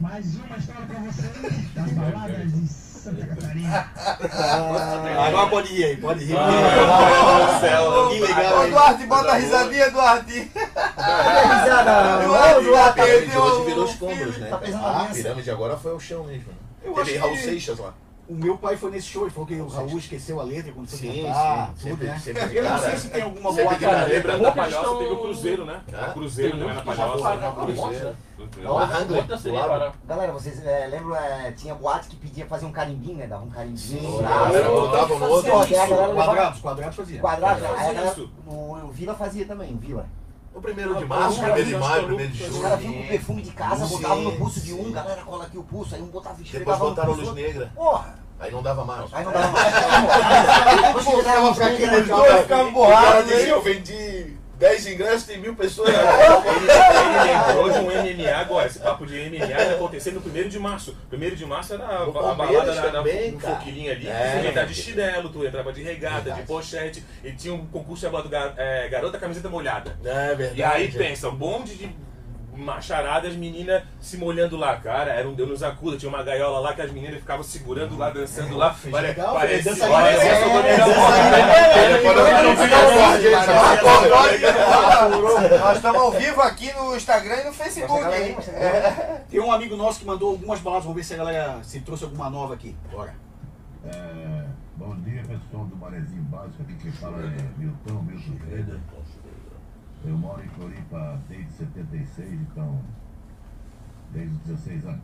[0.00, 2.68] Mais uma história pra vocês das baladas de
[2.98, 3.90] Santa Catarina.
[5.26, 6.36] Agora pode ir aí, pode ir.
[6.36, 8.08] Ah, céu.
[8.08, 8.68] Que legal?
[8.70, 10.50] Duarte, bota a risadinha, Duarte.
[11.54, 13.00] risada, Duarte, ô, Duarte.
[13.00, 14.48] A pirâmide perdeu hoje o virou escombros, né?
[14.48, 15.14] Tá a nisso.
[15.14, 16.52] pirâmide agora foi o chão mesmo.
[16.82, 17.94] Eu Teve Raul Seixas lá.
[18.28, 20.86] O meu pai foi nesse show, ele falou que o Raul esqueceu a letra quando
[20.86, 21.88] foi Sim, cantar, sim.
[21.88, 22.18] tudo, né?
[22.18, 23.98] sempre eu não sei se tem alguma de cara.
[24.00, 25.80] na Lembra da Palhoça, estão- teve o Cruzeiro, né?
[25.88, 27.52] O Cruzeiro também um na Palhoça.
[27.52, 28.16] Cruzeiro.
[30.06, 33.26] Galera, vocês é, lembram, é, tinha boate que pedia fazer um carimbinho, né?
[33.26, 33.78] Dava um carimbinho.
[33.78, 35.50] Sim, galera botava no outro.
[35.50, 37.20] Quadrados, quadrados fazia.
[37.20, 37.60] quadrado.
[37.60, 40.06] Fazia Aí a galera, o Vila fazia também, o Vila.
[40.58, 42.62] O primeiro de março, primeiro de maio, primeiro de Os julho.
[42.62, 45.56] caras vinham com perfume de casa, Sim, botavam no pulso de um, galera cola aqui
[45.56, 47.72] o pulso, aí um botava Depois esfregava no botaram luz negra.
[47.76, 48.18] Porra!
[48.40, 49.14] Aí não dava mais.
[49.14, 50.82] Aí não dava mais.
[50.82, 55.54] Depois que botaram luz negra, Os dois ficavam borrados, eu vendi 10 ingressos, tem mil
[55.54, 55.88] pessoas.
[55.90, 57.84] Ele lembrou de um
[58.24, 60.96] MMA agora, esse papo de MMA ia acontecer no 1 de março.
[61.12, 63.56] 1 de março era a, a No balada na, na, também, no cara.
[63.56, 66.40] foquilinho ali, É, tu ia entrar de chinelo, tu entrava de regata, Verdade.
[66.40, 69.96] de pochete, e tinha um concurso chamado Gar- é, Garota Camiseta Molhada.
[70.04, 70.58] É verdade.
[70.58, 71.90] E aí pensa, um monte de
[72.58, 76.58] macharada, as meninas se molhando lá, cara, era um Deus nos acuda, tinha uma gaiola
[76.58, 80.14] lá que as meninas ficavam segurando lá, dançando lá, pare, legal, aí, Socorro é,
[85.54, 88.36] É, Nós estamos ao vivo aqui no Instagram e no Facebook, hein?
[89.30, 92.04] Tem um amigo nosso que mandou algumas baladas, vamos ver se a galera se trouxe
[92.04, 92.74] alguma nova aqui.
[92.90, 93.14] Bora.
[93.84, 94.44] É,
[94.76, 96.62] bom dia, pessoal do Marezinho Básico.
[96.62, 98.80] Aqui quem fala é Milton, Milton Freire.
[100.04, 102.80] Eu moro em Floripa desde 76, então,
[104.12, 105.02] desde os 16 anos.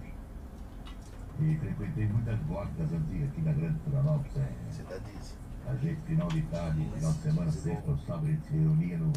[1.40, 4.36] E frequentei muitas boates antigas aqui na Grande Florianópolis.
[4.36, 5.38] É, Você tá dizendo.
[5.66, 8.98] a gente, final de tarde, final de semana, sexta ou sábado, a gente se reunia
[8.98, 9.12] no,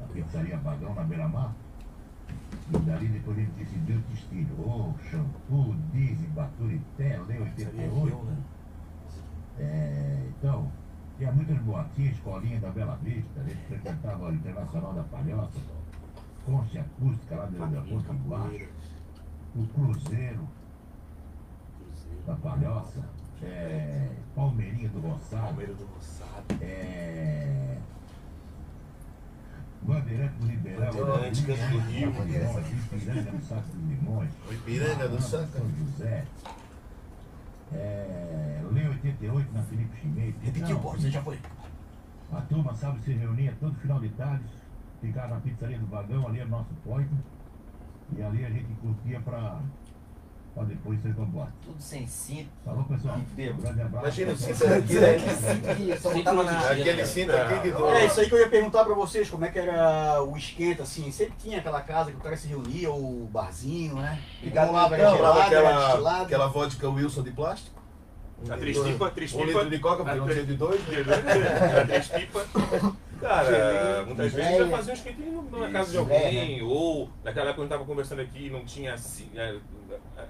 [0.00, 1.52] na pizzaria Vagão, na Beira-Mar.
[2.72, 4.54] E dali depois a gente decidiu o destino.
[4.60, 8.28] Ô, shampoo, diesel, baturité, leu 88.
[9.58, 10.70] É, então,
[11.16, 15.60] tinha muitas boatinhas, escolinha da Bela Vista, a gente frequentava o Internacional da Palhoça,
[16.44, 18.68] Concha Acústica lá dentro da ponte embaixo,
[19.56, 20.48] o Cruzeiro
[22.26, 23.08] da Palhoça,
[23.42, 26.62] é, Palmeirinha do Roçado, do Roçado.
[26.62, 27.78] é,
[29.82, 32.10] Bandeirante do Ribeirão, Bandeirante, do Rio.
[32.10, 35.52] Ipiranga do Saco dos Limões, Ipiranga do Saco.
[35.52, 36.24] São José,
[37.72, 40.38] é, Lei 88 na Felipe Schmidt.
[40.42, 41.38] Repetiu, pô, você já foi.
[42.32, 44.44] A turma, sabe, se reunia todo final de tarde,
[45.00, 47.08] ficava na pizzaria do vagão, ali é nosso point,
[48.16, 49.60] e ali a gente curtia pra,
[50.56, 51.52] pra depois ser combate.
[51.62, 52.48] Tudo sem cinto.
[52.64, 53.16] Falou, pessoal?
[53.18, 54.04] Um grande abraço.
[54.06, 55.18] Imagina o cinto Isso aqui, é né?
[55.76, 57.82] que- que só botava na- Aquele cinto aqui que.
[57.82, 60.82] É isso aí que eu ia perguntar pra vocês, como é que era o esquenta,
[60.84, 64.18] assim, sempre tinha aquela casa que o cara se reunia, ou o barzinho, né?
[64.42, 65.44] E Ligado como lá era gelado, era
[65.86, 67.76] aquela, aquela vodka Wilson de plástico.
[68.50, 69.52] A três pipa, três Um pipa.
[69.62, 70.80] litro de coca, porque A não três- tinha de dois.
[70.90, 72.44] Era três pipa.
[73.18, 74.64] Cara, muitas vezes Velha.
[74.68, 78.46] já fazia um esquentinho na casa de alguém, ou naquela época eu estava conversando aqui
[78.46, 79.30] e não tinha assim.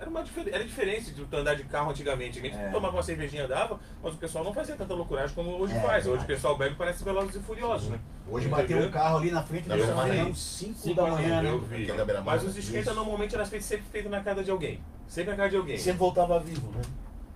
[0.01, 2.39] Era, uma difer- era diferente de andar de carro antigamente.
[2.39, 2.69] A gente É.
[2.71, 5.99] tomava uma cervejinha, dava, mas o pessoal não fazia tanta loucuragem como hoje É, faz.
[6.05, 6.25] Hoje verdade.
[6.25, 7.99] o pessoal bebe e parece velozes e furiosos, né?
[8.29, 9.83] Hoje bateu um carro ali na frente da vi.
[9.93, 10.35] manhã, 5
[10.79, 11.61] Cinco da manhã, né?
[12.25, 12.61] Mas os né?
[12.61, 14.81] esquenta normalmente era feito, sempre feito na casa de alguém.
[15.07, 15.79] Sempre na casa de alguém.
[15.79, 16.83] Sempre voltava vivo, né?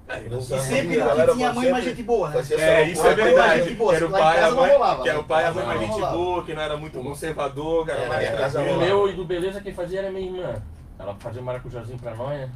[0.08, 2.42] É, E sempre A que tinha mãe mais gente boa, né?
[2.58, 3.76] É, isso é verdade.
[3.76, 5.24] Que era o lá em pai, a casa não mãe, rolava, que era né?
[5.24, 8.76] o pai, a mãe mais gente boa, que não era muito conservador, era mais O
[8.78, 10.60] meu e do Beleza quem fazia era minha irmã.
[11.00, 12.50] Ela fazia maracujazinho pra nós, né?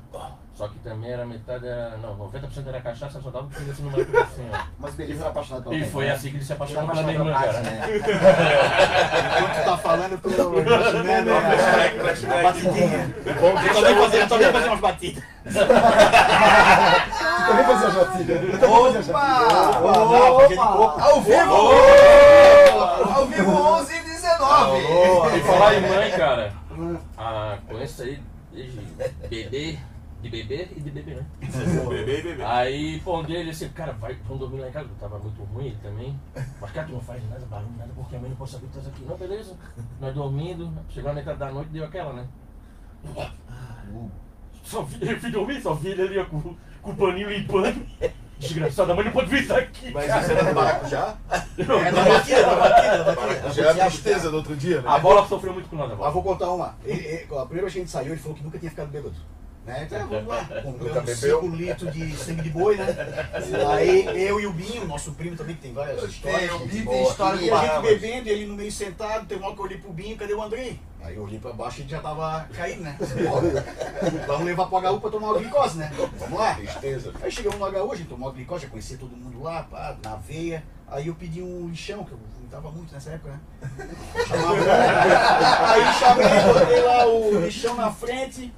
[0.53, 3.90] Só que também era metade, era, não, 90% era cachaça, só dava um assim no
[3.90, 4.59] maracujazinho, ó.
[4.78, 6.12] Mas beleza era apaixonado pela E foi né?
[6.12, 7.53] assim que ele se Ele apaixonou pela minha irmã, cara.
[7.55, 7.80] Paty, né?
[9.38, 10.28] Enquanto tu tá falando, eu tô
[10.61, 13.14] imaginando a batidinha.
[13.40, 15.24] Bom, Eu também fazia, também fazia umas batidas.
[15.45, 15.55] Tu
[17.47, 18.34] também fazia jotinha?
[18.34, 19.16] Eu também fazia.
[19.16, 19.80] Opa!
[19.80, 21.01] Não, fazia de coco.
[21.01, 21.55] Ao vivo!
[23.14, 24.82] Ao vivo 11 e 19!
[25.36, 26.53] E falar em mãe, cara,
[27.16, 28.20] ah, conheço aí
[28.55, 28.81] desde
[29.29, 29.79] bebê,
[30.23, 31.27] de bebê e de bebê, né?
[31.89, 32.43] Bebê, bebê.
[32.45, 35.67] Aí, pô, um dia ele disse, cara, vai, dormir lá em casa, tava muito ruim
[35.67, 36.19] ele também.
[36.61, 38.73] Mas cara, tu não faz nada, barulho, nada, porque a mãe não pode saber que
[38.73, 39.05] tu estás aqui.
[39.05, 39.57] Não, beleza.
[40.01, 42.27] Nós dormindo, chegou na metade da noite, deu aquela, né?
[44.63, 47.85] Só vi, eu fui dormir, só vi ele ali ó, com, com o paninho limpando.
[48.39, 49.91] Desgraçado, a mãe não pode vir isso aqui.
[49.91, 50.20] Mas cara.
[50.22, 51.16] isso era do maracujá?
[51.57, 53.51] É da batida, da batida, da batida.
[53.53, 54.89] Já é a tristeza do outro dia, né?
[54.89, 56.11] A bola sofreu muito com nós, a Mas bola.
[56.11, 56.74] vou contar uma.
[56.85, 58.89] Ele, ele, a primeira vez que a gente saiu, ele falou que nunca tinha ficado
[58.89, 59.14] bêbado.
[59.67, 59.85] Né?
[59.91, 60.43] Então, vamos lá.
[61.05, 61.41] Bebeu?
[61.43, 62.87] 5 litros de sangue de boi, né?
[63.75, 66.53] Aí eu e o Binho, nosso primo também, que tem várias histórias.
[66.53, 69.55] o Binho tem história E a gente bebendo, ele no meio sentado, tem uma hora
[69.57, 70.79] que eu olhei pro Binho, cadê o Andrei?
[71.03, 72.97] Aí eu olhei pra baixo e ele já tava caído, né?
[74.27, 75.93] Vamos levar pro HU pra tomar uma glicose, né?
[76.19, 76.55] Vamos lá?
[76.55, 77.12] Tristeza.
[77.23, 79.97] Aí chegamos no HU, a gente tomou a glicose, já conhecia todo mundo lá, pá,
[80.03, 80.65] na veia.
[80.89, 83.41] Aí eu pedi um lixão, que eu vomitava muito nessa época, né?
[84.27, 84.57] Chamava-
[85.73, 88.53] Aí chamei, botei lá o lixão na frente.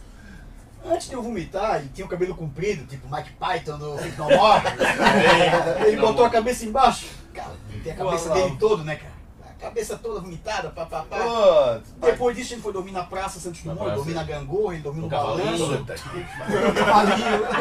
[0.89, 4.24] Antes de eu vomitar, ele tinha o cabelo comprido, tipo Mike Python do Rick No
[4.24, 4.62] More.
[5.87, 7.07] Ele botou a cabeça embaixo.
[7.34, 9.16] Cara, tem a cabeça dele todo, né, cara?
[9.51, 11.16] A cabeça toda vomitada, pá, pá, pá.
[11.18, 14.82] Pô, Depois disso, a gente foi dormir na Praça Santos Dumont, dormir na gangorra, ele
[14.82, 15.84] dormiu no balanço.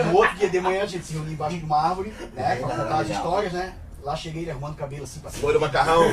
[0.05, 2.67] No outro dia de manhã, a gente se reuniu embaixo de uma árvore, né, pra
[2.67, 3.73] contar as histórias, né.
[4.03, 5.41] Lá cheguei ele arrumando o cabelo assim pra cima.
[5.41, 6.03] Foi do macarrão.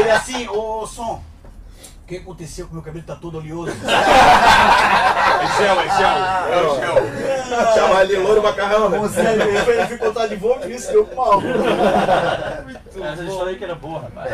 [0.00, 1.37] Ele assim, ô som, o
[2.08, 3.70] que aconteceu que meu cabelo tá todo oleoso?
[3.70, 6.08] É gel, é gel.
[6.48, 7.74] É o gel.
[7.74, 8.98] Chamar ele louro macarrão, né?
[8.98, 11.40] Você, ele foi contar de volta, por isso deu mal.
[13.12, 14.30] Essa história aí que era boa, rapaz.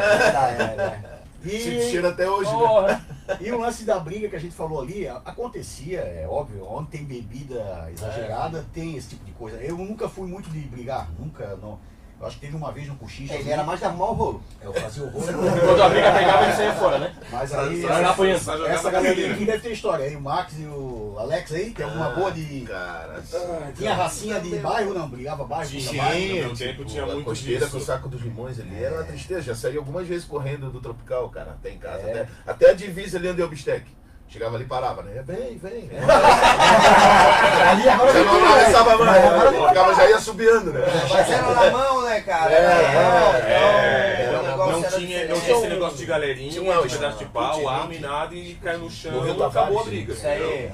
[1.42, 2.50] Sinto E, cheiro até hoje,
[2.86, 3.02] né?
[3.40, 7.04] E o lance da briga que a gente falou ali, acontecia, é óbvio, onde tem
[7.04, 9.58] bebida exagerada, tem esse tipo de coisa.
[9.58, 11.78] Eu nunca fui muito de brigar, nunca, não.
[12.20, 13.34] Eu acho que teve uma vez no cochicho.
[13.34, 14.42] Ele era mais de arrumar o rolo.
[14.62, 15.26] Eu fazia o rolo.
[15.26, 17.14] Quando a briga pegava, ele saía fora, né?
[17.30, 18.38] Mas aí, Só- Vai lá apanhando.
[18.40, 20.04] só jogava essa galerinha aqui deve ter história.
[20.06, 22.60] Aí o Max e o Alex aí, tem alguma boa de.
[22.62, 23.22] Cara,
[23.76, 25.08] Tinha racinha de bairro, não?
[25.08, 26.02] Brigava bairro Tinha.
[26.02, 26.28] bairro.
[26.28, 27.72] no meu tipo, tempo tinha a muito costeira disso.
[27.72, 29.42] com o saco dos limões ali era uma tristeza.
[29.42, 32.02] Já saí algumas vezes correndo do Tropical, cara, até em casa.
[32.08, 32.10] É.
[32.22, 33.84] Até, até a divisa ali onde eu bistec.
[34.28, 35.22] Chegava ali e parava, né?
[35.24, 35.90] Vem, vem.
[37.70, 39.68] Ali agora Já não atravessava mais, né?
[39.68, 40.80] Ficava, já ia subiando, né?
[41.08, 42.52] Mas era na mão, né, cara?
[42.52, 44.13] É, mão, é, então, o
[44.82, 47.70] Não, tinha, não tinha esse negócio de galerinha, Tinha de uma- pedaço de pau, tinha-
[47.70, 50.12] arma e nada, e cai no chão Morreu e acabou a briga.
[50.12, 50.70] Isso aí.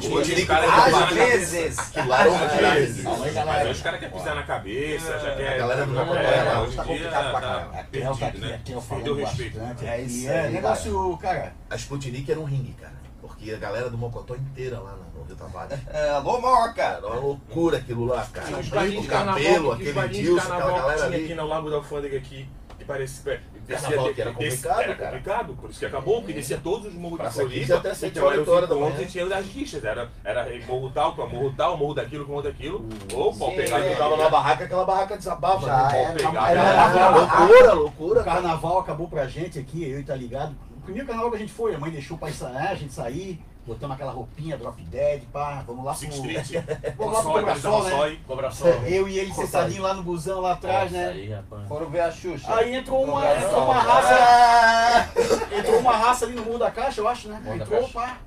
[0.22, 1.76] que os caras que Às vezes.
[2.06, 3.04] Lá Às era vezes.
[3.04, 5.54] Não, aí, Mas galera, aí os caras querem pisar na cabeça, já quer.
[5.54, 6.08] A galera não vai É,
[6.38, 6.62] acompanhar, não.
[6.64, 7.86] hoje tá complicado pra caralho.
[7.90, 8.48] Perdido, aqui, né?
[8.64, 9.58] Perdeu falando respeito.
[9.58, 9.86] bastante.
[9.86, 11.54] É isso é aí, negócio, cara.
[11.70, 12.98] A Sputnik era um ringue, cara.
[13.20, 15.78] Porque a galera do Mocotó inteira lá no Rio Tavares.
[15.92, 16.82] É, alô, Moca!
[16.82, 18.46] Era uma loucura aquilo lá, cara.
[18.46, 21.24] Tinha uns O bailinhos de carnaval, cabelo, que- os aquele Dilson, aquela galera ali.
[21.24, 22.48] aqui no Lago da Alfândega aqui,
[22.88, 23.40] parecia...
[23.68, 25.10] Carnaval que era complicado, era cara.
[25.10, 27.94] complicado, por isso que acabou, porque descia todos os morros de Praça 15 Floripa, até
[27.94, 29.02] sete então horas, da manhã.
[29.02, 32.50] e tinha as rixas, era, era morro tal, com morro tal, morro daquilo com outro
[32.50, 36.14] daquilo, ou pau pegar eu e tava na barraca, aquela barraca desabava, Já né?
[36.14, 38.20] pegar, era era loucura, loucura.
[38.22, 40.56] O carnaval acabou pra gente aqui, eu e tá ligado.
[40.78, 43.38] O primeiro carnaval que a gente foi, a mãe deixou pra ensaiar, a gente sair,
[43.68, 46.00] botamos aquela roupinha, drop dead, pá, vamos lá pro.
[46.00, 46.64] Six Street,
[46.96, 47.90] Vamos lá pro Console, Cobrasol, né?
[47.90, 48.16] Console.
[48.26, 48.68] Cobração.
[48.86, 51.10] Eu e ele sentadinho lá no busão lá atrás, Nossa, né?
[51.12, 51.68] Aí, rapaz.
[51.68, 52.54] Foram ver a Xuxa.
[52.54, 53.46] Aí entrou uma, Cobrasol.
[53.46, 55.12] entrou uma raça.
[55.58, 57.40] Entrou uma raça ali no mundo da caixa, eu acho, né?
[57.44, 58.18] Mundo entrou, pá.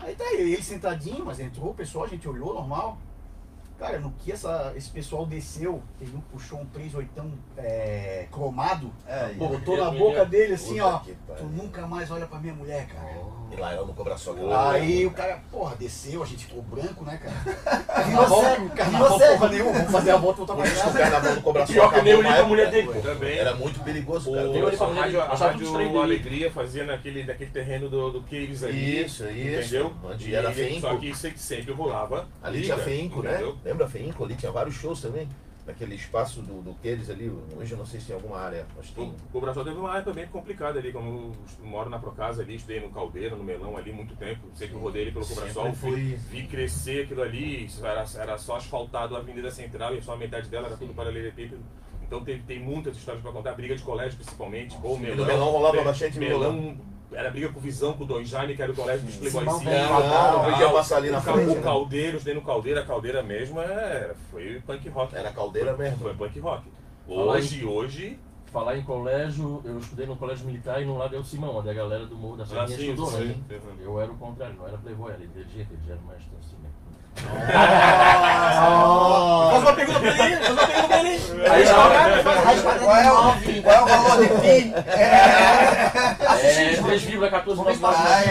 [0.00, 2.98] Aí tá eu e ele sentadinho, mas entrou o pessoal, a gente olhou normal.
[3.78, 7.10] Cara, no que essa, esse pessoal desceu, ele puxou um 38
[7.56, 10.86] é, cromado, É, botou na boca dele assim, Puta
[11.28, 11.34] ó.
[11.36, 13.41] Tu nunca mais olha pra minha mulher, cara.
[13.52, 14.34] E lá eu no Cobrasol.
[14.56, 18.04] Aí o cara, porra, desceu, a gente ficou branco, né, cara?
[18.06, 19.32] Virou cego, carnaval cego.
[19.38, 20.98] porra nenhuma, vamos fazer a volta e voltar pra que o casa.
[20.98, 23.38] carnaval do Cobrasol Pior que nem eu acabou li pra uma mulher dele, também.
[23.38, 24.48] Era muito perigoso, cara.
[24.48, 26.00] O, pra a rádio, a rádio.
[26.02, 29.02] Alegria fazia naquele, naquele terreno do, do Caves ali.
[29.02, 29.76] Isso, isso.
[29.76, 29.92] Entendeu?
[30.02, 30.80] Onde E era Feinco.
[30.80, 32.26] Só que sempre, rolava.
[32.42, 33.40] Ali tinha Feinco, né?
[33.64, 34.24] Lembra Feinco?
[34.24, 35.28] Ali tinha vários shows também.
[35.64, 37.30] Naquele espaço do, do Queires ali.
[37.56, 38.66] Hoje eu não sei se tem alguma área.
[38.76, 39.04] Mas tem.
[39.04, 41.32] O Cobrasol teve uma época bem complicada ali, como
[41.62, 45.02] eu moro na Procasa ali, estudei no Caldeira, no Melão ali muito tempo, sempre rodei
[45.02, 49.52] ali pelo Cobrasol, foi- vi, vi crescer aquilo ali, era, era só asfaltado a Avenida
[49.52, 51.62] Central e só a metade dela era tudo paralelepípedo.
[52.02, 55.24] Então tem, tem muitas histórias pra contar, briga de colégio principalmente, ou Melão.
[55.24, 56.76] Melão rolava bastante Melão.
[57.14, 59.16] Era briga com visão com o Don Jaime, que era o colégio dos.
[59.16, 59.44] Velho.
[59.44, 61.60] Não, não podia passar ali na o, frente, o né?
[61.60, 65.14] Caldeiro, estudei no Caldeira, a Caldeira mesmo é, foi punk rock.
[65.14, 65.98] Era caldeira Foi- mesmo.
[65.98, 66.64] Foi punk rock.
[67.06, 67.40] Fala aí.
[67.42, 68.18] Hoje, hoje,
[68.52, 71.70] Falar em colégio, eu estudei no colégio militar e no lado é o Simão, onde
[71.70, 73.34] a galera do Morro da Serrinha Ah, sim, estudou, sim, né?
[73.48, 73.62] sim.
[73.80, 76.56] Eu era o contrário, não era playboy, era inteligente, eles eram mais assim,
[77.16, 77.22] né?
[79.50, 81.12] Faz uma pergunta pra ele, faz uma pergunta pra ele.
[81.50, 81.64] Aí,
[82.82, 84.74] qual, é o, qual é o valor de pi?
[84.86, 85.72] É
[86.82, 87.96] 3,14 vezes mais.
[87.98, 88.22] Ah,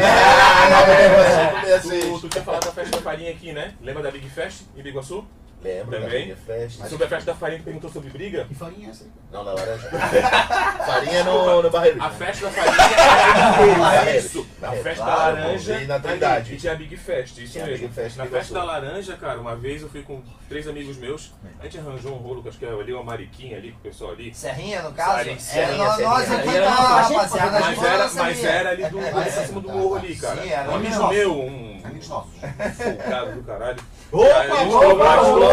[1.68, 1.80] é.
[1.80, 3.74] Tu, tu tinha falado da festa da farinha aqui, né?
[3.82, 5.26] Lembra da Big Fest em Biguaçu?
[5.64, 6.24] Lembra da Também.
[6.26, 6.88] minha festa?
[6.90, 8.46] Sobre a festa da farinha que perguntou sobre briga?
[8.46, 9.10] Que farinha é essa aí?
[9.32, 9.90] Não, na laranja.
[10.86, 12.04] Farinha no, no barreiro.
[12.04, 14.26] A festa da farinha Barreiros.
[14.26, 14.48] isso.
[14.58, 14.84] A Barreiros.
[14.84, 16.54] festa da laranja e na ali, Trindade.
[16.54, 17.88] E tinha a Big Fest, isso Tinha a mesmo.
[17.88, 21.32] Big Fest na festa da laranja, cara, uma vez eu fui com três amigos meus.
[21.60, 23.82] A gente arranjou um rolo, que acho que era ali uma mariquinha ali com o
[23.82, 24.34] pessoal ali.
[24.34, 25.18] Serrinha, no caso?
[25.20, 27.60] Serrinha, é, Serrinha, nós, nós aqui tá, rapaziada.
[27.62, 29.00] Mas era, da mas era ali do,
[29.48, 30.42] cima do morro ali, cara.
[30.42, 32.32] Sim, era um amigo meu, um Amigos nossos.
[32.78, 33.78] folgado do caralho.
[34.12, 35.51] Opa, Aí a gente opa, falou, "Ah, opa, "Opa, Opa!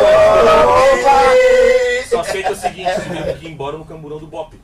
[2.08, 4.58] Só é o seguinte, tivemos que ir embora no camburão do Bop.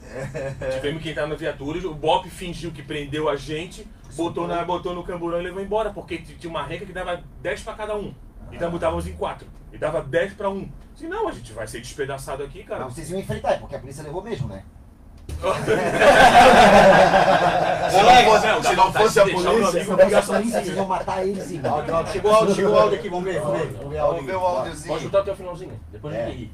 [0.75, 4.95] Tivemos que entrar na viatura, o Bop fingiu que prendeu a gente, botou, na, botou
[4.95, 8.15] no camburão e levou embora, porque tinha uma regra que dava 10 pra cada um.
[8.53, 9.47] Então botávamos em 4.
[9.73, 10.71] E dava 10 pra um.
[10.95, 12.85] Disse, não, a gente vai ser despedaçado aqui, cara.
[12.85, 14.65] Mas vocês iam enfrentar, porque a polícia levou mesmo, né?
[17.91, 19.51] Se não fosse, Não, se não fosse a polícia.
[19.51, 22.13] amigo Se pegar fosse a polícia, vocês iam matar eles áudio.
[22.13, 23.73] Chegou o áudio, chegou o áudio aqui, vamos ver, vamos ver.
[23.73, 24.59] Vamos ver o Vamos ver o áudio.
[24.59, 24.89] áudiozinho.
[24.89, 26.27] Pode chutar até o finalzinho, depois a É.
[26.27, 26.53] gente ri.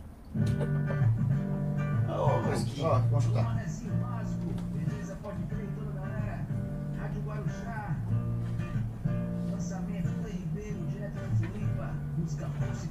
[2.09, 3.57] Ó, ó, Vamos chutar.
[9.51, 11.95] Lançamento do Ribeiro, direto da Floripa.
[12.17, 12.87] Música Força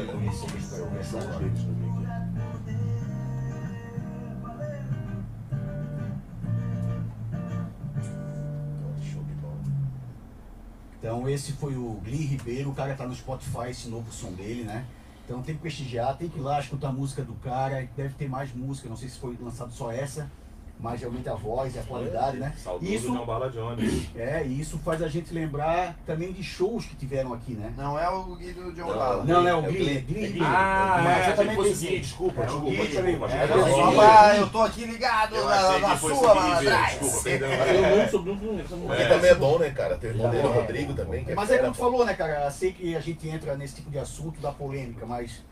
[0.00, 1.48] o Cura Brasil, eu começar agora.
[1.48, 2.02] Deixa eu ver aqui.
[10.98, 14.62] Então, esse foi o Gli Ribeiro, o cara tá no Spotify, esse novo som dele,
[14.62, 14.86] né?
[15.24, 18.28] Então tem que prestigiar, tem que ir lá escutar a música do cara, deve ter
[18.28, 20.30] mais música, não sei se foi lançado só essa,
[20.80, 22.52] mas realmente a voz e a qualidade, né?
[22.56, 24.08] Saudoso Isso, John Bala Jones.
[24.16, 27.72] é, e isso faz a gente lembrar também de shows que tiveram aqui, né?
[27.76, 29.24] Não é o Guido John Não, Bala.
[29.24, 29.84] Não, não, é o É o Glee.
[29.84, 30.00] Glee.
[30.00, 30.28] Glee.
[30.32, 30.42] Glee.
[30.44, 31.56] Ah, mas é, eu também
[32.00, 36.34] desculpa, É, o desculpa, desculpa, É, que- pra- eu tô aqui ligado na, sua, Glee,
[36.34, 36.98] malandragem.
[36.98, 37.48] Desculpa, perdão.
[37.48, 39.96] Eu não sou não, não, não, Porque também é bom, né, cara?
[39.98, 41.24] Tem o irmão dele, o Rodrigo também.
[41.28, 42.50] É Mas é como tu falou, né, cara?
[42.50, 45.42] Sei que a gente entra nesse tipo de assunto da polêmica, mas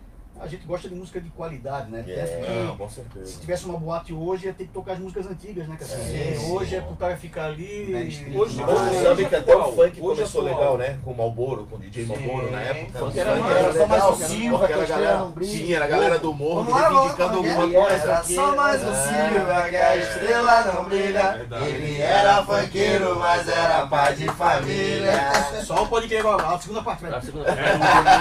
[0.40, 2.04] a gente gosta de música de qualidade, né?
[2.06, 3.26] É, Penso que Não, com certeza.
[3.26, 5.76] se tivesse uma boate hoje, ia ter que tocar as músicas antigas, né?
[5.80, 6.52] É, Porque sim.
[6.52, 7.88] hoje é pro cara ficar ali.
[7.90, 8.36] Mainstream.
[8.40, 10.44] Hoje- Hoje hoje sabe é que até o funk hoje é começou atual.
[10.58, 10.98] legal, né?
[11.04, 12.08] Com o Malboro, com o DJ Sim.
[12.26, 12.98] Malboro na época.
[12.98, 15.18] Funk O era funk mais- só mais o Silva, porque que era a galera, estrela
[15.24, 15.50] não brilha.
[15.52, 18.02] Sim, era a galera do morro reivindicando alguma coisa.
[18.10, 18.94] Era só mais o É.
[18.94, 21.46] Silva, que a estrela não brilha.
[21.66, 25.30] Ele era funkeiro, mas era pai de família.
[25.64, 27.54] Só pode agora, a segunda parte, A segunda É,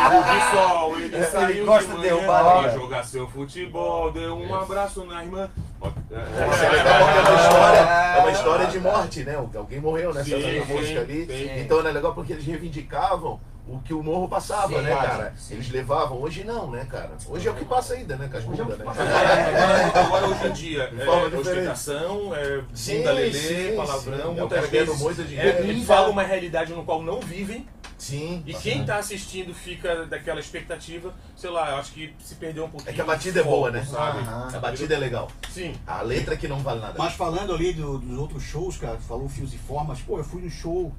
[0.10, 2.80] pôr do sol, ele Ele saiu gosta de de manhã derrubar, pra né?
[2.80, 5.50] jogar seu futebol, deu um abraço na irmã.
[5.82, 9.36] É porque é uma história, é uma história de morte, né?
[9.56, 11.26] Alguém morreu nessa Sim, essa música sim, ali.
[11.28, 11.60] sim.
[11.62, 13.40] Então era legal porque eles reivindicavam
[13.70, 15.02] o que o morro passava, Sim, né, sim.
[15.08, 15.34] cara?
[15.52, 16.20] Eles levavam.
[16.22, 17.12] Hoje não, né, cara?
[17.28, 18.28] Hoje é o que passa ainda, né?
[18.34, 18.92] As Hoje é o bundas, que né?
[18.92, 24.38] Agora, agora, hoje em dia, é ostentação, é Sim, bunda lelê, sim, palavrão, sim.
[24.38, 27.68] É muitas vezes é, eles falam uma realidade no qual não vivem
[28.00, 28.42] Sim.
[28.48, 32.70] e quem tá assistindo fica daquela expectativa, sei lá, eu acho que se perdeu um
[32.70, 32.90] pouquinho.
[32.90, 33.84] É que a batida é boa, né?
[33.84, 34.20] Sabe?
[34.20, 34.50] Aham.
[34.56, 35.28] A batida é legal.
[35.52, 35.74] Sim.
[35.86, 36.96] A letra que não vale nada.
[36.98, 40.24] Mas falando ali do- dos outros shows, cara, tu falou Fios e Formas, pô, eu
[40.24, 40.92] fui no show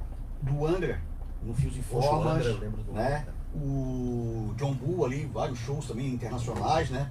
[0.42, 1.00] do Angra,
[1.42, 3.26] no Fios e Poxa, o Formas, Angra, eu lembro do né?
[3.54, 7.10] O John Bull ali, vários shows também internacionais, né?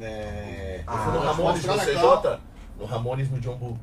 [0.00, 0.82] É...
[0.86, 1.72] Eu fui no Ah, Ramones no.
[1.78, 2.40] CJ,
[2.78, 3.78] no Ramones no John Bull.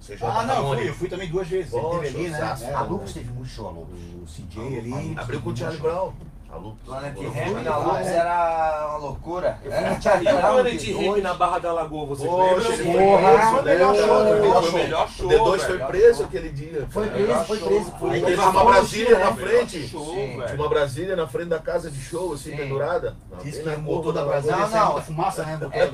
[0.00, 1.72] CJ Ah, não, fui, eu fui também duas vezes.
[1.72, 2.56] Ele Poxa, teve ali, né?
[2.62, 3.98] É, A Lucas teve muito show, a Lucas.
[3.98, 5.14] O CJ ali.
[5.16, 6.12] Abriu com o Charlie Brown.
[6.56, 6.74] A Lu.
[6.86, 8.16] Planet Ramp na é.
[8.16, 9.58] era uma loucura.
[9.62, 10.00] Eu fui no É.
[10.00, 12.72] Charlie E o Planet Ramp na Barra da Lagoa, vocês Poxa, lembram?
[12.72, 14.06] ele Porra, foi foi o melhor show.
[14.06, 14.72] foi o melhor show.
[14.78, 15.86] melhor O show, D2 foi velho.
[15.86, 16.88] preso aquele dia.
[16.90, 17.92] Foi preso, foi preso.
[18.10, 19.86] Aí teve uma Brasília na frente.
[19.88, 20.40] show, Sim.
[20.46, 22.56] Tinha uma Brasília na frente da casa de show, assim, Sim.
[22.56, 23.14] pendurada.
[23.42, 25.02] Diz que motor da Brasília Não, não.
[25.02, 25.58] fumaça, né?
[25.72, 25.82] É, é.
[25.84, 25.88] É,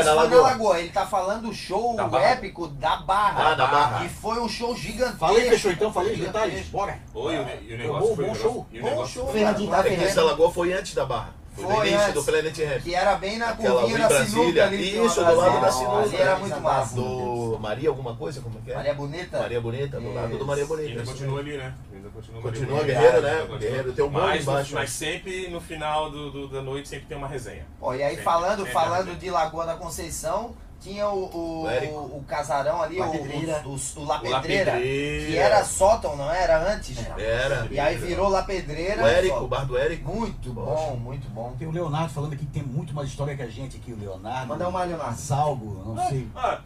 [0.00, 0.78] Esse foi na Lagoa.
[0.80, 3.50] Ele tá falando o show épico da Barra.
[3.50, 4.04] Ah, da Barra.
[4.04, 5.18] E foi um show gigantesco.
[5.18, 6.98] Falei, fechou então, falei os detalhes, bora.
[7.14, 8.37] Oi, e o, e negócio foi.
[8.42, 8.66] Show.
[8.72, 9.32] E o Bom negócio show.
[9.32, 11.34] Fernandinho tá É que essa lagoa foi antes da Barra.
[11.54, 12.14] Foi, no Foi início antes.
[12.14, 12.82] do Planet Ramp.
[12.84, 14.42] Que era bem na Aquela curvinha da Brasília.
[14.44, 15.04] sinuca ali.
[15.06, 15.96] Isso, do lado da sinuca.
[16.02, 16.94] Ali era muito massa.
[16.94, 18.76] Do Maria alguma coisa, como que é?
[18.76, 19.38] Maria Bonita?
[19.40, 20.46] Maria Bonita, do lado do.
[20.46, 20.88] Maria Bonita.
[20.90, 21.74] ainda continua ali, né?
[21.92, 23.36] Ainda continua, Continua Guerreiro, né?
[23.38, 23.58] continua.
[23.58, 24.74] Guerreiro, tem um monte mas, embaixo.
[24.74, 27.66] mas sempre no final do, do- da noite sempre tem uma resenha.
[27.80, 31.68] Ó, e aí Sempre, falando, sempre falando de Lagoa da Conceição, tinha o, o, O
[31.70, 31.94] Érico.
[31.98, 33.62] o, casarão ali, o, Lapedreira.
[33.64, 35.26] o, o, o O Lapedreira, Lapedreira.
[35.26, 36.96] que era sótão, não era antes?
[37.18, 37.66] Era.
[37.70, 39.02] E aí virou Lapedreira.
[39.02, 40.10] O Érico, Só- o bar do Érico.
[40.14, 41.54] Muito bom, muito bom.
[41.58, 43.98] Tem o Leonardo falando aqui que tem muito mais história que a gente aqui, o
[43.98, 44.46] Leonardo.
[44.48, 45.18] Manda uma, Leonardo.
[45.18, 46.28] Salgo, não sei.
[46.36, 46.60] Ah,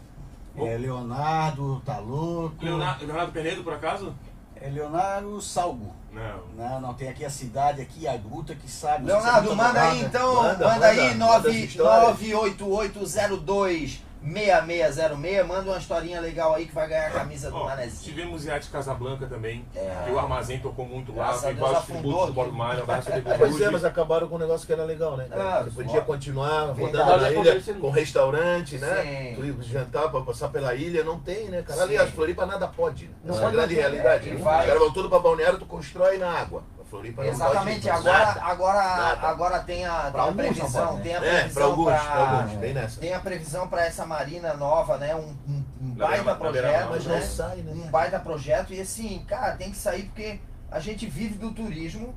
[0.56, 2.56] É Leonardo, tá louco.
[2.62, 4.14] Leonardo, Leonardo Penedo, por acaso?
[4.60, 5.92] É Leonardo Salgo.
[6.12, 6.42] Não.
[6.56, 9.06] Não, não, tem aqui a cidade, aqui a gruta que sabe.
[9.06, 12.08] Leonardo, é manda aí então, Manda, manda, aí manda, história.
[12.10, 18.02] 98802 6606, manda uma historinha legal aí que vai ganhar a camisa do Ó, Manezinho.
[18.14, 20.04] tivemos Iate Casablanca também, É.
[20.06, 22.52] que o Armazém tocou muito lá, Graças Deus vários tributos do Bob.
[22.52, 25.26] Marley, um abraço de Pois é, mas acabaram com um negócio que era legal, né?
[25.28, 25.58] cara?
[25.58, 26.04] Ah, Você podia ó.
[26.04, 27.20] continuar rodando Verdade.
[27.22, 29.02] na ilha com restaurante, né?
[29.02, 29.34] Sim.
[29.56, 31.82] Tu jantar pra passar pela ilha, não tem, né, cara?
[31.82, 33.06] Aliás, Floripa nada pode.
[33.06, 33.12] Né?
[33.28, 33.80] Essa é a pode, grande não.
[33.80, 34.30] realidade.
[34.30, 34.66] É, vai.
[34.66, 36.62] caras vão tudo pra balneário, tu constrói na água.
[36.92, 38.42] Floripa não Exatamente, pode agora, nada.
[38.44, 39.28] agora, Nada.
[39.28, 41.02] agora tem a, tem a não previsão, pode, né?
[41.04, 43.00] tem a É, previsão alguns, pra- alguns, bem nessa.
[43.00, 45.14] tem a previsão para essa marina nova, né?
[45.14, 47.14] Um, um, um baita beira- projeto, beira-mar, Mas né?
[47.18, 47.72] não sai, né?
[47.74, 50.38] Um baita projeto e assim, cara, tem que sair porque
[50.70, 52.14] a gente vive do turismo.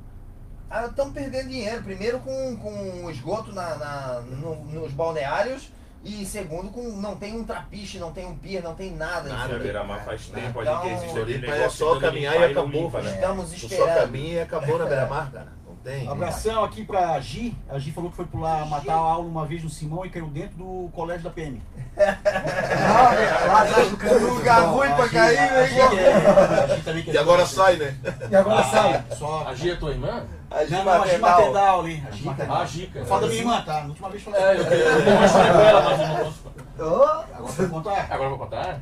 [0.89, 1.81] Estamos perdendo dinheiro.
[1.81, 5.69] Primeiro com, com esgoto na, na- no- nos balneários
[6.05, 9.27] e segundo com não tem um trapiche, não tem um pier, não tem nada.
[9.27, 10.09] Nada, beira-mar cara.
[10.11, 12.83] faz tempo Então, ali que existe aquele Floripa é negócio só de caminhar e acabou,
[12.83, 13.09] limpa, né?
[13.09, 13.15] né?
[13.15, 13.99] Estamos Tu só esperando.
[14.01, 15.47] caminha e acabou na beira-mar, cara.
[15.67, 16.07] Não tem.
[16.07, 17.57] Abração aqui pra Gi.
[17.67, 20.27] A Gi falou que foi pular, matar a aula uma vez no Simão e caiu
[20.27, 21.59] dentro do colégio da PM.
[21.97, 24.25] Lá atrás do canto.
[24.25, 25.67] Lugar ruim pra cair, né?
[25.67, 27.95] Gi, é, Gi E agora sai, né?
[28.29, 29.03] E agora sai.
[29.17, 29.47] Só...
[29.47, 30.23] A Gia é tua irmã?
[30.51, 32.03] A Não, não, a Gi Matedal ali.
[32.07, 32.29] A Gi Gica.
[32.29, 32.57] Matedal.
[32.57, 32.99] A Gica.
[32.99, 33.81] Eu falo da minha irmã, tá?
[33.81, 34.41] Na última vez falei.
[34.41, 36.55] É, eu tenho uma história com ela, mas eu não posso.
[36.77, 38.07] Agora vou contar.
[38.09, 38.79] Agora eu vou contar?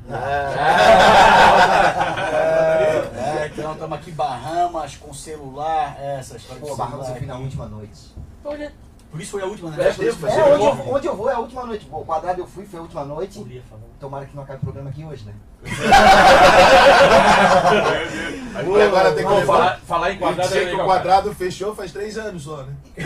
[3.15, 6.75] É, então estamos aqui Bahamas com celular, é, essa história de Pô.
[6.75, 8.15] Barramos eu fui na última noite.
[8.43, 8.73] Olha.
[9.13, 9.83] Por isso foi a última, né?
[9.83, 11.87] É, É, Você onde eu, onde eu vou é a última noite.
[11.91, 13.39] O quadrado eu fui, foi a última noite.
[13.39, 13.85] Eu ia falando.
[13.99, 15.33] Tomara que não acabe o programa aqui hoje, né?
[18.55, 21.91] Agora tem que falar, falar em quadrado dizer é que legal, o quadrado fechou faz
[21.91, 22.73] três anos só, né?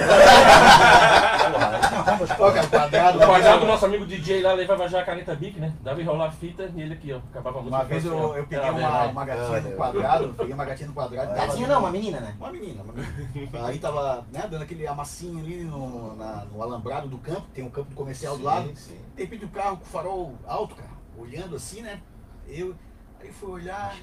[2.18, 3.18] Que é o quadrado?
[3.18, 5.74] O quadrado do nosso amigo DJ lá levava já a caneta Bic, né?
[5.82, 7.18] Dava enrolar a fita e ele aqui, ó.
[7.18, 7.78] Acabava a música.
[7.78, 10.94] Uma vez eu, eu peguei uma, velho, uma gatinha no quadrado, peguei uma gatinha no
[10.94, 11.34] quadrado.
[11.34, 12.36] Gatinha não, uma menina, né?
[12.40, 13.68] Uma menina, uma menina.
[13.68, 17.70] Aí tava né, dando aquele amassinho ali no, na- no alambrado do campo, tem um
[17.70, 18.76] campo comercial do lado.
[18.76, 19.00] sim.
[19.16, 22.02] De repente o carro com o farol alto, cara, olhando assim, né?
[22.48, 22.76] Eu
[23.20, 23.96] aí fui olhar.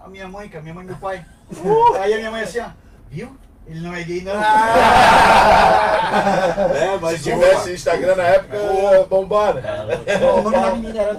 [0.00, 1.24] A minha mãe, cara, minha mãe e meu pai.
[2.00, 2.70] aí a minha mãe assim, ó,
[3.08, 3.36] viu?
[3.68, 4.32] Ele não é gay, não.
[6.08, 9.62] É, mas se tivesse Instagram na época, ia bombar, né?
[10.38, 10.78] O, Paulo,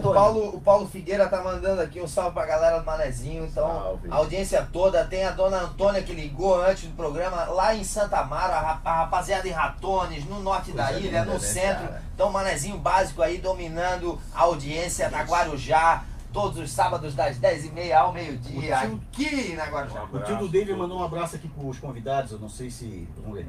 [0.10, 3.46] o, Paulo, o Paulo Figueira tá mandando aqui um salve pra galera do Manezinho.
[3.46, 5.04] Então, a audiência toda.
[5.06, 8.82] Tem a dona Antônia que ligou antes do programa lá em Santa Amaro, a, rap-
[8.86, 11.88] a rapaziada em Ratones, no norte da ilha, linda, no né, centro.
[11.88, 12.02] cara?
[12.16, 16.04] Então, Manezinho básico aí dominando a audiência na Guarujá.
[16.32, 20.04] Todos os sábados das 10h30 ao meio-dia, O tio- aqui na Guarujá.
[20.14, 23.08] O tio do David mandou um abraço aqui pros convidados, eu não sei se.
[23.18, 23.48] Vamos ver.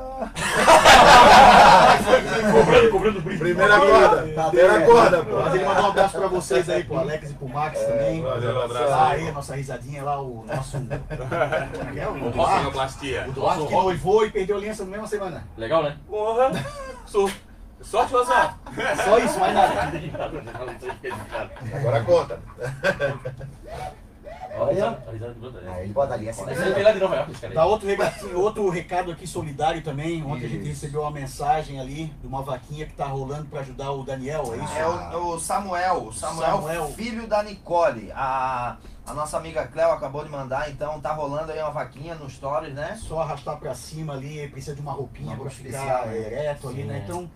[2.52, 3.40] Cobrando, cobrando brinde.
[3.40, 4.28] Primeira corda.
[4.34, 5.24] Tá Primeira corda, é.
[5.24, 5.40] pô.
[5.42, 8.22] Mas ele mandou um abraço pra vocês aí, pro Alex e pro Max também.
[8.22, 9.22] valeu, um abraço Ah, aí.
[9.22, 10.78] aí, a nossa risadinha lá, o nosso.
[11.96, 12.08] É é?
[12.10, 13.16] O Duarte.
[13.28, 15.44] O Duarte que noivou e perdeu aliança na mesma semana.
[15.58, 15.98] Legal, né?
[16.08, 16.52] Porra!
[17.06, 17.30] Sou.
[17.84, 18.58] Sorte ou azar?
[19.04, 19.92] Só isso, mais nada.
[21.76, 22.40] Agora conta.
[24.56, 25.00] Olha.
[25.76, 26.50] Aí ele bota ali assim.
[26.52, 27.56] Esse aí veio lá de Nova York, esse cara aí.
[27.56, 30.24] Dá outro, regatinho- outro recado aqui solidário também.
[30.24, 33.92] Ontem a gente recebeu uma mensagem ali de uma vaquinha que tá rolando para ajudar
[33.92, 34.74] o Daniel, é isso?
[34.78, 36.88] É o, o Samuel, o Samuel, Samuel.
[36.90, 38.12] filho da Nicole.
[38.14, 38.78] A,
[39.08, 42.76] a nossa amiga Cleo acabou de mandar, então tá rolando aí uma vaquinha no stories,
[42.76, 42.96] né?
[43.02, 46.18] Só arrastar para cima ali, precisa de uma roupinha Uma para ficar especial, né?
[46.18, 46.98] ereto ali, né?
[46.98, 47.00] é.
[47.00, 47.30] Então,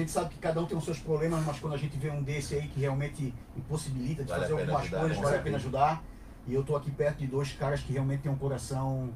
[0.00, 2.10] a gente sabe que cada um tem os seus problemas, mas quando a gente vê
[2.10, 5.56] um desse aí que realmente impossibilita de Vale fazer algumas ajudar, coisas, vale a pena
[5.56, 6.02] ajudar.
[6.46, 9.10] E eu tô aqui perto de dois caras que realmente têm um coração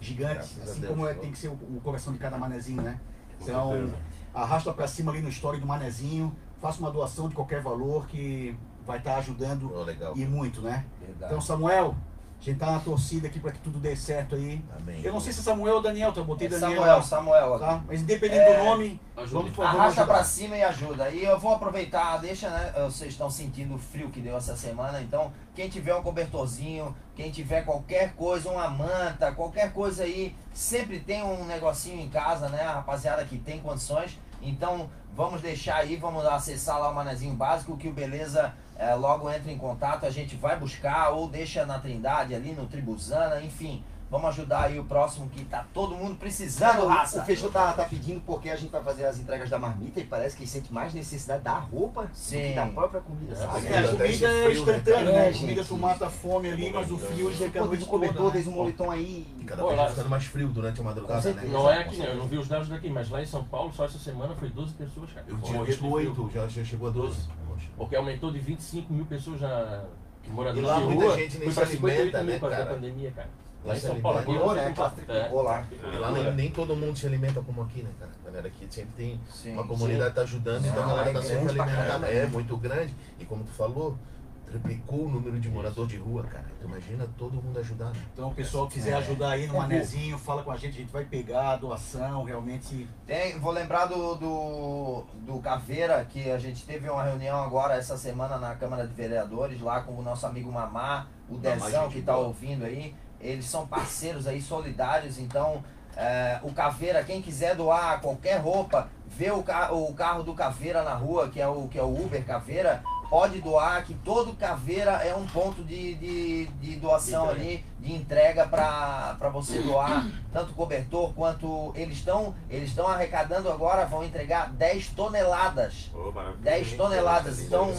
[0.00, 2.82] gigante, Graças assim Deus, como é, tem que ser o, o coração de cada manezinho,
[2.82, 3.00] né?
[3.40, 3.90] Então,
[4.34, 8.56] arrasta para cima ali no story do manezinho, faça uma doação de qualquer valor que
[8.86, 10.16] vai estar ajudando Oh, legal.
[10.16, 10.84] e muito, né?
[11.00, 11.32] Verdade.
[11.32, 11.96] Então, Samuel,
[12.40, 14.62] a gente tá na torcida aqui para que tudo dê certo aí.
[14.76, 15.00] Amém.
[15.02, 16.20] Eu não sei se é Samuel ou Daniel, tá?
[16.20, 16.70] Eu botei É Daniel.
[16.76, 17.58] Samuel, lá, Samuel.
[17.58, 17.82] Tá?
[17.86, 19.32] Mas independente É, do nome, ajude.
[19.32, 21.10] vamos, por favor, Arrasta pra cima e ajuda.
[21.10, 22.72] E eu vou aproveitar, deixa, né?
[22.84, 27.30] Vocês estão sentindo o frio que deu essa semana, então quem tiver um cobertorzinho, quem
[27.30, 32.62] tiver qualquer coisa, uma manta, qualquer coisa aí, sempre tem um negocinho em casa, né?
[32.62, 34.18] A rapaziada que tem condições.
[34.42, 39.28] Então vamos deixar aí, vamos acessar lá o manezinho básico, que o Beleza é, logo
[39.30, 43.82] entra em contato, a gente vai buscar ou deixa na Trindade ali, no Tribuzana, enfim.
[44.10, 47.20] Vamos ajudar aí o próximo que tá todo mundo precisando, raça.
[47.20, 50.04] O Fechou tá, tá pedindo porque a gente vai fazer as entregas da marmita e
[50.04, 52.40] parece que ele sente mais necessidade da roupa do Sim.
[52.40, 53.66] que da própria comida, sabe?
[53.66, 55.26] É, a comida é instantânea, né?
[55.26, 57.68] É, A comida tu mata a fome ali, mas o frio ele fica a Pô,
[57.68, 58.32] noite do cobertor, toda, né?
[58.32, 59.26] fez um moletom aí.
[59.46, 61.42] Cada vez tá ficando mais frio durante a madrugada, né?
[61.46, 62.00] Não é aqui?
[62.02, 64.48] Eu não vi os dados daqui, mas lá em São Paulo, só essa semana foi
[64.48, 65.26] 12 pessoas, cara.
[65.28, 66.30] Eu tinha risco de oito, frio.
[66.32, 67.28] já, já chegou a 12.
[67.76, 69.84] Porque aumentou de 25 mil pessoas já
[70.22, 72.56] que moradores E lá de muita rua, gente nem se pra 58 alimenta, mil né,
[72.56, 72.74] cara?
[72.74, 73.28] pandemia, cara.
[73.64, 74.90] Lá em se São Paulo, aqui alimenta.
[74.90, 75.04] Pulou, né?
[75.08, 75.66] é, lá.
[75.92, 78.10] E lá nem, nem todo mundo se alimenta como aqui, né, cara?
[78.22, 79.20] A galera aqui sempre tem.
[79.30, 82.06] Sim, uma comunidade tá ajudando, então a Não, galera é tá sempre alimentada.
[82.06, 82.94] É muito grande.
[83.18, 83.98] E como tu falou,
[84.46, 86.46] triplicou o número de morador de rua, cara.
[86.60, 87.86] Tu imagina todo mundo ajudar.
[87.90, 88.00] né?
[88.12, 90.80] Então, o pessoal que quiser ajudar aí no É, manezinho, fala com a gente, a
[90.80, 92.88] gente vai pegar a doação, realmente.
[93.06, 97.98] Tem, vou lembrar do, do, do Caveira, que a gente teve uma reunião agora essa
[97.98, 102.18] semana na Câmara de Vereadores, lá com o nosso amigo Mamá, o Dezão, que boa.
[102.18, 102.94] ouvindo aí.
[103.20, 105.62] Eles são parceiros aí, solidários, então
[105.96, 110.82] é, o Caveira, quem quiser doar qualquer roupa, vê o, ca o carro do Caveira
[110.82, 114.92] na rua, que é o, que é o Uber Caveira, pode doar, que todo Caveira
[115.02, 117.46] é um ponto de, de, de doação De entrega.
[117.48, 123.86] ali, de entrega para você doar, tanto cobertor quanto eles estão eles estão arrecadando agora,
[123.86, 125.90] vão entregar 10 toneladas.
[126.14, 126.76] Maravilha, 10 hein?
[126.76, 127.40] toneladas.
[127.40, 127.72] Então,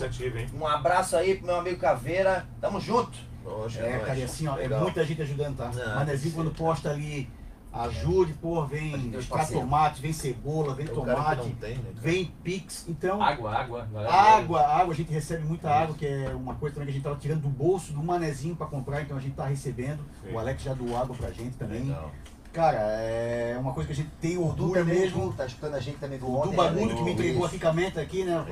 [0.54, 2.46] um abraço aí pro meu amigo Caveira.
[2.60, 3.29] Tamo junto.
[3.50, 4.06] Poxa, É, nós.
[4.06, 4.82] cara, e assim, ó, é Legal.
[4.82, 5.72] muita gente ajudando, tá?
[5.74, 7.30] Não, Manezinho, quando posta ali,
[7.72, 9.62] ajude, pô, vem parceiro.
[9.62, 12.86] tomate, vem cebola, vem É tomate, tem, né, vem pix.
[12.88, 13.88] Então, Água, água.
[13.93, 14.14] galera.
[14.14, 17.04] Água, água, a gente recebe muita água, que é uma coisa também que a gente
[17.04, 20.04] tava tirando do bolso do manezinho para comprar, então a gente tá recebendo.
[20.24, 20.34] Sim.
[20.34, 21.84] O Alex já doou água pra gente também.
[21.84, 22.12] Legal.
[22.52, 25.32] Cara, é uma coisa que a gente tem orgulho também, mesmo.
[25.34, 26.56] Tá escutando a gente também do Do ontem.
[26.56, 26.95] bagulho né?
[26.95, 28.43] que me entregou a menta aqui, né?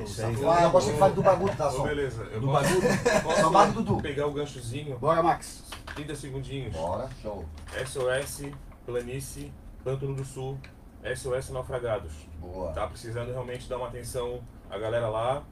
[0.48, 1.82] Ah, eu gosto que fale do bagulho, tá, som?
[1.82, 2.80] beleza, eu Do bagulho.
[3.24, 4.00] posso Chamado Dudu.
[4.00, 5.64] pegar o ganchozinho, Bora, Max.
[5.96, 6.72] 30 segundinhos.
[6.74, 7.44] Bora, show.
[7.84, 8.52] SOS,
[8.86, 10.58] Planície, Pântano do Sul,
[11.16, 12.12] SOS Naufragados.
[12.38, 12.72] Boa.
[12.72, 14.40] Tá precisando realmente dar uma atenção
[14.70, 15.42] à galera lá.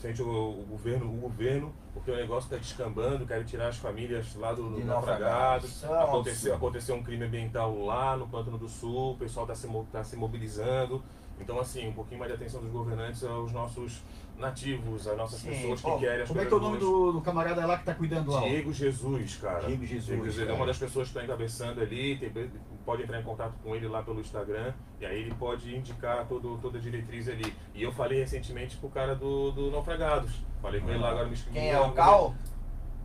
[0.00, 4.34] frente o, o governo, o governo, porque o negócio está descambando, quero tirar as famílias
[4.36, 5.66] lá do, naufragado.
[5.66, 9.68] É Aconteceu, aconteceu um crime ambiental lá no Pântano do Sul, o pessoal está se,
[9.90, 11.02] tá se mobilizando.
[11.40, 14.02] Então, assim, um pouquinho mais de atenção dos governantes aos nossos
[14.36, 15.50] nativos, às nossas Sim.
[15.50, 17.78] pessoas que Ó, querem as Como é que é o nome do, do camarada lá
[17.78, 18.40] que tá cuidando lá?
[18.40, 19.66] Diego Jesus, cara.
[19.66, 20.56] Diego Jesus, ele é cara.
[20.56, 22.16] uma das pessoas que está encabeçando ali.
[22.16, 22.50] Tem,
[22.84, 24.72] pode entrar em contato com ele lá pelo Instagram.
[25.00, 27.54] E aí ele pode indicar todo, toda a diretriz ali.
[27.74, 30.32] E eu falei recentemente pro cara do, do Naufragados.
[30.62, 31.60] Falei com ele lá agora me escreveu.
[31.62, 32.34] Quem é o Cal?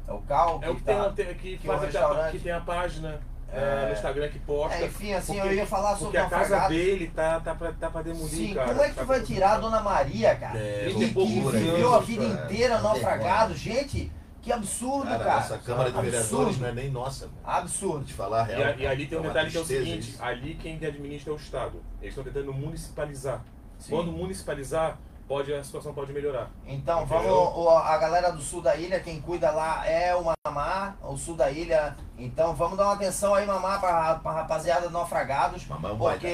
[0.07, 0.59] É o Cal?
[0.61, 2.51] É o que, tá- tem, a- tem- que, que é o faz a, que tem
[2.51, 3.19] a página
[3.51, 3.85] é, É.
[3.87, 4.75] no Instagram que posta.
[4.77, 7.71] É, enfim, assim, Porque- eu ia falar sobre Porque a casa dele tá, tá, pra,
[7.73, 8.67] tá pra demolir, Sim, cara.
[8.67, 10.57] como é que Tá tu vai pra- tirar a Dona Maria, cara?
[10.59, 12.45] É, que, que viveu a vida cara.
[12.45, 13.55] inteira Não naufragado.
[13.55, 15.39] Gente, que absurdo, Cara, cara.
[15.39, 16.59] essa Câmara de Vereadores Absurdo.
[16.61, 17.25] não é nem nossa.
[17.27, 17.37] mano.
[17.43, 18.05] Absurdo.
[18.05, 18.69] Te falar a E, real.
[18.69, 20.23] a- e ali tem um é detalhe que é o seguinte, isso.
[20.23, 21.81] ali quem administra é o Estado.
[22.01, 23.41] Eles estão tentando municipalizar.
[23.79, 23.89] Sim.
[23.91, 24.97] Quando municipalizar,
[25.27, 26.49] pode, a situação pode melhorar.
[26.67, 27.35] Então, Entendeu?
[27.35, 31.17] vamos, o- a galera do sul da ilha, quem cuida lá é o Mamá, o
[31.17, 31.95] sul da ilha.
[32.17, 35.97] Então, vamos dar uma atenção aí, Mamá, pra, pra rapaziada do naufragados, Mamá é um
[35.97, 36.27] baita.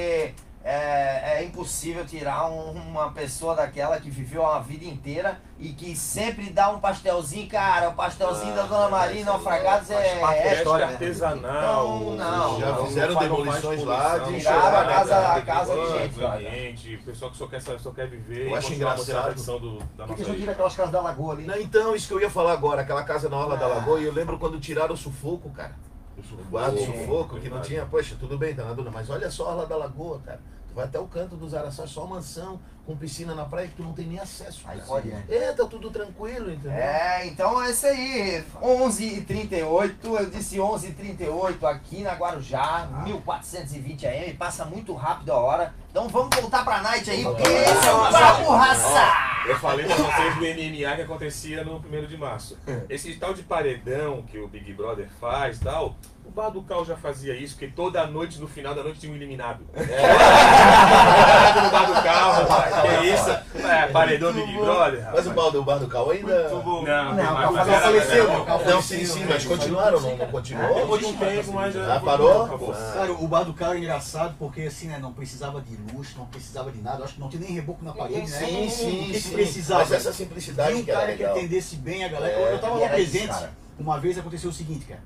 [0.64, 5.96] É, é impossível tirar um- uma pessoa daquela que viveu a vida inteira e que
[5.96, 10.86] sempre dá um pastelzinho, cara, o pastelzinho da Dona Maria naufragados é, da é história,
[10.86, 10.92] né?
[10.92, 11.88] artesanal.
[11.88, 12.86] Não, não, Já não.
[12.86, 15.34] fizeram não demolições lá de Tiraram a né, casa- cara?
[15.34, 18.54] a casa de gente, o ambiente, pessoal que só quer, só quer viver Eu e
[18.54, 19.22] acho engraçado.
[19.24, 20.52] tradição do, da Por que eles tiram ilha.
[20.52, 21.44] aquelas casas da lagoa ali?
[21.44, 23.68] Não, então, isso que eu ia falar agora, aquela casa na Orla da Ah.
[23.68, 25.72] Lagoa, e eu lembro quando tiraram o sufoco, cara.
[26.16, 26.86] O guarda do Sim.
[26.86, 29.66] sufoco, que não tinha, poxa, tudo bem, tá na duna, mas olha só a Orla
[29.66, 30.40] da Lagoa, cara.
[30.74, 33.92] Vai até o canto dos Araçás, só mansão, com piscina na praia, que tu não
[33.92, 34.62] tem nem acesso.
[34.64, 35.24] Aí pode, né?
[35.28, 36.72] É, tá tudo tranquilo, entendeu?
[36.72, 38.44] É, então é isso aí.
[38.62, 45.74] 11h38, eu disse 11h38 aqui na Guarujá, 1420 AM, passa muito rápido a hora.
[45.90, 49.32] Então vamos voltar pra night aí, porque esse é o papo raça!
[49.46, 52.56] Eu falei pra vocês do MMA que acontecia no 1 de março.
[52.88, 56.84] Esse tal de paredão que o Big Brother faz e tal, o Bar do Cal
[56.84, 59.64] já fazia isso, porque toda noite, no final da noite, tinha um eliminado.
[59.76, 61.62] É.
[61.62, 63.00] no Bar do Cal, rapaz.
[63.00, 63.30] Que isso?
[63.66, 65.08] É, paredão Big Brother.
[65.12, 66.48] Mas o bar do, bar do Cal ainda.
[66.48, 70.16] Não, Não, o mas Cal era- faleceu, o Cal Não, sim, sim, mas continuaram, não,
[70.16, 70.74] não continuou?
[70.74, 71.96] Depois de um tempo, mas já.
[71.96, 72.44] Ah, parou?
[72.44, 72.72] Acabou.
[72.74, 76.26] Cara, o bar do cara é engraçado porque assim, né, não precisava de luz, não
[76.26, 78.38] precisava de nada, acho que não tinha nem reboco na parede, né?
[78.38, 79.30] Sim, O sim, sim.
[79.34, 79.80] precisava?
[79.80, 82.32] Mas essa simplicidade Tinha um cara que atendesse bem a galera.
[82.34, 83.34] É, eu tava e lá presente.
[83.78, 85.00] Uma vez aconteceu o seguinte, cara.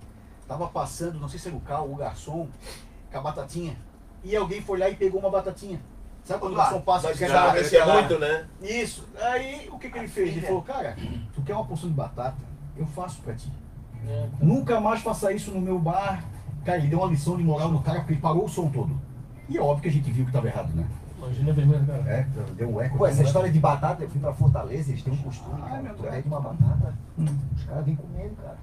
[0.46, 2.48] Tava passando, não sei se era o carro, o garçom,
[3.10, 3.76] com a batatinha.
[4.22, 5.80] E alguém foi lá e pegou uma batatinha.
[6.24, 8.46] Sabe quando o garçom passa Mas quer já dar- muito, né?
[8.60, 9.06] Isso.
[9.20, 10.36] Aí o que, que ele fez?
[10.36, 10.96] Ele falou, cara,
[11.34, 12.36] tu quer uma porção de batata?
[12.76, 13.50] Eu faço pra ti.
[14.40, 16.24] Nunca mais faça isso no meu bar.
[16.64, 19.00] Cara, ele deu uma lição de moral no cara porque ele parou o som todo.
[19.48, 20.84] E é óbvio que a gente viu que estava errado, né?
[21.18, 22.02] Imagina a vermelha, cara.
[22.10, 22.26] É,
[22.56, 22.98] deu um eco.
[22.98, 25.82] Pô, essa história de batata, eu fui pra Fortaleza, eles têm um costume, Ah, cara.
[25.82, 26.14] meu Tu Deus.
[26.14, 26.94] pede uma batata,
[27.56, 28.56] os caras vêm comendo, cara.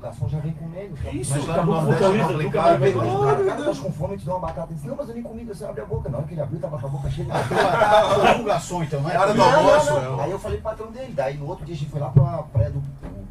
[0.00, 0.96] O garçom já vem comendo.
[0.96, 1.14] cara.
[1.14, 2.38] Isso, Mas lá cara, no não Nordeste é mais veio.
[2.38, 2.50] né?
[2.50, 4.66] Cara, com fome, te dá uma batata.
[4.68, 6.08] Ele disse, não, mas eu nem comi, você abre a boca.
[6.08, 9.10] Na hora que ele abriu, tava com a boca cheia Foi um garçom, então, não
[9.10, 9.14] é?
[9.14, 10.12] É hora do Não, almoço, não, não.
[10.12, 10.20] não.
[10.24, 11.12] Aí eu falei pro patrão dele.
[11.14, 12.82] Daí no outro dia a gente foi lá pra praia do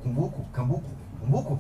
[0.04, 0.46] Cumbuco.
[0.54, 0.84] Cambuco?
[1.20, 1.58] Cumbuco?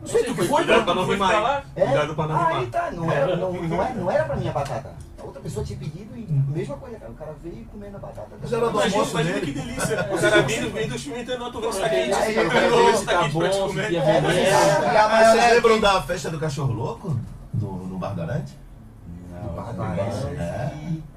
[0.00, 1.64] Não sei tu que foi, Cuidado pra não não rimar.
[1.74, 1.84] É?
[1.84, 4.92] Cuidado pra não Aí tá, não era, não, não, era, não era pra minha batata.
[5.38, 7.12] A outra pessoa tinha pedido e mesma coisa, cara.
[7.12, 8.28] O cara veio comendo a batata.
[8.42, 9.46] Mas era do Imagina, almoço imagina dele.
[9.46, 10.08] que delícia.
[10.12, 12.12] O cara vindo, vindo experimentando, tu gosta quente.
[12.14, 13.94] Aí, o cara tá tá quente pra te bom, comer.
[13.94, 14.40] é É, vermelho.
[14.40, 17.16] e a Vocês lembram da festa do cachorro louco?
[17.54, 18.58] No, no Bar Garante?
[20.38, 20.70] É.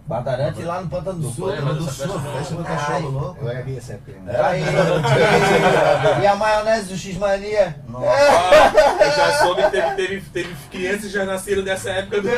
[0.06, 1.48] Badarante lá no Pantano do Sul.
[1.48, 3.38] Pântano do Sul, festa do cachorro louco.
[3.46, 4.12] Eu era essa época.
[4.20, 4.34] né?
[6.22, 7.82] E a maionese do X-Mania?
[7.96, 8.72] Ah,
[9.02, 12.30] eu já soube que teve, teve, teve crianças que já nasceram dessa época do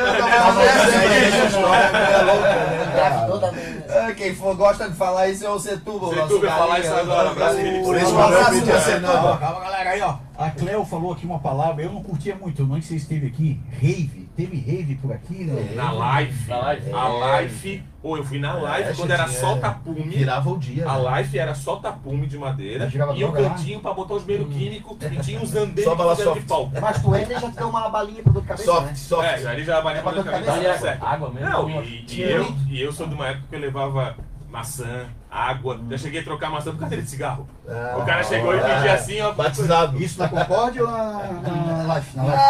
[3.88, 6.12] É, Quem for gosta de falar isso é o Setúbal.
[6.14, 7.72] Setúbal, falar isso agora, abraço, galinha.
[7.72, 7.84] Felipe.
[7.84, 9.20] Por isso Um que eu abraço, podia ser cara.
[9.22, 9.38] não.
[9.38, 10.16] Calma, galera, aí, ó.
[10.36, 13.14] A Cleo falou aqui uma palavra, eu não curtia muito, eu não sei se você
[13.14, 13.60] esteve aqui.
[13.80, 14.23] Rave.
[14.36, 15.72] Teve rave por aqui, né?
[15.76, 16.48] Na live.
[16.48, 16.92] Na live.
[16.92, 17.82] A live.
[18.02, 20.00] Pô, eu fui na live É, quando era tinha- só tapume.
[20.02, 20.88] Virava o dia.
[20.88, 21.02] A né?
[21.04, 25.16] live era só tapume de madeira e o cantinho pra botar os meios químicos e
[25.20, 26.70] tinha uns andeiros de pau.
[26.80, 28.94] Mas tu entra e já te uma balinha pra dor de cabeça, Soft, né?
[28.96, 29.24] soft.
[29.28, 31.48] É, ali já valia É pra pra dor de cabeça, é água mesmo.
[31.48, 34.16] Não, e, e e eu sou de uma época que eu levava
[34.54, 35.80] maçã, água.
[35.90, 37.48] Já cheguei a trocar maçã por carteira de cigarro.
[37.68, 39.32] Ah, o cara chegou e pedia assim, ó.
[39.32, 40.00] Batizado.
[40.00, 41.02] Isso na Concórdia ou na,
[41.42, 42.06] na live?
[42.14, 42.42] Na live?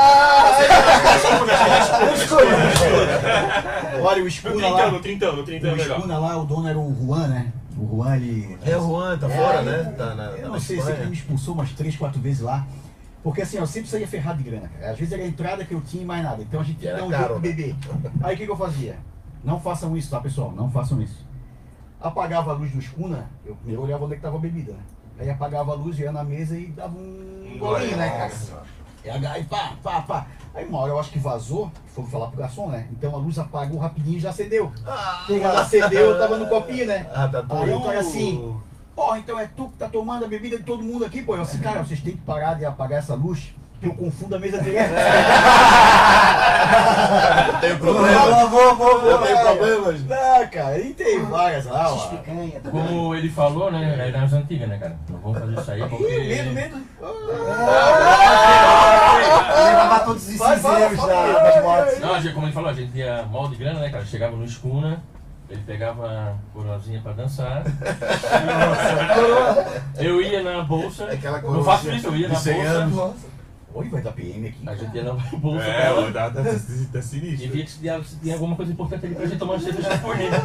[4.03, 4.91] Olha, o No Escuna trintão, lá.
[4.91, 5.97] no trintão, no trintão é O melhor.
[5.97, 7.53] Escuna lá, o dono era o Juan, né?
[7.79, 8.59] O Juan, ele.
[8.65, 9.95] É, o Juan tá É, fora, aí, né?
[9.97, 12.21] Tá na, Eu tá não na sei, sei que ele me expulsou umas três, quatro
[12.21, 12.67] vezes lá.
[13.23, 14.93] Porque assim, eu sempre saía ferrado de grana, cara.
[14.93, 16.43] Às vezes era a entrada que eu tinha e mais nada.
[16.43, 17.75] Então a gente tinha que Era dar um caro, jeito de né?
[17.75, 18.17] beber.
[18.23, 18.99] Aí o que, que eu fazia?
[19.43, 20.53] Não façam isso, tá, pessoal?
[20.55, 21.24] Não façam isso.
[22.09, 24.81] Apagava a luz do escuna, eu primeiro olhava onde é que tava a bebida, né?
[25.19, 28.65] Aí apagava a luz, ia na mesa e dava um golinho, né, cara?
[29.05, 30.27] E aí, pá, pá, pá.
[30.55, 32.89] Aí uma hora eu acho que vazou, foram falar pro garçom, né?
[32.93, 34.73] Então a luz apagou rapidinho e já acendeu.
[35.27, 37.09] Quando acendeu, eu tava no copinho, né?
[37.15, 38.55] Ah, tá Aí eu cara assim,
[38.95, 41.37] porra, então é tu que tá tomando a bebida de todo mundo aqui, pô.
[41.37, 44.39] Eu assim, cara, vocês têm que parar de apagar essa luz, que eu confundo a
[44.39, 44.93] mesa direto.
[46.65, 48.51] Eu tenho problemas.
[48.51, 48.63] Boa,
[49.03, 49.57] Eu tenho boa.
[49.57, 50.05] problemas.
[50.05, 51.97] Não, cara, e tem várias lá, ó.
[52.09, 52.51] Também.
[52.71, 54.09] Como ele falou, né?
[54.09, 54.97] É nas antigas, né, cara?
[55.09, 56.15] Não vamos fazer isso aí porque.
[56.15, 56.77] Ih, medo, medo.
[59.65, 61.99] Levava todos os cinzeiros das motos.
[62.01, 64.05] Não, como ele falou, a gente tinha mal de grana, né, cara?
[64.05, 65.03] Chegava no escuna,
[65.49, 67.63] ele pegava a coroazinha pra dançar.
[69.99, 71.05] eu ia na bolsa.
[71.05, 73.34] Aquela Eu faço isso, eu ia na de 100 bolsa.
[73.75, 74.59] Oi, vai dar PM aqui.
[74.69, 76.13] A gente ia na bolsa É, dela.
[76.13, 76.51] tá, tá, tá
[76.99, 77.51] E sinistro.
[77.51, 80.41] via que se tinha, alguma coisa importante ali pra gente tomar uma cerveja por dentro.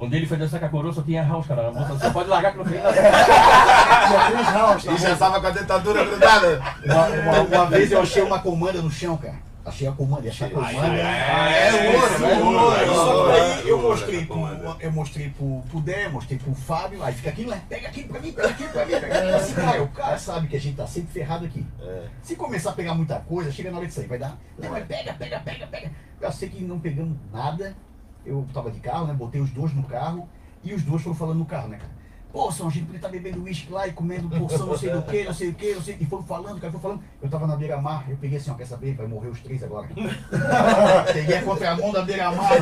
[0.00, 1.70] Um ele foi dançar com a coroa, só tinha house, cara.
[1.70, 2.92] Você pode largar que não tem nada.
[2.94, 4.84] Tinha três rounds.
[4.86, 6.60] E já tava com a dentadura grudada.
[6.84, 9.36] Uma, uma- uma vez eu achei uma comanda no chão, cara.
[9.68, 10.72] Achei a comanda, achei a comanda.
[10.72, 12.94] É ouro, é ouro.
[12.94, 17.12] Só que aí eu mostrei pro, eu mostrei pro, pro Dé, mostrei pro Fábio, aí
[17.12, 17.62] fica aqui, né?
[17.68, 18.92] Pega aqui pra mim, pega aqui pra mim.
[18.92, 19.36] Pega.
[19.36, 21.66] Assim, cara, o cara sabe que a gente tá sempre ferrado aqui.
[21.80, 22.08] É.
[22.22, 24.38] Se começar a pegar muita coisa, chega na hora de sair, vai dar.
[24.58, 25.90] Não, mas pega, pega, pega, pega.
[26.20, 27.76] Eu sei que não pegamos nada.
[28.24, 29.14] Eu tava de carro, né?
[29.14, 30.28] Botei os dois no carro
[30.64, 31.97] e os dois foram falando no carro, né, cara?
[32.32, 35.00] Pô, São, a gente podia estar bebendo uísque lá e comendo porção não sei do
[35.02, 35.96] que, não sei o que, não sei.
[35.98, 37.02] E foram falando, cara, foram falando.
[37.22, 38.94] Eu tava na beira-mar, eu peguei assim, ó, quer saber?
[38.94, 39.88] Vai morrer os três agora.
[41.12, 42.52] peguei a contramão da beira-mar.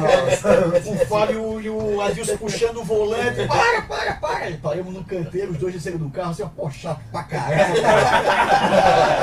[0.86, 3.46] O Fábio e o Adilson puxando o volante.
[3.56, 4.50] Para, para, para.
[4.50, 7.74] E paramos no canteiro, os dois desceram do carro, assim, ó, pô, chato pra caramba.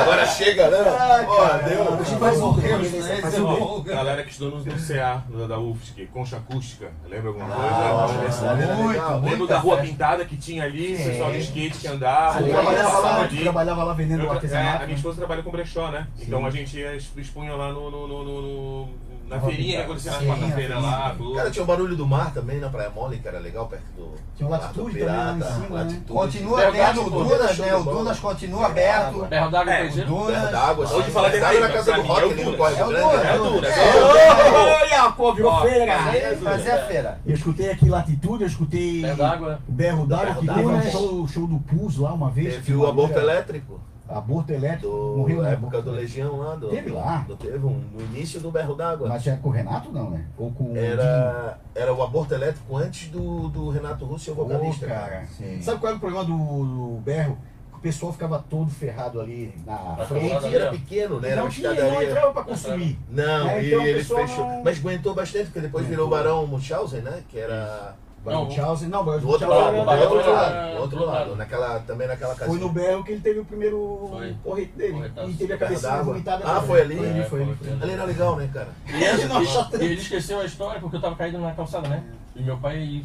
[0.02, 0.78] Agora chega, né?
[1.00, 1.94] Ai, Ó, cara, deu.
[1.94, 3.40] A gente vai morrer, morrer, né?
[3.40, 8.46] um Galera que estudou no, CA, da UFSC, concha acústica, lembra alguma Ah, coisa?
[8.48, 9.30] era Muito.
[9.30, 12.40] Lembro da rua pintada que tinha ali, o pessoal de skate que andava.
[12.42, 13.38] Eu trabalhava lá, ali.
[13.42, 14.84] trabalhava lá vendendo Eu tra- é, artesanato.
[14.84, 16.08] a minha esposa trabalha com brechó, né?
[16.20, 18.90] Então a gente ia exp- expunha lá no- no- no- no-
[19.36, 19.88] na feirinha, Pintada.
[19.88, 21.16] quando tinha Sim, na quarta-feira lá.
[21.18, 21.36] tudo.
[21.36, 24.14] Cara, tinha o barulho do mar também na Praia Mole, que era legal, perto do.
[24.36, 26.02] Tinha o Latitude também lá em cima, né?
[26.08, 27.24] Continua Berro tendo d'Água, o.
[27.28, 27.76] Dunas, né?
[27.76, 27.84] O.
[27.84, 29.26] Dunas continua aberto.
[29.26, 30.06] Berro d'água É, conhecido?
[30.08, 30.40] Dunas.
[30.40, 31.12] Perto da água, Hoje sim.
[31.12, 32.58] falar de raiva, na casa do rock é o ali no Dunas.
[32.58, 33.04] Córrego É o Grande.
[33.10, 33.24] Dunas.
[33.24, 33.34] né?
[33.34, 35.92] É o Dunas, É, Olha, pô, virou Ó, feira.
[35.94, 37.20] é, Fazer a feira.
[37.26, 39.60] Eu escutei aqui Latitude, eu escutei Berro d'água.
[39.68, 40.92] o Berro d'Água, que d'Água, teve um né?
[40.92, 42.56] show, show do Pus lá uma vez.
[42.56, 43.80] Teve o aborto elétrico.
[44.14, 46.56] Aborto elétrico, Do, morreu na na época do Legião lá.
[46.56, 47.26] Do, Teve lá?
[47.28, 49.08] do- teve um, no início do Berro d'Água.
[49.10, 50.26] Mas é com o Renato não, né?
[50.38, 54.86] Ou com o Era, era o aborto elétrico antes do, do Renato Russo ser vocalista.
[54.88, 55.26] cara.
[55.26, 55.62] Sim.
[55.62, 57.38] Sabe qual era o problema do, do Berro?
[57.74, 60.46] O pessoal ficava todo ferrado ali na frente.
[60.48, 61.32] E era pequeno, né?
[61.32, 62.98] Era Não tinha, não entrava pra consumir.
[63.10, 64.48] Não, É, e então o ele fechou.
[64.48, 67.24] não- Mas aguentou bastante, porque depois virou o Barão Munchausen, né?
[67.28, 69.80] Que era Barão Não, Chelsea, não, outro Chelsea lado, do
[70.16, 72.62] outro lado, do outro do lado, naquela, também naquela Foi casinha.
[72.62, 74.34] no berro que ele teve o primeiro Foi.
[74.44, 75.12] porrete dele.
[75.28, 76.04] E teve a d'Água.
[76.04, 76.44] vomitada.
[76.46, 76.96] Ah, foi ali?
[76.96, 77.56] Foi ali, É, foi ali.
[77.56, 77.68] foi.
[77.68, 77.84] foi ali.
[77.84, 78.70] Ali era legal, né, cara?
[78.88, 79.24] E ele,
[79.84, 82.04] e ele esqueceu a história porque eu tava caído na calçada, né?
[82.36, 83.04] E meu pai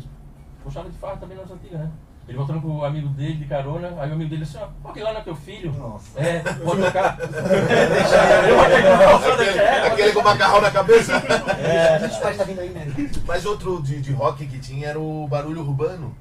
[0.63, 1.91] puxava de farra também nas antigas, né?
[2.29, 4.93] Ele voltando com o amigo dele de carona, aí o amigo dele assim, ó, pô,
[4.93, 5.73] que lá não é teu filho?
[5.73, 6.21] Nossa.
[6.21, 7.19] É, pode tocar.
[9.25, 11.17] Aquele, é, aquele com o macarrão na cabeça.
[11.17, 12.87] Os pais tá vindo aí, né?
[13.27, 16.15] Mas outro de, de rock que tinha era o Barulho Urbano,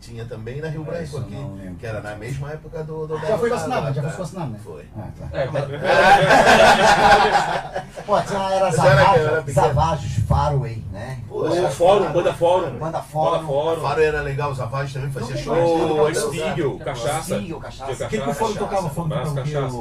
[0.00, 3.06] que tinha também na Rio Branco Isso aqui, não que era na mesma época do.
[3.06, 4.08] do Já foi vacinado, já tá?
[4.08, 4.58] foi vacinado, né?
[4.64, 4.84] Foi.
[4.96, 5.28] Ah, tá.
[5.38, 5.64] É, mas-
[8.06, 9.54] Pô, tinha era Zavajos.
[9.54, 11.18] Zavajos Faraway, né?
[11.28, 12.70] Pô, era fórum, banda fórum.
[12.78, 13.46] Banda Fórum.
[13.46, 13.80] Fórum.
[13.82, 16.08] Faro era legal, os Avage também fazia show.
[16.08, 16.14] né?
[16.14, 17.34] Stigl, cachaça.
[17.36, 18.04] Stigl, cachaça.
[18.04, 18.86] O que, que o fórum tocava?
[18.86, 19.76] O fórum braço, tocava o que, cachaça.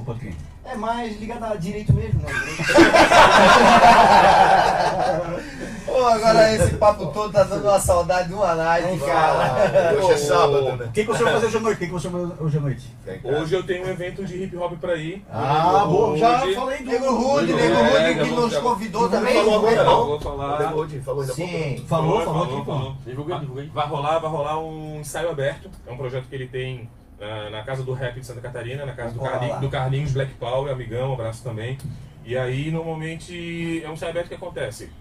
[0.70, 2.28] É mais ligado a direito mesmo, né?
[5.86, 9.96] Pô, agora esse papo todo tá dando uma saudade de uma night, cara.
[9.98, 10.86] Hoje é sábado, né?
[10.86, 11.76] O que, que você vai fazer hoje à noite?
[11.76, 12.98] O que, que você vai fazer hoje à noite?
[13.24, 15.26] Hoje eu tenho um evento de hip hop pra ir.
[15.32, 16.92] Ah, bom, já falei do...
[16.92, 19.36] Nego Rude, Nego Rude que nos convidou também.
[19.36, 20.06] falou agora, não?
[20.06, 20.58] vou falar.
[21.04, 21.34] Falou ainda.
[21.34, 21.86] Sim.
[21.88, 22.92] Falou, falou aqui, pô.
[23.06, 23.72] Divulguei, divulguei.
[23.74, 25.70] Vai rolar, vai rolar um ensaio aberto.
[25.88, 26.90] É um projeto que ele tem
[27.20, 30.34] ah, na casa do rap de Santa Catarina, na casa do, Carlinhos, do Carlinhos Black
[30.36, 31.78] Power, amigão, um abraço também.
[32.24, 34.92] E aí, normalmente, é um aberto que acontece.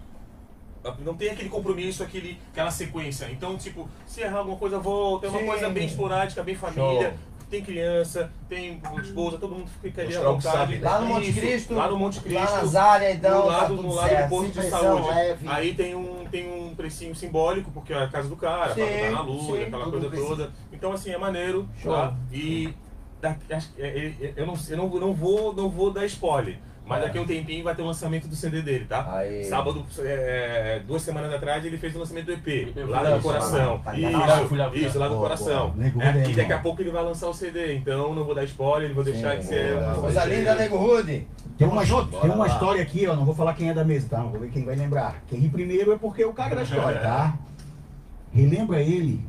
[0.99, 3.27] Não tem aquele compromisso, aquele, aquela sequência.
[3.29, 5.27] Então, tipo, se errar alguma coisa, volta.
[5.27, 5.45] É uma Sim.
[5.45, 7.09] coisa bem esporádica, bem família.
[7.09, 7.26] Show.
[7.49, 10.57] Tem criança, tem esposa, todo mundo fica ali à Mostrar vontade.
[10.57, 10.89] sabe, né?
[10.89, 11.73] Lá no Monte Isso, Cristo.
[11.75, 12.39] Lá no Monte Cristo.
[12.43, 13.39] Lá nas áreas, então.
[13.39, 14.23] no lado, tá no lado certo.
[14.23, 15.07] do posto de saúde.
[15.07, 15.47] leve.
[15.47, 18.91] Aí tem um, tem um precinho simbólico, porque é a casa do cara, Sim, pra
[18.97, 20.27] botar na luz, sim, aquela coisa precisa.
[20.29, 20.51] toda.
[20.73, 21.69] Então assim, é maneiro.
[21.81, 21.93] Show.
[21.93, 22.13] Tá?
[22.33, 22.73] E
[23.21, 26.59] da- é- é- eu, não, eu, não, eu não vou, não vou dar spoiler.
[26.87, 29.17] Mas daqui a um tempinho vai ter o lançamento do CD dele, tá?
[29.17, 29.43] Aí.
[29.43, 32.73] Sábado, é, duas semanas atrás, ele fez o lançamento do EP.
[32.87, 33.81] Lá no lá, coração.
[33.93, 35.75] Isso, lá, eu fui lá, isso, lá no boa, coração.
[35.79, 38.45] É, é e daqui a pouco ele vai lançar o CD, então não vou dar
[38.45, 39.73] spoiler, vou deixar Sim, que você.
[39.73, 41.27] vai Coisa ser- linda, Nego Rude.
[41.57, 44.21] Tem uma, tem uma história aqui, ó, não vou falar quem é da mesa, tá?
[44.21, 45.23] Vou ver quem vai lembrar.
[45.27, 47.37] Quem ri primeiro é porque é o cara da história, tá?
[48.31, 49.25] Relembra ele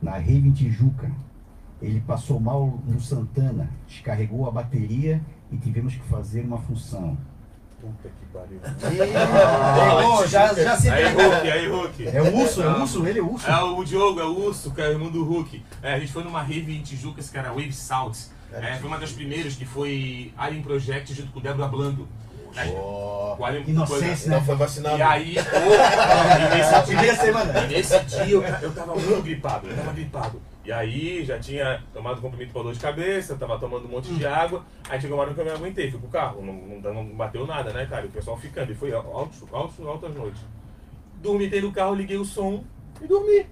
[0.00, 1.10] na Rave em Tijuca.
[1.80, 5.20] Ele passou mal no Santana, descarregou a bateria
[5.52, 7.16] e tivemos que fazer uma função.
[7.80, 8.60] Puta que pariu.
[10.00, 11.04] Pegou, já, já se Aí.
[11.04, 12.08] Hulk, aí, Hulk.
[12.08, 13.50] É o urso, é o urso, ele é o urso.
[13.50, 15.62] É o Diogo, é o Urso, que é o irmão do Hulk.
[15.82, 18.16] É, a gente foi numa rave em Tijuca, esse cara, Wave Salt.
[18.52, 22.06] É, foi uma das primeiras que foi Alien Project junto com Débora Blando.
[22.54, 24.44] É, com Alien Inocência, não né?
[24.46, 24.98] foi vacinado.
[24.98, 25.58] E aí, pô,
[26.40, 30.40] e nesse dia, e nesse dia eu, eu tava muito gripado, eu tava gripado.
[30.64, 34.24] E aí já tinha tomado comprimido pra dor de cabeça, tava tomando um monte de
[34.24, 34.64] água.
[34.88, 37.46] Aí chegou uma hora que eu me aguentei, fui pro carro, não, não, não bateu
[37.46, 38.04] nada, né, cara?
[38.04, 40.40] E o pessoal ficando, e foi altos, altos, altas noites.
[41.20, 42.64] Dormi dentro do carro, liguei o som
[43.00, 43.46] e dormi.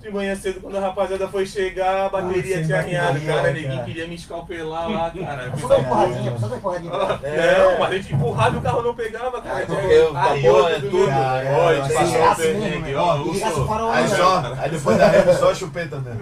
[0.00, 3.42] De manhã cedo, quando a rapaziada foi chegar, a bateria Ah, tinha arranhado, cara.
[3.42, 3.52] cara.
[3.52, 5.52] Ninguém queria me escalpelar lá, cara.
[5.58, 6.92] Só dá empurradinha, só dá empurradinha.
[6.92, 9.66] Não, mas a gente empurrava e o carro não pegava, cara.
[9.66, 11.10] porque o é do- tudo.
[11.10, 13.22] Ó, a gente É, passou é o assim perrengue, mesmo, ó, né?
[13.24, 14.16] o farol Aí ainda.
[14.16, 16.16] só, aí depois da rede só a chupeta, né?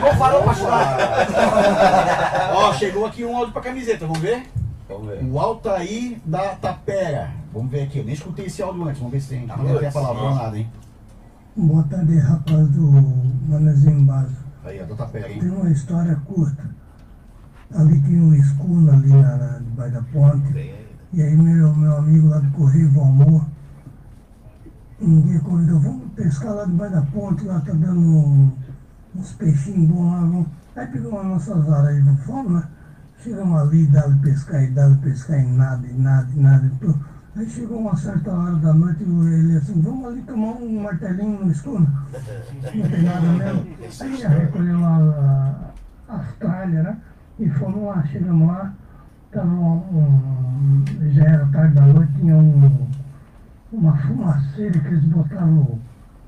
[0.00, 0.98] Não, não farol pra chorar.
[2.54, 4.42] Ó, chegou aqui um áudio pra camiseta, vamos ver?
[4.88, 5.22] Vamos ver.
[5.22, 7.30] O Altair da Tapera.
[7.52, 9.46] Vamos ver aqui, eu nem escutei esse áudio antes, vamos ver se tem.
[9.46, 10.68] Não tem a palavra nada, hein?
[11.58, 12.88] Boa tarde, rapaz do
[13.48, 14.30] Manezinho Basso.
[14.64, 15.40] Aí, Tapera, hein?
[15.40, 16.70] Tem uma história curta.
[17.74, 20.52] Ali tinha um escuna ali na, na, debaixo da ponte.
[21.12, 23.44] E aí meu, meu amigo lá do Correio, Valmor,
[25.02, 28.52] um dia convidou, vamos pescar lá debaixo da ponte, lá tá dando
[29.16, 30.20] uns peixinhos bons lá.
[30.20, 30.46] Vamos.
[30.76, 32.68] Aí pegamos as nossas varas aí, fomos, né?
[33.18, 36.66] Chegamos ali, dá-lhe pescar, e dá-lhe pescar, e nada, e nada, e nada.
[36.66, 37.04] e tudo.
[37.36, 41.50] Aí chegou uma certa hora da noite, ele assim, vamos ali tomar um martelinho no
[41.52, 41.86] escuna.
[42.74, 43.66] Não tem nada mesmo.
[44.00, 44.96] Aí recolheu lá
[46.08, 46.96] a- as tralhas, né?
[47.38, 48.72] E fomos lá, chegamos lá,
[49.30, 52.88] tava um, um- já era tarde da noite, tinha um,
[53.72, 55.78] uma fumaceira que eles botavam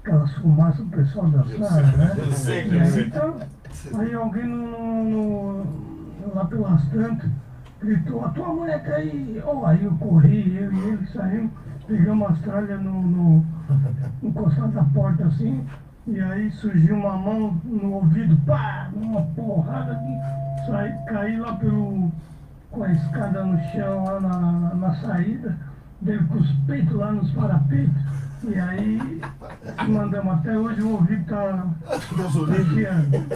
[0.04, 2.14] aquelas fumaças pro pessoal dançar, né?
[2.18, 3.36] Eu sei, E aí, então,
[3.98, 7.30] aí alguém no, no- lá pelas tantas
[7.82, 9.42] gritou, a tua tá aí.
[9.46, 11.50] Oh, aí eu corri, eu e ele saímos,
[11.86, 13.46] pegamos as tralhas no, no,
[14.22, 15.66] no costado da porta assim,
[16.06, 22.12] e aí surgiu uma mão no ouvido, pá, uma porrada aqui, saí, caí lá pelo,
[22.70, 25.56] com a escada no chão lá na, na, na saída,
[26.00, 28.02] dele com os peitos lá nos parapeitos,
[28.42, 29.20] e aí
[29.88, 31.66] mandamos até hoje o ouvido tá
[32.48, 33.26] desviando.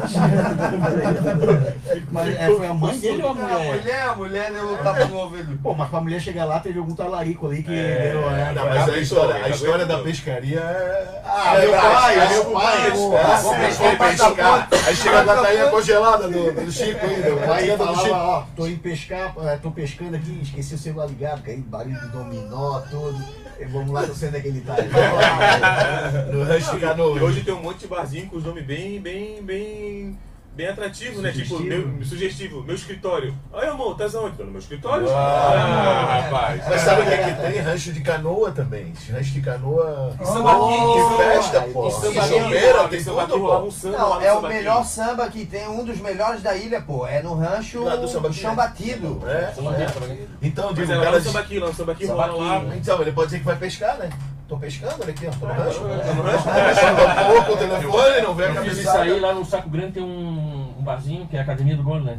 [2.10, 3.76] Mas é, foi a mãe dele ou a A mulher?
[3.76, 5.59] mulher, a mulher deu um tapa no ouvido.
[5.62, 8.52] Pô, mas pra mulher chegar lá, teve algum talarico ali que É, deu, né?
[8.55, 11.22] Não, mas a história, a história da pescaria é.
[11.24, 14.89] Ah, é meu pai, é meu pai, é, Vamos é, pescar é.
[14.89, 17.26] Aí chega a latainha congelada do, do Chico ainda.
[17.28, 18.14] Aí Latainha do falava, Chico.
[18.16, 22.01] ó, tô indo pescar, é, tô pescando aqui, esqueci o celular ligado, que aí barulho
[22.01, 23.43] de dominó, tudo.
[23.64, 24.76] E vamos lá, tô sendo aquele tá.
[26.32, 27.22] No rancho de E canoa.
[27.22, 30.18] hoje tem um monte de barzinho com os nomes bem, bem, bem,
[30.55, 31.32] bem atrativos, né?
[31.32, 31.89] Tipo, Sugestivo.
[31.89, 33.35] meu, sugestivo, meu escritório.
[33.52, 34.36] Aí, amor, tá onde?
[34.36, 35.09] Tô no meu escritório.
[35.10, 35.52] Ah.
[35.55, 36.62] Ah, rapaz.
[36.68, 37.60] Mas sabe o que, é que tem?
[37.60, 38.93] Rancho de canoa também.
[39.10, 40.16] Rancho de canoa.
[40.20, 41.90] E samba aqui, Que samba- festa, pô.
[41.90, 43.59] samba aqui, Chopeira, tem samba aqui tudo, pô.
[43.62, 44.56] um samba Não, é o samba aqui.
[44.56, 47.06] melhor samba que tem, um dos melhores da ilha, pô.
[47.06, 48.56] É no rancho Lá do Samba Aqui, Chão né?
[48.56, 49.22] Batido.
[49.26, 49.82] É, Samba é.
[49.85, 50.28] aqui, samba aqui.
[50.43, 52.66] Então, digo, é o cara samba aqui, samba aqui Samba rola aqui.
[52.68, 52.76] lá.
[52.76, 54.10] Então, ele pode dizer que vai pescar, né?
[54.46, 55.30] Tô pescando, olha aqui, ó.
[55.30, 55.80] Tô no rancho.
[55.80, 56.44] Tô no rancho.
[56.44, 59.02] Pescando pouco o telefone, não vê a Eu fiz isso cabeçada.
[59.02, 62.04] aí lá no Saco Grande tem um, um barzinho que é a Academia do Golo,
[62.04, 62.18] né?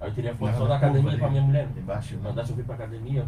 [0.00, 1.68] Aí eu tirei a foto só da academia pra minha mulher.
[1.76, 2.20] Embaixo, né?
[2.24, 3.24] Mandasse eu vir pra academia.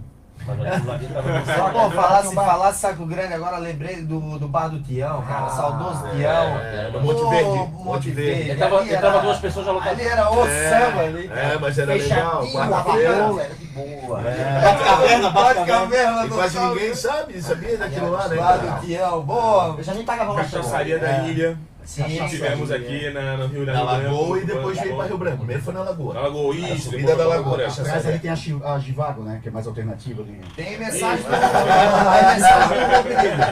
[1.57, 5.49] Só pô, falasse, falasse Saco Grande, agora lembrei do, do bar do Tião, cara.
[5.51, 6.59] saudoso Tião.
[6.59, 7.49] É, no Pô, Monte Verde.
[7.59, 8.33] Monte Monte Verde.
[8.33, 8.51] Verde.
[8.51, 9.99] Ele tava, ele tava era- duas pessoas já lotadas.
[10.01, 11.31] Ali era o É, samba ali.
[11.33, 12.47] É, mas era legal.
[12.49, 13.09] Quarta-feira.
[13.15, 14.19] era de boa.
[14.21, 15.81] Bate caverna, bate Bate caverna.
[15.81, 18.37] caverna E do quase ninguém sabe, sabia daquilo lá, né?
[18.37, 19.75] Bar do Tião, boa.
[19.79, 20.43] Eu já nem pagava lá.
[20.43, 21.29] Cachaçaria da É.
[21.29, 21.59] ilha.
[21.85, 24.05] Sim, Tivemos aqui na, no Rio Na Rio Branco.
[24.05, 25.37] Lagoa e depois veio pra Rio Branco.
[25.39, 26.15] Primeiro foi na Na Lagoa.
[26.15, 26.91] Lagoa, A isso.
[26.91, 27.67] subida da Lagoa.
[27.67, 28.35] Atrás ali tem a,
[28.75, 29.41] a Givago, né?
[29.43, 30.41] Que é mais alternativa ali.
[30.55, 33.43] Tem mensagem do Tem mensagem do meu querido.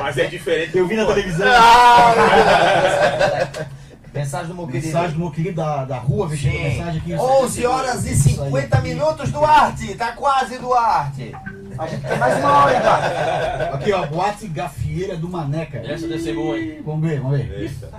[0.00, 0.76] Mas é diferente.
[0.78, 1.46] Eu vi na televisão.
[4.16, 4.86] Mensagem do meu querido.
[4.86, 7.14] Mensagem do meu querido da, da rua, vestindo mensagem aqui.
[7.14, 9.94] 11 horas e 50 minutos, Duarte.
[9.94, 11.32] Tá quase, Duarte.
[11.78, 13.74] A gente tem mais uma hora, cara.
[13.74, 15.78] Aqui, ó, boate gafieira do Maneca.
[15.78, 16.80] Essa deve ser boa, hein?
[16.84, 17.60] Vamos ver, vamos ver.
[17.60, 17.90] Eita.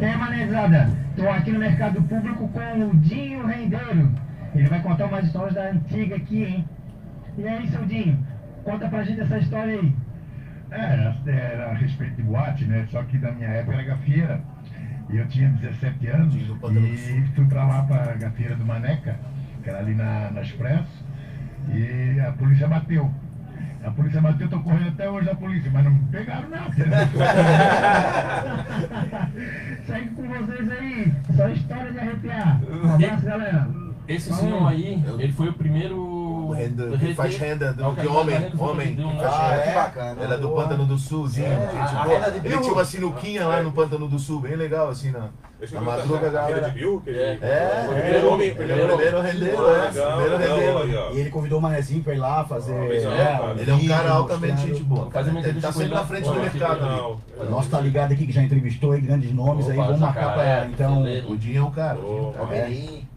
[0.00, 4.12] E aí, manezada, tô aqui no mercado público com o Dinho Rendeiro.
[4.54, 6.64] Ele vai contar umas histórias da antiga aqui, hein?
[7.36, 8.24] E aí, seu Dinho,
[8.62, 9.94] conta pra gente essa história aí.
[10.70, 12.86] É, era a respeito de boate, né?
[12.90, 14.40] Só que na minha época era gafieira.
[15.10, 19.18] E eu tinha 17 anos e fui pra lá pra gafieira do Maneca,
[19.62, 21.03] que era ali na, na Expresso,
[21.72, 23.10] e a polícia bateu.
[23.84, 26.72] A polícia bateu, tô correndo até hoje da polícia, mas não me pegaram não.
[29.86, 32.60] Segue com vocês aí, só história de arrepiar.
[32.64, 33.83] Um abraço, galera.
[34.06, 36.12] Esse Vamos senhor aí, ele foi o primeiro.
[36.54, 39.00] Renda, rede- que faz renda do, É o de homem, que foi homem.
[39.00, 39.62] um- Ah, renda.
[39.62, 40.22] que bacana.
[40.22, 40.62] Ele é do Boa.
[40.62, 41.46] Pântano do Sulzinho.
[41.46, 42.18] É, gente a- a boa.
[42.18, 45.18] renda de Ele tinha uma sinuquinha lá no Pântano do Sul, bem legal, assim, na,
[45.20, 45.28] na
[45.72, 48.82] eu madruga, perguntar, a renda de Bill, que ele- É, o é, primeiro homem, primeiro
[48.82, 49.88] é o rendeiro, é.
[49.88, 51.14] Primeiro rendeiro.
[51.14, 52.74] E ele convidou o Manezinho pra ir lá fazer.
[52.74, 55.08] Ele é, é um cara altamente gente boa.
[55.44, 57.50] Ele tá sempre na frente do mercado ali.
[57.50, 60.66] Nosso tá ligado aqui que já entrevistou aí grandes nomes aí, vamos marcar Jacaré, pra
[60.66, 61.04] então.
[61.28, 61.98] O Dinho é um cara.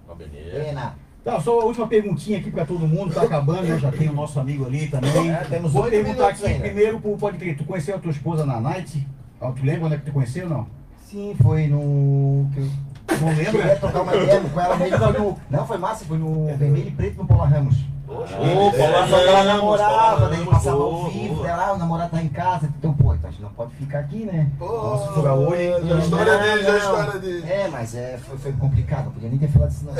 [0.10, 0.64] É.
[0.66, 0.96] Pena.
[1.24, 3.78] Tá, só a última perguntinha aqui pra todo mundo, tá acabando, né?
[3.78, 5.30] Já tem o nosso amigo ali também.
[5.30, 6.64] É, temos Vou perguntar aqui ainda.
[6.64, 9.06] primeiro pro Pode Crer, tu conheceu a tua esposa na Night?
[9.42, 10.68] Ah, Tu lembra onde é que tu conheceu ou não?
[11.04, 12.50] Sim, foi no.
[12.56, 13.52] eu- Não lembra?
[13.52, 15.38] Cheguei a trocar uma ideia com ela mesmo.
[15.50, 17.78] Não, foi massa, foi no Vermelho e Preto no Paula Ramos.
[18.10, 21.48] Ô, Paula só que ela namorava, daí passava ao vivo, boa.
[21.48, 24.00] dela, ah, o namorado tá em casa, então, pô, então a gente não pode ficar
[24.00, 24.48] aqui, né?
[24.58, 25.74] Nossa, fura olho, hein?
[25.86, 27.52] Já a história dele, já a história dele.
[27.52, 29.92] É, mas é, foi, foi complicado, não podia nem ter falado isso não.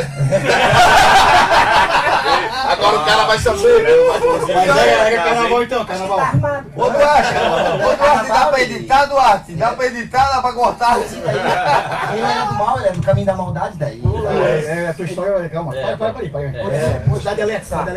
[2.72, 3.86] Agora o cara vai saber.
[4.56, 6.20] Mas é, é carnaval então, carnaval.
[6.76, 7.34] Ô Duarte,
[7.84, 9.54] ô Duarte, dá pra editar, Duarte?
[9.54, 10.98] Dá pra editar, dá pra cortar?
[11.00, 14.02] Ele não era do mal, ele era do caminho da maldade daí.
[14.28, 16.56] É, é, a tua história, calma, É, para, para, para aí, para aí.
[16.56, 16.60] é.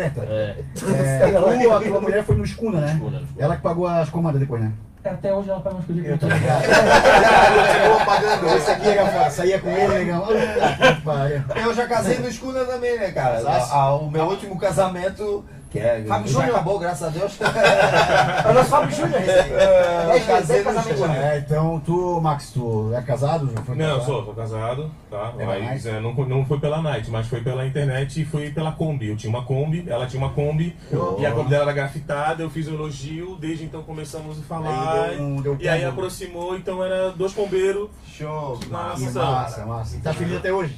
[0.01, 0.21] Alerta.
[0.27, 0.55] É.
[0.97, 2.99] É, a tua mulher foi no escuna, né?
[3.37, 4.71] Ela que pagou as comandas depois, né?
[5.03, 6.61] Até hoje ela paga umas coisas Eu tô que ligado.
[8.05, 8.47] Pagando.
[8.55, 11.43] Esse aqui era, saía com ele, que pariu.
[11.55, 13.37] Eu já casei no Escuna também, né, cara?
[13.37, 13.71] Casasse?
[13.73, 16.49] Ah, o meu último casamento, que é, Fábio Júnior.
[16.51, 17.37] acabou, graças a Deus.
[17.41, 19.21] É o nosso Fábio Júnior.
[19.21, 21.21] É, Dez casei vezes no casamento.
[21.21, 23.45] É, então tu, Max, tu é casado?
[23.45, 23.63] Não, eu
[23.99, 24.05] casado?
[24.05, 25.31] sou, sou casado, tá?
[25.37, 28.71] Pela Mas é, não, não foi pela Night, mas foi pela internet e foi pela
[28.71, 29.07] Kombi.
[29.09, 31.15] Eu tinha uma Kombi, ela tinha uma Kombi, Oh.
[31.19, 35.03] e a Kombi dela era grafitada, eu fiz um elogio, desde então começamos a falar.
[35.05, 38.57] Aí deu um- deu e aí aproximou, então era dois pombeiros Show.
[38.59, 39.23] Que ação.
[39.31, 39.99] massa, massa.
[40.03, 40.75] Tá feliz até hoje?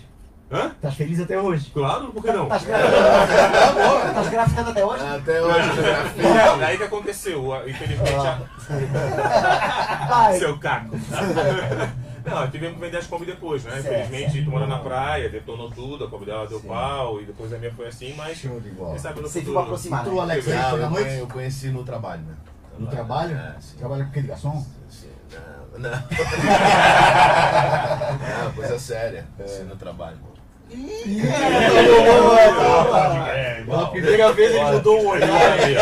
[0.54, 0.70] Hã?
[0.82, 1.72] Tá feliz até hoje?
[1.74, 2.48] Claro, por que não?
[2.48, 5.04] Tá Tá grafitando até hoje?
[5.04, 5.68] Até hoje,
[6.48, 8.14] Não, daí que aconteceu, infelizmente.
[8.16, 8.40] a-
[10.38, 10.96] Seu caco.
[12.26, 13.72] Não, tivemos que vender as Kombi depois, né?
[13.72, 14.46] Certo, Infelizmente, certo.
[14.46, 17.74] tu mora na praia, detonou tudo, a Kombi dela deu pau, e depois a minha
[17.74, 18.38] foi assim, mas.
[18.38, 18.98] Show de bola.
[19.00, 19.58] Sabe no Você futuro.
[19.58, 20.22] viu aproximar, Tu, né?
[20.22, 20.70] Alex, aí na
[21.02, 22.36] eu eu conheci no trabalho, né?
[22.78, 23.36] No trabalho?
[23.36, 23.76] É, sim.
[23.78, 24.64] Trabalha com aquele garçom?
[24.90, 25.10] Sim,
[25.78, 26.00] Não, não.
[28.46, 29.26] Não, coisa séria.
[29.44, 30.18] Assim, no trabalho.
[33.66, 35.70] Pela primeira vez ele mudou o olhar.
[35.70, 35.78] E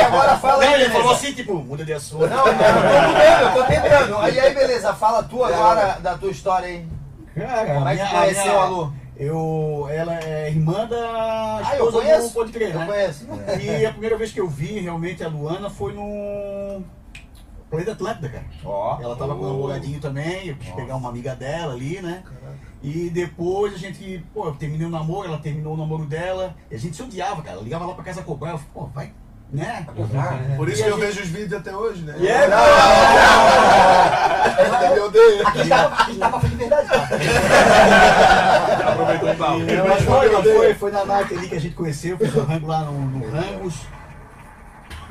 [0.00, 2.26] agora fala aí, Não, ele falou assim, tipo, muda de assunto.
[2.26, 2.62] Não, não, eu tô
[3.08, 4.18] mudando, eu tô tentando.
[4.18, 6.86] Aí, aí, beleza, fala tu agora da tua história aí.
[7.34, 8.92] Cara, Como a é que conheceu a Lu?
[9.18, 10.96] Eu, ela é irmã da
[11.64, 12.28] Ah, eu esposa conheço.
[12.28, 12.86] do Pode Crer, Eu né?
[12.86, 13.26] conheço.
[13.62, 16.82] E a primeira vez que eu vi realmente a Luana foi no
[17.70, 18.44] Planeta Atlântida, cara.
[18.64, 18.98] Ó.
[19.02, 22.22] Ela tava com um namoradinho também, eu quis pegar uma amiga dela ali, né?
[22.82, 26.74] E depois a gente, pô, eu terminei o namoro, ela terminou o namoro dela, e
[26.74, 27.56] a gente se odiava, cara.
[27.56, 29.12] Eu ligava lá pra casa cobrar, eu falei, pô, vai,
[29.52, 29.86] né?
[30.56, 32.14] Por isso E que eu gente- vejo os vídeos até hoje, né?
[32.18, 32.44] E é,
[34.84, 35.48] Ele me odeia.
[35.48, 37.08] Aqui aqui pra fazer de verdade, tá?
[38.92, 39.58] Aproveitou o pau.
[39.88, 42.66] Mas foi, mas foi, foi na night ali que a gente conheceu, fez o rango
[42.66, 43.74] lá no, no Rangos.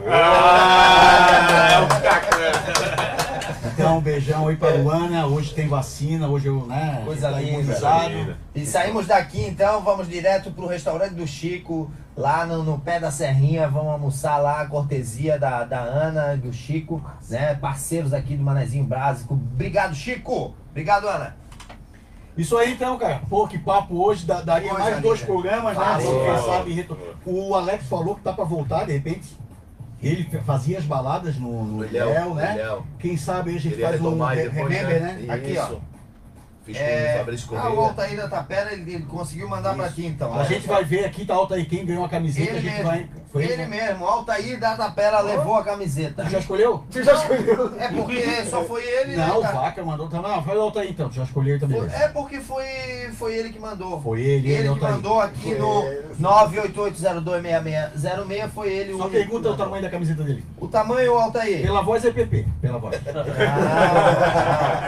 [0.07, 3.24] Ah, é o caco.
[3.85, 5.27] Então, um beijão aí pra Luana.
[5.27, 7.03] Hoje tem vacina, hoje eu, né?
[7.05, 7.51] Coisa tá linda.
[7.51, 8.35] imunizado.
[8.55, 13.11] E saímos daqui então, vamos direto pro restaurante do Chico, lá no, no pé da
[13.11, 16.99] Serrinha, vamos almoçar lá, a cortesia da, da Ana e do Chico,
[17.29, 17.53] né?
[17.53, 19.35] Parceiros aqui do Manezinho Básico.
[19.35, 20.55] Obrigado, Chico!
[20.71, 21.35] Obrigado, Ana!
[22.35, 23.21] Isso aí então, cara.
[23.29, 24.25] Pô, que papo hoje.
[24.25, 25.31] daria Coisa mais dois linda.
[25.31, 25.97] programas, né?
[25.99, 26.41] Quem boa.
[26.41, 26.87] sabe
[27.25, 29.37] O Alex falou que tá pra voltar, de repente.
[30.05, 32.53] Ele fazia as baladas no, no Ilhéu, Ilhéu, né?
[32.53, 32.85] Ilhéu.
[32.99, 35.13] Quem sabe a gente Queria faz um re- depois, remember, né?
[35.13, 35.33] né?
[35.33, 35.63] Aqui, ó.
[35.65, 35.81] Isso.
[36.63, 37.89] Fiz com É, o Fabrício ah, o Correia.
[37.89, 40.33] Altair da Tapera, ele, ele conseguiu mandar pra ti então.
[40.33, 42.71] A gente vai ver aqui, tá alto aí, quem ganhou a camiseta, Ele a gente
[42.73, 43.09] mesmo, vai.
[43.35, 46.23] Foi ele mesmo, o Altair da Tapera levou a camiseta.
[46.23, 46.85] Tu já escolheu?
[46.89, 47.75] Você já escolheu?
[47.77, 49.59] É porque só foi ele, Não, o né, cara?
[49.59, 50.09] Vaca mandou.
[50.09, 51.77] Não, vai o Altair então, tu já escolheu também.
[51.81, 52.63] Foi- É porque foi,
[53.17, 54.01] foi ele que mandou.
[54.01, 55.83] Foi ele, ele, Ele que mandou aqui no.
[56.21, 58.99] 988026606 foi ele o.
[58.99, 60.41] Só pergunta o tamanho da camiseta dele.
[60.57, 61.61] O tamanho, Altair?
[61.61, 62.95] Pela voz é PP, pela voz.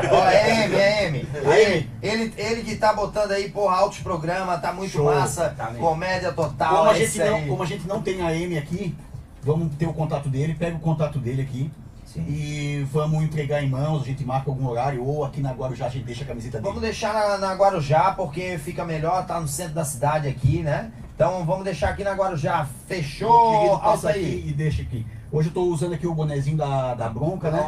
[0.09, 1.27] Ó, é M, é M.
[1.45, 5.03] Aí, ele, ele que tá botando aí, porra, altos programas, tá muito Show.
[5.05, 6.77] massa, comédia total.
[6.77, 8.95] Como a, é gente não, como a gente não tem a M aqui,
[9.41, 11.71] vamos ter o contato dele, pega o contato dele aqui.
[12.15, 15.89] E vamos entregar em mãos, a gente marca algum horário, ou aqui na Guarujá a
[15.89, 16.67] gente deixa a camiseta dele.
[16.67, 20.91] Vamos deixar na, na Guarujá, porque fica melhor, tá no centro da cidade aqui, né?
[21.13, 22.67] Então vamos deixar aqui na Guarujá.
[22.87, 24.15] Fechou, Altair.
[24.15, 25.05] aqui e deixa aqui.
[25.31, 27.59] Hoje eu tô usando aqui o bonezinho da, da bronca, né?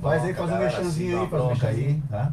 [0.00, 1.88] Faz aí, faz um mexanzinho aí, faz um mexanzinho.
[1.88, 2.32] aí, tá?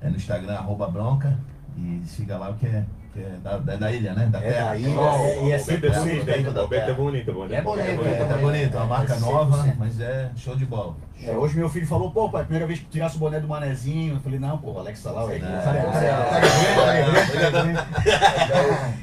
[0.00, 1.38] É no Instagram, arroba bronca.
[1.76, 2.84] E siga lá o que é,
[3.20, 4.26] é da, da, da ilha, né?
[4.26, 4.76] Da É terra.
[4.76, 6.46] ilha, Ó, é- e é sempre Beto bonito, bonito, hein?
[6.46, 6.64] hein?
[6.64, 7.54] O Beto é bonito, é bonito.
[7.54, 8.76] É bonito, É bonito, tá bonito.
[8.76, 10.94] Uma marca nova, mas é show de bola.
[11.26, 13.48] É, hoje meu filho falou, pô, pai, primeira vez que tu tirasse o boné do
[13.48, 14.14] manezinho.
[14.16, 15.38] Eu falei, não, pô, Alex tá lá, sabe.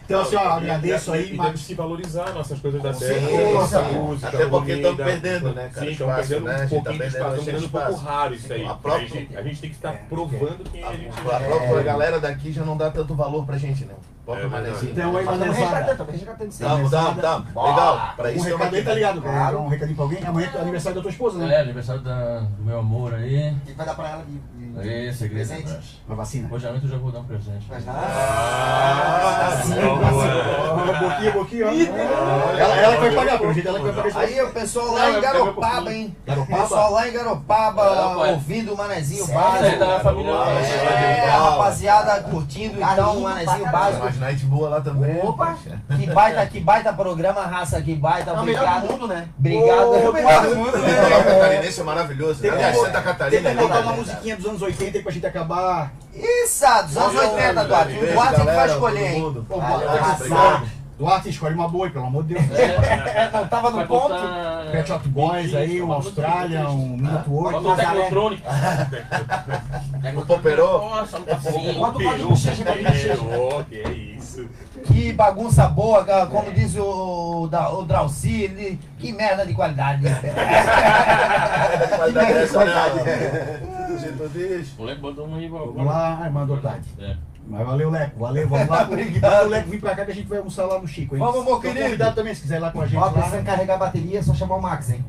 [0.06, 4.28] Então, assim, ó, agradeço aí, E temos que valorizar nossas coisas da terra, nossa música.
[4.28, 6.52] Até porque estamos perdendo, né, cara, Sim, estamos perdendo né?
[6.52, 8.66] A um tá pouquinho de perdendo espaço, estamos perdendo um pouco raro isso aí.
[8.66, 11.10] A A gente, a tem que estar provando que a gente.
[11.20, 13.94] A própria galera daqui já não dá tanto valor pra gente, né?
[14.26, 14.91] Próprio É manezinho.
[14.91, 15.95] Então aí, Manezada.
[15.95, 16.64] também resgatando sim.
[16.64, 17.38] Dá, dá, dá.
[17.38, 18.14] Legal.
[18.15, 19.22] Pra Um isso recado aí, tá ligado?
[19.22, 20.23] Dar um recadinho pra alguém?
[20.23, 21.53] Amanhã é aniversário da tua esposa, né?
[21.56, 23.49] É, aniversário da- do meu amor aí.
[23.52, 24.38] O que vai dar pra ela de,
[24.70, 25.48] de, Aí, segredo.
[25.50, 26.02] presente?
[26.06, 26.48] Pra vacina.
[26.52, 27.66] Hoje à noite eu já vou dar um presente.
[27.88, 29.74] Ah, Sim,
[31.00, 31.72] boquinha, boquinha, ó.
[32.58, 34.94] Ela, ela que vai pagar, pelo jeito ela que vai pagar isso Aí o pessoal
[34.94, 36.16] lá em é- é Garopaba, hein?
[36.26, 36.62] Garopaba?
[36.62, 39.24] Pessoal lá em Garopaba, ouvindo o Manezinho?
[39.24, 39.66] Isso Básico.
[39.66, 44.06] aí da família- É, a rapaziada curtindo então o Manezinho Básico.
[44.06, 45.20] Mas night boa lá também.
[45.24, 45.58] Opa!
[45.98, 48.32] Que baita, que baita programa, raça, que baita.
[48.32, 48.88] É Obrigado.
[48.88, 49.28] do mundo, né?
[49.38, 49.88] Obrigado.
[49.88, 51.24] Ô, o melhor do mundo, O né?
[51.26, 52.42] catarinense é maravilhoso.
[52.42, 53.94] Tem Aliás, Santa Tem Catarina que é botar uma linda.
[54.04, 55.91] musiquinha dos anos 80 aí pra gente acabar.
[56.14, 57.94] Isso, dos anos 80, Duarte.
[57.98, 59.45] O Duarte é que vai escolher, hein?
[59.48, 59.56] Pô,
[60.98, 62.45] Duarte, escolhe uma boa aí, pelo amor de Deus.
[63.34, 64.14] Não tava no ponto.
[64.72, 67.69] Pet Shop Boys aí, um Austrália, um Minuto Bota Oito.
[67.72, 68.44] o Tecnotronic.
[70.15, 70.78] O Poperô.
[70.80, 71.73] Nossa, não tá assim.
[71.73, 72.02] Bota o.
[72.02, 72.28] Peru,
[73.68, 74.48] que é isso.
[74.86, 80.03] Que bagunça boa, como diz o, da- o Drauci, ele- que merda de qualidade.
[81.98, 83.81] Vai dar essa, não.
[84.12, 84.72] Do jeito desse.
[84.78, 86.32] O moleque botou um aí, Vamos lá,
[86.62, 86.88] tarde.
[87.00, 87.16] É.
[87.48, 88.84] Mas valeu, Leco, valeu, vamos lá.
[88.90, 89.46] Obrigado.
[89.46, 91.20] O Leco vir pra cá que a gente vai almoçar lá no Chico, hein?
[91.20, 91.84] Vamos, meu Então, querido.
[91.86, 94.24] convidado também, se quiser ir lá com a gente Ó, precisando carregar a bateria, é
[94.24, 95.04] só chamar o Max, hein?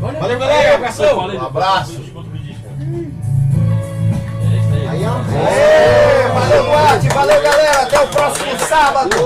[0.00, 1.18] Valeu, galera, abração.
[1.18, 1.92] Um abraço.
[1.92, 1.94] É
[4.58, 4.88] isso aí.
[4.88, 5.18] Aí, ó.
[5.48, 7.82] Ê, Valeu, Duarte, valeu, galera.
[7.82, 9.16] Até o próximo sábado.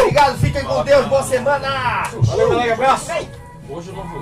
[0.00, 2.04] Obrigado, fiquem com Deus, boa semana.
[2.12, 3.10] Valeu, galera, abraço.
[3.68, 4.10] Hoje eu não vou.